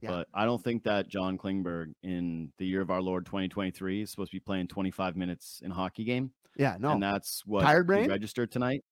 Yeah. 0.00 0.10
but 0.10 0.28
I 0.34 0.44
don't 0.44 0.62
think 0.62 0.82
that 0.84 1.08
John 1.08 1.38
Klingberg 1.38 1.94
in 2.02 2.52
the 2.58 2.66
year 2.66 2.80
of 2.80 2.90
our 2.90 3.00
Lord 3.00 3.24
2023 3.26 4.02
is 4.02 4.10
supposed 4.10 4.32
to 4.32 4.36
be 4.36 4.40
playing 4.40 4.68
25 4.68 5.16
minutes 5.16 5.60
in 5.64 5.70
a 5.70 5.74
hockey 5.74 6.04
game, 6.04 6.32
Yeah, 6.56 6.76
no. 6.78 6.90
and 6.92 7.02
that's 7.02 7.46
what 7.46 7.62
Tired 7.62 7.84
he 7.84 7.86
brain? 7.86 8.08
registered 8.10 8.50
tonight. 8.50 8.84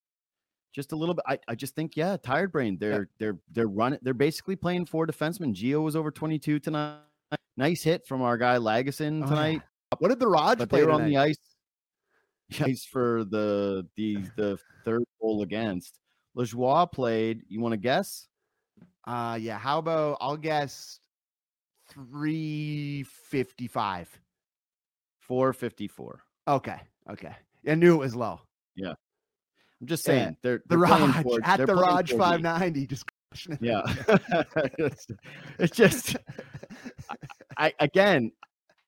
Just 0.73 0.93
a 0.93 0.97
little 0.97 1.15
bit. 1.15 1.25
I, 1.29 1.39
I 1.49 1.55
just 1.55 1.75
think, 1.75 1.97
yeah, 1.97 2.17
tired 2.17 2.51
brain. 2.51 2.79
They're 2.79 3.11
they're 3.19 3.39
they're 3.51 3.67
running. 3.69 3.99
They're 4.01 4.15
basically 4.15 4.57
playing 4.57 4.87
four 4.87 5.07
defensemen. 5.07 5.53
Geo 5.53 5.83
was 5.83 5.95
over 5.97 6.11
22 6.11 6.61
tonight. 6.61 7.01
Nice 7.59 7.83
hit 7.83 8.07
from 8.07 8.23
our 8.23 8.39
guy 8.39 8.57
Lagesson 8.57 9.19
Oh, 9.19 9.25
yeah. 9.25 9.27
tonight. 9.27 9.63
What 9.99 10.09
did 10.09 10.19
the 10.19 10.29
Raj 10.29 10.57
but 10.57 10.71
play 10.71 10.81
they 10.81 10.87
were 10.87 10.93
on 10.93 11.05
the 11.05 11.19
ice. 11.19 11.37
Ice 12.61 12.85
for 12.85 13.25
the 13.25 13.87
the 13.97 14.19
the 14.37 14.59
third 14.85 15.03
goal 15.21 15.43
against. 15.43 15.99
Lajoie 16.37 16.91
played. 16.93 17.43
You 17.49 17.61
want 17.61 17.73
to 17.73 17.77
guess? 17.79 18.29
Uh 19.07 19.39
yeah, 19.41 19.59
how 19.59 19.79
about 19.79 20.19
I'll 20.21 20.37
guess 20.37 20.99
355. 21.93 24.09
454. 25.21 26.23
Okay, 26.49 26.81
okay. 27.11 27.35
I 27.69 27.75
knew 27.75 27.95
it 27.95 27.99
was 27.99 28.17
low. 28.17 28.41
Yeah. 28.75 28.95
I'm 29.81 29.87
just 29.87 30.07
Yeah, 30.07 30.13
saying 30.15 30.37
they're 30.43 30.63
The 30.69 30.77
they're 30.77 30.87
playing 30.87 31.11
Raj 31.13 31.23
four- 31.23 31.39
at 31.45 31.67
the 31.67 31.75
Raj 31.75 32.13
590 32.13 32.87
just 32.87 33.05
crushing. 33.31 33.59
Yeah, 33.61 33.83
it's, 34.79 35.07
it's 35.59 35.77
just 35.77 36.17
I 37.57 37.73
again. 37.79 38.33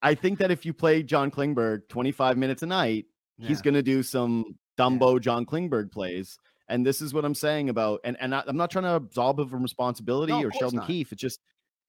I 0.03 0.15
think 0.15 0.39
that 0.41 0.51
if 0.51 0.67
you 0.67 0.75
play 0.75 1.03
John 1.03 1.31
Klingberg 1.31 1.89
25 1.89 2.37
minutes 2.37 2.63
a 2.63 2.67
night, 2.67 3.07
he's 3.39 3.63
going 3.63 3.75
to 3.75 3.83
do 3.83 4.03
some 4.03 4.57
Dumbo 4.79 5.21
John 5.21 5.47
Klingberg 5.47 5.93
plays. 5.93 6.39
And 6.69 6.85
this 6.85 7.03
is 7.03 7.13
what 7.13 7.25
I'm 7.25 7.35
saying 7.35 7.69
about, 7.69 8.01
and, 8.05 8.17
and 8.21 8.35
I, 8.35 8.43
I'm 8.47 8.57
not 8.57 8.71
trying 8.71 8.85
to 8.85 8.95
absolve 8.95 9.39
him 9.39 9.49
from 9.49 9.63
responsibility 9.63 10.33
No, 10.33 10.45
or 10.45 10.53
Sheldon 10.53 10.79
not. 10.79 10.87
Keefe. 10.87 11.13
It's 11.13 11.21
just 11.21 11.41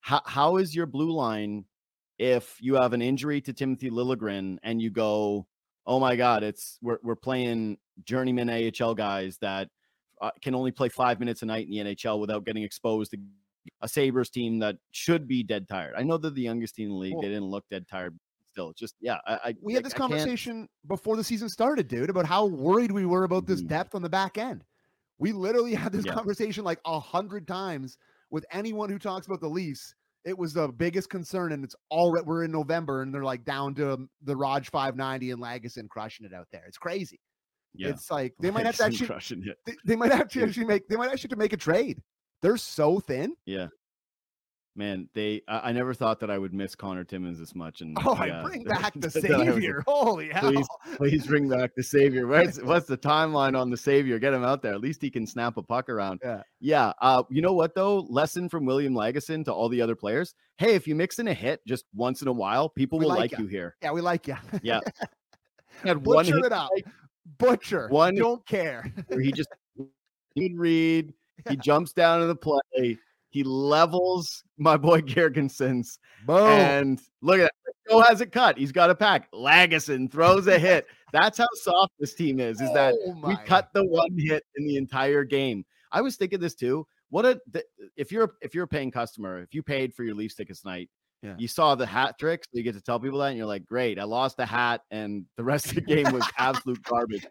how, 0.01 0.21
how 0.25 0.58
is 0.58 0.75
your 0.75 0.86
blue 0.86 1.12
line 1.12 1.65
if 2.17 2.58
you 2.60 2.75
have 2.75 2.93
an 2.93 3.01
injury 3.01 3.41
to 3.41 3.53
Timothy 3.53 3.89
Liljegren 3.89 4.58
and 4.63 4.81
you 4.81 4.89
go, 4.89 5.47
oh 5.86 5.99
my 5.99 6.15
God, 6.15 6.43
it's 6.43 6.77
we're, 6.81 6.97
we're 7.03 7.15
playing 7.15 7.77
journeyman 8.03 8.49
AHL 8.49 8.95
guys 8.95 9.38
that 9.39 9.69
uh, 10.21 10.31
can 10.41 10.55
only 10.55 10.71
play 10.71 10.89
five 10.89 11.19
minutes 11.19 11.41
a 11.41 11.45
night 11.45 11.67
in 11.67 11.71
the 11.71 11.95
NHL 11.95 12.19
without 12.19 12.45
getting 12.45 12.63
exposed 12.63 13.12
to 13.12 13.17
a 13.81 13.88
Sabres 13.88 14.29
team 14.29 14.60
that 14.60 14.77
should 14.91 15.27
be 15.27 15.43
dead 15.43 15.67
tired. 15.67 15.93
I 15.97 16.03
know 16.03 16.17
they're 16.17 16.31
the 16.31 16.41
youngest 16.41 16.75
team 16.75 16.88
in 16.88 16.93
the 16.93 16.99
league. 16.99 17.15
They 17.21 17.27
didn't 17.27 17.45
look 17.45 17.65
dead 17.69 17.88
tired. 17.88 18.17
Still, 18.55 18.71
just 18.73 18.95
yeah. 19.01 19.17
I, 19.27 19.33
I 19.43 19.55
we 19.61 19.73
had 19.73 19.83
this 19.83 19.93
I 19.93 19.97
can't- 19.97 20.11
conversation 20.11 20.69
before 20.87 21.17
the 21.17 21.23
season 21.25 21.49
started, 21.49 21.89
dude, 21.89 22.09
about 22.09 22.25
how 22.25 22.45
worried 22.45 22.89
we 22.89 23.05
were 23.05 23.25
about 23.25 23.45
this 23.45 23.61
Mhm. 23.61 23.67
depth 23.67 23.95
on 23.95 24.01
the 24.01 24.09
back 24.09 24.37
end. 24.37 24.63
We 25.19 25.33
literally 25.33 25.73
had 25.73 25.91
this 25.91 26.05
Yeah. 26.05 26.13
conversation 26.13 26.63
like 26.63 26.79
a 26.85 26.97
hundred 26.97 27.47
times 27.49 27.97
with 28.31 28.45
anyone 28.51 28.89
who 28.89 28.97
talks 28.97 29.27
about 29.27 29.41
the 29.41 29.49
Leafs. 29.49 29.93
It 30.23 30.37
was 30.37 30.53
the 30.53 30.69
biggest 30.69 31.09
concern, 31.09 31.51
and 31.51 31.65
it's 31.65 31.75
already 31.91 32.25
we're 32.25 32.45
in 32.45 32.51
November, 32.51 33.01
and 33.01 33.13
they're 33.13 33.23
like 33.25 33.43
down 33.43 33.75
to 33.75 33.93
um, 33.95 34.09
the 34.23 34.35
Raj 34.37 34.69
590 34.69 35.31
and 35.31 35.41
Lagesson 35.41 35.89
crushing 35.89 36.25
it 36.25 36.33
out 36.33 36.47
there. 36.53 36.63
It's 36.65 36.77
crazy. 36.77 37.19
Yeah, 37.73 37.89
It's 37.89 38.09
like 38.09 38.33
they 38.39 38.51
might 38.51 38.65
have 38.65 38.77
to 38.77 38.85
actually 38.85 39.53
they, 39.65 39.75
they 39.83 39.95
might 39.97 40.11
have 40.13 40.29
to 40.29 40.43
actually 40.43 40.65
make 40.65 40.87
they 40.87 40.95
might 40.95 41.07
actually 41.11 41.23
have 41.27 41.37
to 41.37 41.43
make 41.43 41.51
a 41.53 41.57
trade. 41.57 42.01
They're 42.41 42.55
so 42.55 43.01
thin. 43.01 43.35
Yeah. 43.45 43.67
Man, 44.77 45.07
they 45.13 45.41
I, 45.47 45.69
I 45.69 45.71
never 45.71 45.93
thought 45.93 46.19
that 46.19 46.29
I 46.29 46.38
would 46.38 46.53
miss 46.53 46.75
Connor 46.75 47.05
Timmins 47.05 47.39
this 47.39 47.55
much. 47.55 47.79
And 47.81 47.97
Oh, 48.03 48.13
yeah, 48.25 48.41
I 48.41 48.43
bring 48.43 48.63
back 48.65 48.91
the 48.95 49.07
I 49.33 49.38
was 49.38 49.47
savior. 49.53 49.83
Holy 49.88 50.29
hell. 50.29 50.51
Please, 50.51 50.67
please 50.97 51.27
bring 51.27 51.47
back 51.47 51.71
the 51.75 51.83
savior. 51.83 52.27
Where's 52.27 52.61
what's 52.61 52.85
the 52.85 52.97
timeline 52.97 53.57
on 53.57 53.69
the 53.69 53.77
savior? 53.77 54.19
Get 54.19 54.33
him 54.33 54.43
out 54.43 54.61
there. 54.61 54.73
At 54.73 54.81
least 54.81 55.01
he 55.01 55.09
can 55.09 55.25
snap 55.25 55.55
a 55.57 55.61
puck 55.63 55.88
around. 55.89 56.19
Yeah. 56.23 56.41
Yeah. 56.59 56.93
Uh, 57.01 57.23
you 57.29 57.41
know 57.41 57.53
what 57.53 57.73
though? 57.73 57.99
Lesson 58.09 58.49
from 58.49 58.65
William 58.65 58.93
Lagesson 58.93 59.45
to 59.45 59.53
all 59.53 59.69
the 59.69 59.81
other 59.81 59.95
players. 59.95 60.33
Hey, 60.57 60.75
if 60.75 60.88
you 60.88 60.95
mix 60.95 61.19
in 61.19 61.27
a 61.29 61.33
hit 61.33 61.61
just 61.65 61.85
once 61.93 62.21
in 62.21 62.27
a 62.27 62.33
while, 62.33 62.67
people 62.67 62.99
We 62.99 63.05
will 63.05 63.09
like 63.15 63.31
like 63.31 63.39
you 63.39 63.47
here. 63.47 63.75
Yeah, 63.81 63.91
we 63.91 64.01
like 64.01 64.27
you. 64.27 64.35
Yeah. 64.61 64.81
He 65.83 65.88
had 65.89 66.03
Butcher 66.03 66.35
hit 66.35 66.45
it 66.45 66.51
up. 66.51 66.69
tonight 66.75 66.93
Butcher. 67.38 67.88
One- 67.89 68.15
don't 68.15 68.45
care. 68.45 68.91
he 69.09 69.31
just 69.31 69.49
he'd 70.35 70.57
read, 70.57 71.13
he 71.49 71.55
jumps 71.57 71.91
down 71.93 72.19
to 72.21 72.27
the 72.27 72.35
play, 72.35 72.97
he 73.35 73.43
levels 73.43 74.45
my 74.57 74.77
boy 74.77 75.01
Girgensons, 75.13 75.99
Boom. 76.25 76.47
and 76.47 77.01
look 77.21 77.39
at 77.41 77.51
that. 77.65 77.73
Joe 77.89 77.99
has 77.99 78.21
it 78.21 78.31
cut. 78.31 78.57
He's 78.57 78.71
got 78.71 78.89
a 78.89 78.95
pack. 78.95 79.29
Lagesson 79.33 80.09
throws 80.09 80.47
a 80.47 80.57
hit. 80.57 80.87
That's 81.11 81.37
how 81.37 81.47
soft 81.55 81.91
this 81.99 82.13
team 82.13 82.39
is. 82.39 82.61
Is 82.61 82.71
that 82.73 82.95
Oh 83.05 83.27
we 83.27 83.35
cut 83.45 83.69
the 83.73 83.83
one 83.85 84.07
hit 84.17 84.43
in 84.55 84.65
the 84.65 84.77
entire 84.77 85.25
game. 85.25 85.65
I 85.91 85.99
was 86.01 86.15
thinking 86.15 86.39
this 86.39 86.55
too. 86.55 86.87
What 87.09 87.25
a 87.25 87.41
if 87.97 88.09
you're 88.09 88.35
if 88.41 88.55
you're 88.55 88.63
a 88.63 88.67
paying 88.69 88.89
customer, 88.89 89.41
if 89.41 89.53
you 89.53 89.61
paid 89.61 89.93
for 89.93 90.03
your 90.05 90.15
Leafs 90.15 90.35
tickets 90.35 90.61
tonight, 90.61 90.89
Yeah. 91.21 91.35
you 91.37 91.49
saw 91.49 91.75
the 91.75 91.85
hat 91.85 92.15
trick, 92.17 92.45
so 92.45 92.51
you 92.53 92.63
get 92.63 92.73
to 92.75 92.81
tell 92.81 93.01
people 93.01 93.19
that, 93.19 93.27
and 93.27 93.37
you're 93.37 93.45
like, 93.45 93.65
great, 93.65 93.99
I 93.99 94.03
lost 94.05 94.37
the 94.37 94.45
hat, 94.45 94.79
and 94.91 95.25
the 95.35 95.43
rest 95.43 95.67
of 95.67 95.75
the 95.75 95.81
game 95.81 96.09
was 96.13 96.23
absolute 96.37 96.81
garbage. 96.83 97.27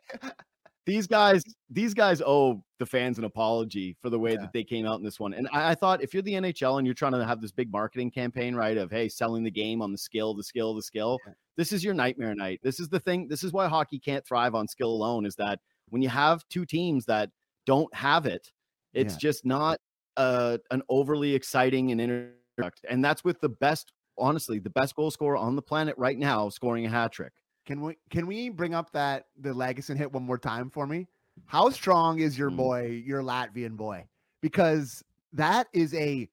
These 0.86 1.06
guys, 1.06 1.42
these 1.70 1.94
guys 1.94 2.20
owe 2.20 2.62
the 2.78 2.84
fans 2.86 3.16
an 3.18 3.24
apology 3.24 3.96
for 4.02 4.10
the 4.10 4.18
way 4.18 4.32
Yeah. 4.32 4.40
that 4.42 4.52
they 4.52 4.64
came 4.64 4.84
out 4.86 4.98
in 4.98 5.04
this 5.04 5.18
one. 5.18 5.32
And 5.32 5.48
I, 5.52 5.70
I 5.70 5.74
thought 5.74 6.02
if 6.02 6.12
you're 6.12 6.22
the 6.22 6.34
NHL 6.34 6.78
and 6.78 6.86
you're 6.86 6.94
trying 6.94 7.12
to 7.12 7.24
have 7.24 7.40
this 7.40 7.52
big 7.52 7.72
marketing 7.72 8.10
campaign, 8.10 8.54
right, 8.54 8.76
of 8.76 8.90
hey, 8.90 9.08
selling 9.08 9.42
the 9.44 9.50
game 9.50 9.80
on 9.80 9.92
the 9.92 9.98
skill, 9.98 10.34
the 10.34 10.44
skill, 10.44 10.74
the 10.74 10.82
skill, 10.82 11.18
Yeah. 11.26 11.32
this 11.56 11.72
is 11.72 11.82
your 11.82 11.94
nightmare 11.94 12.34
night. 12.34 12.60
This 12.62 12.80
is 12.80 12.88
the 12.88 13.00
thing. 13.00 13.28
This 13.28 13.42
is 13.44 13.52
why 13.52 13.66
hockey 13.66 13.98
can't 13.98 14.26
thrive 14.26 14.54
on 14.54 14.68
skill 14.68 14.90
alone. 14.90 15.24
Is 15.24 15.36
that 15.36 15.58
when 15.88 16.02
you 16.02 16.10
have 16.10 16.46
two 16.50 16.66
teams 16.66 17.06
that 17.06 17.30
don't 17.66 17.92
have 17.94 18.26
it, 18.26 18.52
it's 18.92 19.14
Yeah. 19.14 19.18
just 19.18 19.44
not 19.46 19.80
uh, 20.16 20.58
an 20.70 20.80
overly 20.88 21.34
exciting 21.34 21.90
and 21.90 22.00
interact. 22.00 22.84
And 22.88 23.04
that's 23.04 23.24
with 23.24 23.40
the 23.40 23.48
best, 23.48 23.92
honestly, 24.16 24.60
the 24.60 24.70
best 24.70 24.94
goal 24.94 25.10
scorer 25.10 25.36
on 25.36 25.56
the 25.56 25.62
planet 25.62 25.96
right 25.98 26.16
now 26.16 26.48
scoring 26.50 26.86
a 26.86 26.88
hat 26.88 27.10
trick. 27.10 27.32
Can 27.66 27.80
we 27.80 27.96
can 28.10 28.26
we 28.26 28.48
bring 28.50 28.74
up 28.74 28.90
that 28.92 29.26
the 29.38 29.52
Legacy 29.54 29.94
hit 29.94 30.12
one 30.12 30.22
more 30.24 30.38
time 30.38 30.70
for 30.70 30.86
me? 30.86 31.06
How 31.46 31.70
strong 31.70 32.20
is 32.20 32.38
your 32.38 32.50
Mm. 32.50 32.56
boy, 32.56 33.02
your 33.06 33.22
Latvian 33.22 33.76
boy? 33.76 34.06
Because 34.40 35.02
that 35.32 35.68
is 35.72 35.94
a 35.94 36.28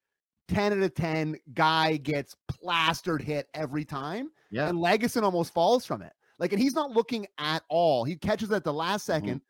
10 0.48 0.74
out 0.74 0.80
of 0.80 0.94
10 0.94 1.38
guy 1.54 1.98
gets 1.98 2.36
plastered 2.48 3.22
hit 3.22 3.48
every 3.54 3.86
time. 3.86 4.32
Yeah. 4.52 4.68
And 4.68 4.78
Lagesson 4.78 5.24
almost 5.24 5.54
falls 5.54 5.86
from 5.86 6.02
it. 6.02 6.14
Like, 6.40 6.52
and 6.52 6.62
he's 6.62 6.74
not 6.76 6.92
looking 6.92 7.26
at 7.38 7.64
all. 7.70 8.04
He 8.04 8.16
catches 8.16 8.52
it 8.52 8.56
at 8.56 8.64
the 8.64 8.74
last 8.74 9.08
2nd 9.08 9.42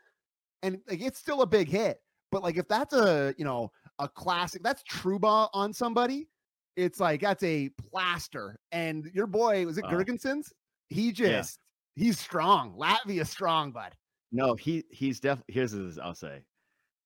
and 0.63 0.80
like 0.88 1.02
it's 1.02 1.17
still 1.20 1.41
a 1.41 1.48
big 1.48 1.67
hit. 1.67 2.02
But 2.32 2.44
like 2.44 2.58
if 2.58 2.67
that's 2.67 2.94
a 2.94 3.34
you 3.38 3.44
know 3.46 3.72
a 4.00 4.08
classic, 4.08 4.62
that's 4.63 4.84
Trouba 4.84 5.50
on 5.54 5.74
somebody, 5.74 6.28
it's 6.76 7.00
like 7.00 7.22
that's 7.22 7.44
a 7.44 7.70
plaster. 7.70 8.60
And 8.72 9.10
your 9.13 9.28
boy, 9.28 9.65
was 9.65 9.78
it 9.78 9.86
Wow. 9.86 9.91
Girgensons? 9.91 10.54
He 10.89 11.12
just 11.12 11.60
he's 11.95 12.20
strong. 12.20 12.74
Latvia 12.78 13.26
strong, 13.26 13.72
bud. 13.72 13.93
No, 14.32 14.55
he 14.55 14.84
he's 14.91 15.20
definitely 15.20 15.53
here's 15.53 15.72
his, 15.72 15.99
I'll 15.99 16.16
say. 16.16 16.43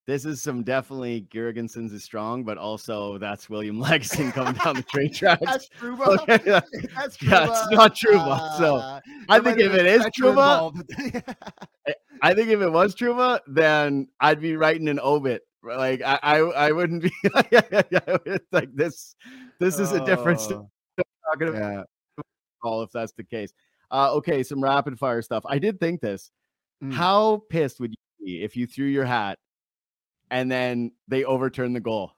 This 0.07 0.24
is 0.24 0.39
some 0.39 0.62
definitely 0.62 1.28
Girgensons 1.34 1.91
is 1.91 2.03
strong, 2.03 2.43
but 2.43 2.60
also 2.60 3.18
that's 3.18 3.49
William 3.49 3.78
Lagesson 3.84 4.32
coming 4.32 4.53
down 4.53 4.76
the 4.76 4.84
train 4.84 5.12
tracks. 5.14 5.41
That's 5.43 5.70
Trouba. 5.80 6.20
Okay, 6.20 6.39
yeah. 6.45 6.62
That's 6.95 7.20
Yeah, 7.22 7.47
it's 7.49 7.72
not 7.72 7.95
Trouba, 7.95 8.57
so 8.57 8.76
Uh, 8.76 8.99
I 9.30 9.39
think 9.39 9.60
if 9.60 9.74
it 9.74 9.86
is 9.88 10.05
it 10.05 10.14
been 10.14 10.14
is 10.14 10.16
Fletcher 10.16 11.24
Trouba. 11.24 11.36
I 12.22 12.34
think 12.36 12.49
if 12.49 12.62
it 12.62 12.70
was 12.70 12.95
Trouba, 12.95 13.39
then 13.47 14.07
I'd 14.20 14.39
be 14.39 14.55
writing 14.55 14.88
an 14.89 14.99
obit. 14.99 15.41
Like 15.64 16.03
I, 16.03 16.20
I, 16.22 16.38
I 16.38 16.72
wouldn't 16.72 17.01
be 17.01 17.12
it's 17.24 18.53
like 18.53 18.70
this. 18.76 19.16
This 19.60 19.80
is 19.80 19.91
a 19.91 20.05
different 20.05 20.39
Oh, 20.51 20.70
talking 21.34 21.47
about 21.47 21.88
yeah. 22.18 22.24
call 22.62 22.84
if 22.84 22.91
that's 22.91 23.14
the 23.14 23.24
case. 23.24 23.51
Uh, 23.92 24.14
okay, 24.16 24.44
some 24.44 24.64
rapid 24.64 24.98
fire 25.00 25.22
stuff. 25.22 25.44
I 25.48 25.60
did 25.60 25.80
think 25.80 26.02
this. 26.02 26.32
Mm. 26.84 26.94
How 26.94 27.44
pissed 27.50 27.80
would 27.80 27.92
you 27.92 28.26
be 28.26 28.44
if 28.44 28.56
you 28.56 28.68
threw 28.68 28.88
your 28.88 29.06
hat 29.06 29.40
and 30.30 30.52
then 30.52 30.92
they 31.08 31.24
overturned 31.24 31.76
the 31.76 31.80
goal? 31.80 32.12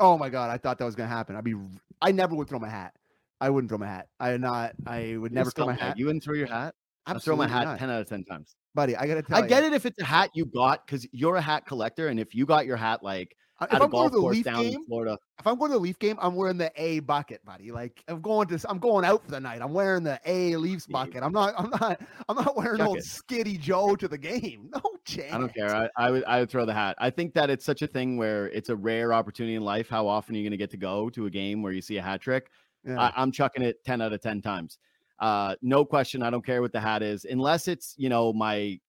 Oh 0.00 0.18
my 0.18 0.28
god, 0.28 0.50
I 0.50 0.58
thought 0.58 0.78
that 0.78 0.84
was 0.84 0.94
gonna 0.94 1.08
happen. 1.08 1.36
I'd 1.36 1.44
be. 1.44 1.54
I 2.02 2.12
never 2.12 2.34
would 2.34 2.48
throw 2.48 2.58
my 2.58 2.68
hat. 2.68 2.94
I 3.40 3.50
wouldn't 3.50 3.70
throw 3.70 3.78
my 3.78 3.86
hat. 3.86 4.08
I 4.18 4.36
not. 4.36 4.72
I 4.86 5.16
would 5.16 5.32
You 5.32 5.36
never 5.36 5.50
throw 5.50 5.66
my 5.66 5.74
hat. 5.74 5.98
You 5.98 6.06
wouldn't 6.06 6.24
throw 6.24 6.34
your 6.34 6.46
hat. 6.46 6.74
I 7.06 7.12
would 7.12 7.22
throw 7.22 7.36
my 7.36 7.46
hat 7.46 7.64
not. 7.64 7.78
ten 7.78 7.90
out 7.90 8.00
of 8.00 8.08
ten 8.08 8.24
times. 8.24 8.56
buddy. 8.74 8.96
I 8.96 9.06
gotta 9.06 9.22
tell 9.22 9.38
I 9.38 9.42
you, 9.42 9.48
get 9.48 9.64
it 9.64 9.72
if 9.72 9.86
it's 9.86 9.98
a 10.00 10.04
hat 10.04 10.30
you 10.34 10.46
got 10.46 10.86
because 10.86 11.06
you're 11.12 11.36
a 11.36 11.42
hat 11.42 11.66
collector, 11.66 12.08
and 12.08 12.18
if 12.18 12.34
you 12.34 12.46
got 12.46 12.66
your 12.66 12.76
hat 12.76 13.02
like 13.02 13.36
If 13.62 13.80
I'm 13.80 13.88
going 13.88 14.10
to 14.10 14.16
the 14.16 14.20
Leaf 14.20 14.44
game, 14.44 14.84
Florida, 14.84 15.16
if 15.38 15.46
I'm 15.46 15.56
going 15.58 15.70
to 15.70 15.76
the 15.76 15.80
Leaf 15.80 15.98
game, 16.00 16.18
I'm 16.20 16.34
wearing 16.34 16.58
the 16.58 16.72
A 16.76 16.98
bucket, 17.00 17.44
buddy. 17.44 17.70
Like 17.70 18.02
I'm 18.08 18.20
going 18.20 18.48
to, 18.48 18.58
I'm 18.68 18.78
going 18.78 19.04
out 19.04 19.24
for 19.24 19.30
the 19.30 19.38
night. 19.38 19.62
I'm 19.62 19.72
wearing 19.72 20.02
the 20.02 20.20
A 20.26 20.56
Leafs 20.56 20.86
bucket. 20.86 21.22
I'm 21.22 21.32
not, 21.32 21.54
I'm 21.56 21.70
not, 21.70 22.00
I'm 22.28 22.36
not 22.36 22.56
wearing 22.56 22.78
Chuck 22.78 22.88
old 22.88 22.98
it. 22.98 23.04
Skitty 23.04 23.60
Joe 23.60 23.94
to 23.96 24.08
the 24.08 24.18
game. 24.18 24.70
No 24.84 24.90
chance. 25.04 25.32
I 25.32 25.38
don't 25.38 25.54
care. 25.54 25.74
I, 25.74 25.88
I 25.96 26.10
would 26.10 26.24
I 26.24 26.40
would 26.40 26.50
throw 26.50 26.66
the 26.66 26.74
hat. 26.74 26.96
I 26.98 27.10
think 27.10 27.34
that 27.34 27.48
it's 27.48 27.64
such 27.64 27.82
a 27.82 27.86
thing 27.86 28.16
where 28.16 28.48
it's 28.48 28.70
a 28.70 28.76
rare 28.76 29.12
opportunity 29.12 29.54
in 29.54 29.62
life. 29.62 29.88
How 29.88 30.06
often 30.08 30.34
are 30.34 30.38
you 30.38 30.44
going 30.44 30.50
to 30.52 30.56
get 30.56 30.70
to 30.70 30.76
go 30.76 31.10
to 31.10 31.26
a 31.26 31.30
game 31.30 31.62
where 31.62 31.72
you 31.72 31.82
see 31.82 31.98
a 31.98 32.02
hat 32.02 32.20
trick? 32.22 32.50
Yeah. 32.84 33.00
I, 33.00 33.12
I'm 33.16 33.30
chucking 33.30 33.62
it 33.62 33.84
10 33.84 34.00
out 34.00 34.12
of 34.12 34.20
10 34.20 34.42
times. 34.42 34.78
Uh, 35.20 35.54
no 35.62 35.84
question. 35.84 36.22
I 36.22 36.30
don't 36.30 36.44
care 36.44 36.60
what 36.60 36.72
the 36.72 36.80
hat 36.80 37.02
is, 37.02 37.24
unless 37.24 37.68
it's, 37.68 37.94
you 37.96 38.08
know, 38.08 38.32
my 38.32 38.80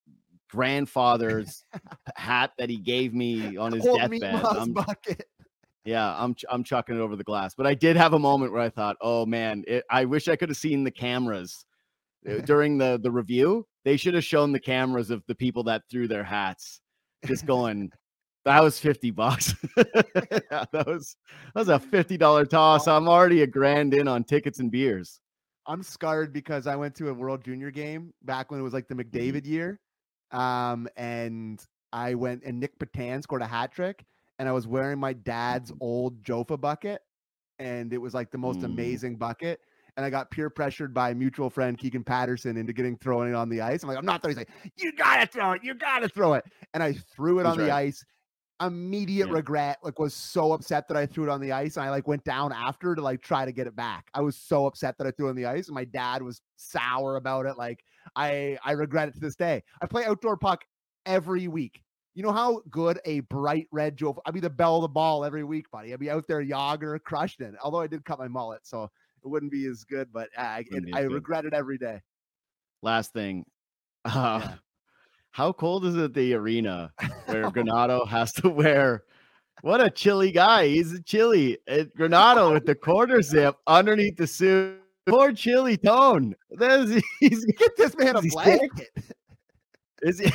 grandfather's 0.50 1.64
hat 2.16 2.52
that 2.58 2.70
he 2.70 2.78
gave 2.78 3.14
me 3.14 3.58
on 3.58 3.72
his 3.74 3.84
deathbed. 3.84 4.44
I'm, 4.44 4.76
yeah, 5.86 6.16
I'm, 6.18 6.36
I'm 6.50 6.64
chucking 6.64 6.96
it 6.96 7.00
over 7.00 7.16
the 7.16 7.24
glass. 7.24 7.54
But 7.56 7.68
I 7.68 7.74
did 7.74 7.96
have 7.96 8.14
a 8.14 8.20
moment 8.20 8.52
where 8.52 8.62
I 8.62 8.70
thought, 8.70 8.98
oh 9.02 9.26
man, 9.26 9.64
it, 9.68 9.84
I 9.90 10.06
wish 10.06 10.28
I 10.28 10.36
could 10.36 10.50
have 10.50 10.58
seen 10.58 10.84
the 10.84 10.92
cameras 10.92 11.66
uh, 12.30 12.38
during 12.46 12.78
the, 12.78 13.00
the 13.02 13.12
review. 13.12 13.66
They 13.84 13.98
should 13.98 14.16
have 14.16 14.24
shown 14.24 14.52
the 14.52 14.60
cameras 14.60 15.12
of 15.12 15.24
the 15.28 15.36
people 15.36 15.64
that 15.66 15.84
threw 15.90 16.08
their 16.08 16.24
hats 16.24 16.82
just 17.26 17.46
going, 17.48 17.92
that 18.46 18.62
was 18.64 18.80
50 18.80 19.12
bucks. 19.12 19.54
That 19.76 20.86
was 20.88 21.18
that 21.54 21.68
was 21.68 21.70
a 21.70 21.80
$50 21.80 22.50
toss. 22.50 22.88
I'm 22.88 23.08
already 23.08 23.42
a 23.42 23.48
grand 23.48 23.94
in 23.94 24.08
on 24.08 24.24
tickets 24.24 24.60
and 24.60 24.72
beers. 24.72 25.20
I'm 25.68 25.82
scarred 25.82 26.32
because 26.32 26.68
I 26.68 26.76
went 26.76 26.96
to 26.96 27.10
a 27.10 27.14
World 27.14 27.44
Junior 27.44 27.72
game 27.72 28.14
back 28.24 28.52
when 28.52 28.60
it 28.60 28.64
was 28.64 28.74
like 28.74 28.88
the 28.88 28.96
Mm-hmm. 28.96 29.18
McDavid 29.18 29.46
year. 29.46 29.80
Um, 30.32 30.88
and 30.98 31.64
I 31.94 32.16
went 32.16 32.44
and 32.44 32.60
Nic 32.60 32.78
Petan 32.80 33.24
scored 33.24 33.42
a 33.42 33.48
hat 33.48 33.72
trick, 33.72 34.06
and 34.40 34.50
I 34.50 34.52
was 34.52 34.68
wearing 34.68 35.00
my 35.00 35.14
dad's 35.14 35.72
old 35.80 36.24
Jofa 36.24 36.60
bucket, 36.60 37.02
and 37.60 37.94
it 37.94 37.98
was 37.98 38.14
like 38.14 38.32
the 38.32 38.38
most 38.38 38.62
Mm. 38.62 38.66
amazing 38.66 39.16
bucket. 39.18 39.62
And 39.98 40.06
I 40.06 40.10
got 40.10 40.30
peer 40.30 40.50
pressured 40.50 40.94
by 40.94 41.12
a 41.12 41.16
mutual 41.16 41.50
friend, 41.50 41.78
Keegan 41.78 42.04
Patterson, 42.04 42.58
into 42.58 42.74
getting 42.74 42.98
throwing 42.98 43.30
it 43.30 43.36
on 43.36 43.48
the 43.48 43.62
ice. 43.62 43.82
I'm 43.82 43.88
like, 43.88 43.98
I'm 43.98 44.06
not 44.06 44.22
throwing. 44.22 44.36
He's 44.36 44.46
like, 44.46 44.74
you 44.76 44.92
gotta 44.92 45.26
throw 45.26 45.54
it, 45.54 45.64
you 45.64 45.74
gotta 45.74 46.10
throw 46.10 46.34
it. 46.34 46.44
And 46.74 46.84
I 46.84 46.92
threw 46.92 47.40
it 47.40 47.44
He's 47.44 47.52
on 47.52 47.58
the 47.58 47.72
ice. 47.72 48.04
Immediate 48.62 49.28
Yeah. 49.28 49.34
regret, 49.36 49.78
like 49.84 50.00
was 50.00 50.14
so 50.14 50.52
upset 50.52 50.88
that 50.90 50.98
I 50.98 51.06
threw 51.06 51.24
it 51.24 51.30
on 51.30 51.40
the 51.40 51.54
ice. 51.54 51.78
And 51.78 51.86
I 51.86 51.90
like 51.92 52.08
went 52.08 52.26
down 52.26 52.52
after 52.52 52.94
to 52.94 53.02
like 53.02 53.22
try 53.22 53.46
to 53.46 53.54
get 53.54 53.68
it 53.68 53.76
back. 53.76 54.10
I 54.14 54.20
was 54.22 54.36
so 54.36 54.66
upset 54.66 54.98
that 54.98 55.08
I 55.08 55.12
threw 55.12 55.28
it 55.28 55.30
on 55.30 55.36
the 55.38 55.46
ice. 55.46 55.68
And 55.68 55.76
my 55.76 55.86
dad 55.86 56.22
was 56.22 56.42
sour 56.58 57.16
about 57.16 57.46
it. 57.46 57.58
Like 57.58 57.84
I 58.16 58.58
I 58.64 58.72
regret 58.72 59.10
it 59.10 59.14
to 59.16 59.20
this 59.20 59.36
day. 59.36 59.64
I 59.82 59.86
play 59.88 60.06
outdoor 60.06 60.38
puck 60.38 60.64
every 61.06 61.48
week. 61.48 61.82
You 62.14 62.24
know 62.24 62.32
how 62.32 62.62
good 62.70 63.00
a 63.06 63.20
bright 63.22 63.68
red 63.72 63.98
Joe. 63.98 64.18
I'd 64.26 64.34
be 64.34 64.40
the 64.40 64.50
bell 64.50 64.78
of 64.78 64.82
the 64.84 64.88
ball 64.88 65.26
every 65.26 65.44
week, 65.44 65.70
buddy. 65.72 65.94
I'd 65.94 66.00
be 66.00 66.10
out 66.10 66.26
there 66.28 66.44
Jagr 66.44 67.02
crushing 67.04 67.46
it. 67.46 67.56
Although 67.62 67.82
I 67.82 67.88
did 67.88 68.06
cut 68.06 68.20
my 68.20 68.28
mullet, 68.30 68.66
so 68.66 68.84
it 68.84 69.28
wouldn't 69.28 69.52
be 69.52 69.66
as 69.68 69.84
good. 69.84 70.08
But 70.14 70.30
uh, 70.38 70.42
I, 70.42 70.66
I 70.94 71.02
good. 71.04 71.12
regret 71.12 71.46
it 71.46 71.54
every 71.54 71.78
day. 71.78 72.02
Last 72.82 73.12
thing. 73.14 73.46
Uh, 74.06 74.40
Yeah. 74.42 74.54
How 75.32 75.52
cold 75.52 75.84
is 75.84 75.98
it 75.98 76.14
the 76.14 76.34
arena 76.34 76.94
where 77.26 77.44
Granato 77.52 78.08
has 78.08 78.32
to 78.36 78.48
wear? 78.48 79.04
What 79.64 79.82
a 79.82 79.90
chilly 79.90 80.32
guy. 80.32 80.68
He's 80.68 80.94
a 80.94 81.04
chilly. 81.04 81.58
And 81.68 81.92
Granato 82.00 82.54
with 82.54 82.66
the 82.66 82.74
quarter 82.74 83.22
zip 83.22 83.58
underneath 83.68 84.16
the 84.16 84.28
suit. 84.28 84.80
Poor 85.08 85.32
chilly 85.32 85.78
tone. 85.78 86.36
There's 86.52 87.02
he's 87.20 87.46
Get 87.46 87.78
this 87.78 87.96
man 87.98 88.16
a 88.16 88.22
blanket. 88.22 88.90
is 90.02 90.20
he, 90.20 90.32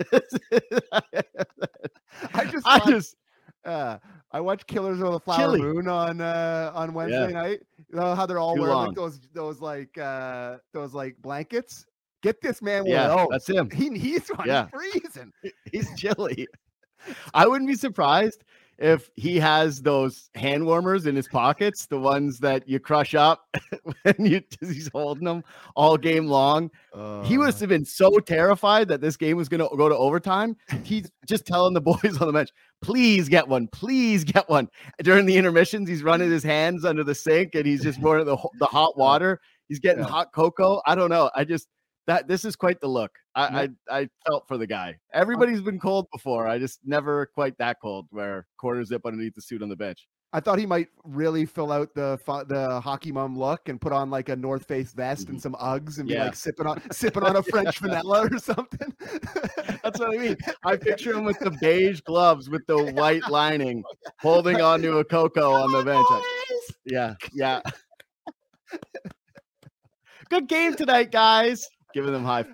I 2.34 2.44
just 2.44 2.66
I 2.66 2.78
watched, 2.78 2.88
just 2.88 3.16
uh, 3.64 3.98
I 4.32 4.40
watched 4.40 4.66
Killers 4.66 5.00
of 5.00 5.12
the 5.12 5.20
Flower 5.20 5.38
Chilly. 5.38 5.60
Moon 5.60 5.88
on 5.88 6.20
uh, 6.20 6.72
on 6.74 6.92
Wednesday 6.92 7.32
night. 7.32 7.60
You 7.88 7.96
know 7.98 8.14
how 8.14 8.26
they're 8.26 8.38
all 8.38 8.54
Too 8.54 8.62
wearing 8.62 8.76
like 8.76 8.94
those 8.94 9.20
those 9.32 9.60
like 9.60 9.96
uh, 9.98 10.58
those 10.72 10.94
like 10.94 11.16
blankets. 11.20 11.86
Get 12.22 12.40
this 12.42 12.60
man 12.60 12.82
one 12.82 12.90
yeah, 12.90 13.10
of 13.12 13.18
those. 13.18 13.28
that's 13.30 13.48
him. 13.48 13.70
He 13.70 13.88
needs 13.88 14.28
one. 14.28 14.46
Yeah. 14.46 14.68
He's 14.72 15.00
freezing. 15.00 15.32
He's 15.72 15.88
chilly. 15.98 16.46
I 17.32 17.46
wouldn't 17.46 17.68
be 17.68 17.76
surprised 17.76 18.44
if 18.80 19.10
he 19.14 19.38
has 19.38 19.82
those 19.82 20.30
hand 20.34 20.64
warmers 20.64 21.06
in 21.06 21.14
his 21.14 21.28
pockets, 21.28 21.86
the 21.86 21.98
ones 21.98 22.38
that 22.40 22.66
you 22.68 22.80
crush 22.80 23.14
up 23.14 23.46
when 24.02 24.14
you 24.26 24.42
he's 24.60 24.88
holding 24.92 25.24
them 25.24 25.44
all 25.76 25.96
game 25.96 26.26
long. 26.26 26.70
he 27.24 27.36
Uh, 27.36 27.38
must 27.40 27.60
have 27.60 27.68
been 27.68 27.84
so 27.84 28.18
terrified 28.18 28.88
that 28.88 29.00
this 29.00 29.16
game 29.16 29.36
was 29.36 29.48
going 29.48 29.60
to 29.60 29.76
go 29.76 29.88
to 29.88 29.96
overtime. 29.96 30.56
He's 30.82 31.10
just 31.26 31.46
telling 31.46 31.74
the 31.74 31.80
boys 31.92 32.18
on 32.20 32.26
the 32.26 32.32
bench, 32.32 32.50
"Please 32.82 33.28
get 33.28 33.46
one, 33.46 33.68
please 33.68 34.24
get 34.24 34.48
one." 34.48 34.68
During 35.02 35.26
the 35.26 35.36
intermissions, 35.36 35.88
he's 35.88 36.02
running 36.02 36.30
his 36.30 36.42
hands 36.42 36.84
under 36.84 37.04
the 37.04 37.14
sink 37.14 37.54
and 37.54 37.66
he's 37.66 37.82
just 37.82 38.00
pouring 38.02 38.24
the 38.26 38.36
the 38.58 38.66
hot 38.66 38.96
water. 38.96 39.40
He's 39.68 39.78
getting 39.78 40.02
Yeah. 40.02 40.08
hot 40.10 40.32
cocoa. 40.32 40.80
I 40.86 40.94
don't 40.94 41.10
know. 41.10 41.30
I 41.36 41.44
just 41.44 41.68
that 42.06 42.28
this 42.28 42.44
is 42.44 42.56
quite 42.56 42.80
the 42.80 42.88
look. 42.88 43.12
I, 43.34 43.62
Yep. 43.62 43.70
I 43.90 44.00
I 44.00 44.08
felt 44.26 44.48
for 44.48 44.58
the 44.58 44.66
guy. 44.66 44.98
Everybody's 45.12 45.60
been 45.60 45.78
cold 45.78 46.06
before. 46.12 46.48
I 46.48 46.58
just 46.58 46.80
never 46.84 47.26
quite 47.26 47.56
that 47.58 47.78
cold 47.80 48.06
where 48.10 48.46
quarter 48.58 48.84
zip 48.84 49.06
underneath 49.06 49.34
the 49.34 49.42
suit 49.42 49.62
on 49.62 49.68
the 49.68 49.76
bench. 49.76 50.08
I 50.32 50.38
thought 50.38 50.60
he 50.60 50.66
might 50.66 50.86
really 51.02 51.44
fill 51.44 51.72
out 51.72 51.92
the 51.94 52.18
the 52.48 52.80
hockey 52.80 53.10
mom 53.10 53.36
look 53.36 53.68
and 53.68 53.80
put 53.80 53.92
on 53.92 54.10
like 54.10 54.28
a 54.28 54.36
North 54.36 54.66
Face 54.66 54.92
vest 54.92 55.28
and 55.28 55.38
mm-hmm. 55.38 55.42
some 55.42 55.54
Uggs 55.54 55.98
and 55.98 56.08
be 56.08 56.16
like 56.16 56.36
sipping 56.36 56.66
on 56.66 56.80
sipping 56.92 57.24
on 57.24 57.36
a 57.36 57.42
French 57.42 57.78
vanilla 57.78 58.28
or 58.30 58.38
something. 58.38 58.94
That's 59.82 59.98
what 59.98 60.14
I 60.14 60.18
mean. 60.18 60.36
I 60.64 60.76
picture 60.76 61.14
him 61.14 61.24
with 61.24 61.40
the 61.40 61.50
beige 61.60 62.00
gloves 62.02 62.48
with 62.48 62.64
the 62.68 62.92
white 62.92 63.28
lining, 63.28 63.82
holding 64.20 64.60
onto 64.60 64.98
a 64.98 65.04
cocoa 65.04 65.50
on 65.52 65.72
the 65.72 65.82
bench. 65.82 66.06
Yeah, 66.84 67.14
yeah. 67.34 67.60
Good 70.30 70.46
game 70.46 70.74
tonight, 70.74 71.10
guys. 71.10 71.68
Giving 71.94 72.12
them 72.12 72.24
high. 72.24 72.44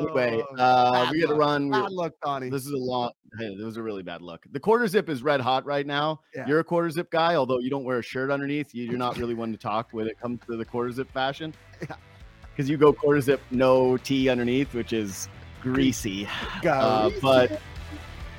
Anyway, 0.00 0.42
Oh, 0.50 0.56
uh, 0.56 1.08
we 1.12 1.20
got 1.20 1.28
to 1.28 1.34
run. 1.34 1.70
Bad 1.70 1.92
luck, 1.92 2.12
Donnie. 2.24 2.50
This 2.50 2.66
is 2.66 2.72
a 2.72 2.76
long. 2.76 3.12
Hey, 3.38 3.54
this 3.56 3.64
was 3.64 3.76
a 3.76 3.82
really 3.82 4.02
bad 4.02 4.20
look. 4.22 4.44
The 4.52 4.60
quarter 4.60 4.86
zip 4.88 5.08
is 5.08 5.22
red 5.22 5.40
hot 5.40 5.64
right 5.64 5.86
now. 5.86 6.20
Yeah. 6.34 6.46
You're 6.46 6.60
a 6.60 6.64
quarter 6.64 6.90
zip 6.90 7.10
guy, 7.10 7.34
although 7.36 7.58
you 7.58 7.70
don't 7.70 7.84
wear 7.84 7.98
a 7.98 8.02
shirt 8.02 8.30
underneath. 8.30 8.74
You, 8.74 8.84
you're 8.84 8.98
not 8.98 9.16
really 9.16 9.34
one 9.34 9.52
to 9.52 9.58
talk 9.58 9.88
when 9.92 10.06
it 10.06 10.18
comes 10.20 10.40
to 10.50 10.56
the 10.56 10.64
quarter 10.64 10.90
zip 10.92 11.10
fashion. 11.12 11.54
Yeah. 11.88 11.96
Because 12.50 12.70
you 12.70 12.76
go 12.76 12.92
quarter 12.92 13.20
zip, 13.20 13.40
no 13.50 13.96
tee 13.96 14.28
underneath, 14.28 14.74
which 14.74 14.92
is 14.92 15.28
greasy. 15.60 16.28
Uh, 16.64 17.10
but 17.20 17.60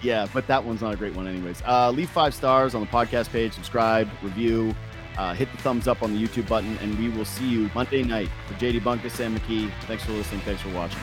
yeah, 0.02 0.26
but 0.34 0.48
that 0.48 0.64
one's 0.64 0.82
not 0.82 0.94
a 0.94 0.98
great 0.98 1.14
one, 1.14 1.28
anyways. 1.28 1.62
Uh, 1.68 1.92
leave 1.92 2.10
five 2.10 2.34
stars 2.34 2.74
on 2.76 2.82
the 2.82 2.88
podcast 2.88 3.30
page, 3.30 3.52
subscribe, 3.52 4.08
review, 4.24 4.74
uh, 5.18 5.34
hit 5.34 5.52
the 5.52 5.58
thumbs 5.58 5.88
up 5.88 6.04
on 6.04 6.14
the 6.14 6.22
YouTube 6.22 6.48
button, 6.48 6.78
and 6.80 6.98
we 6.98 7.10
will 7.10 7.26
see 7.26 7.48
you 7.48 7.70
Monday 7.74 8.04
night 8.04 8.30
for 8.48 8.54
JD 8.56 8.82
Bunkis, 8.82 9.12
Sam 9.12 9.38
McKee. 9.38 9.72
Thanks 9.84 10.04
for 10.04 10.12
listening. 10.12 10.42
Thanks 10.42 10.62
for 10.62 10.70
watching. 10.70 11.00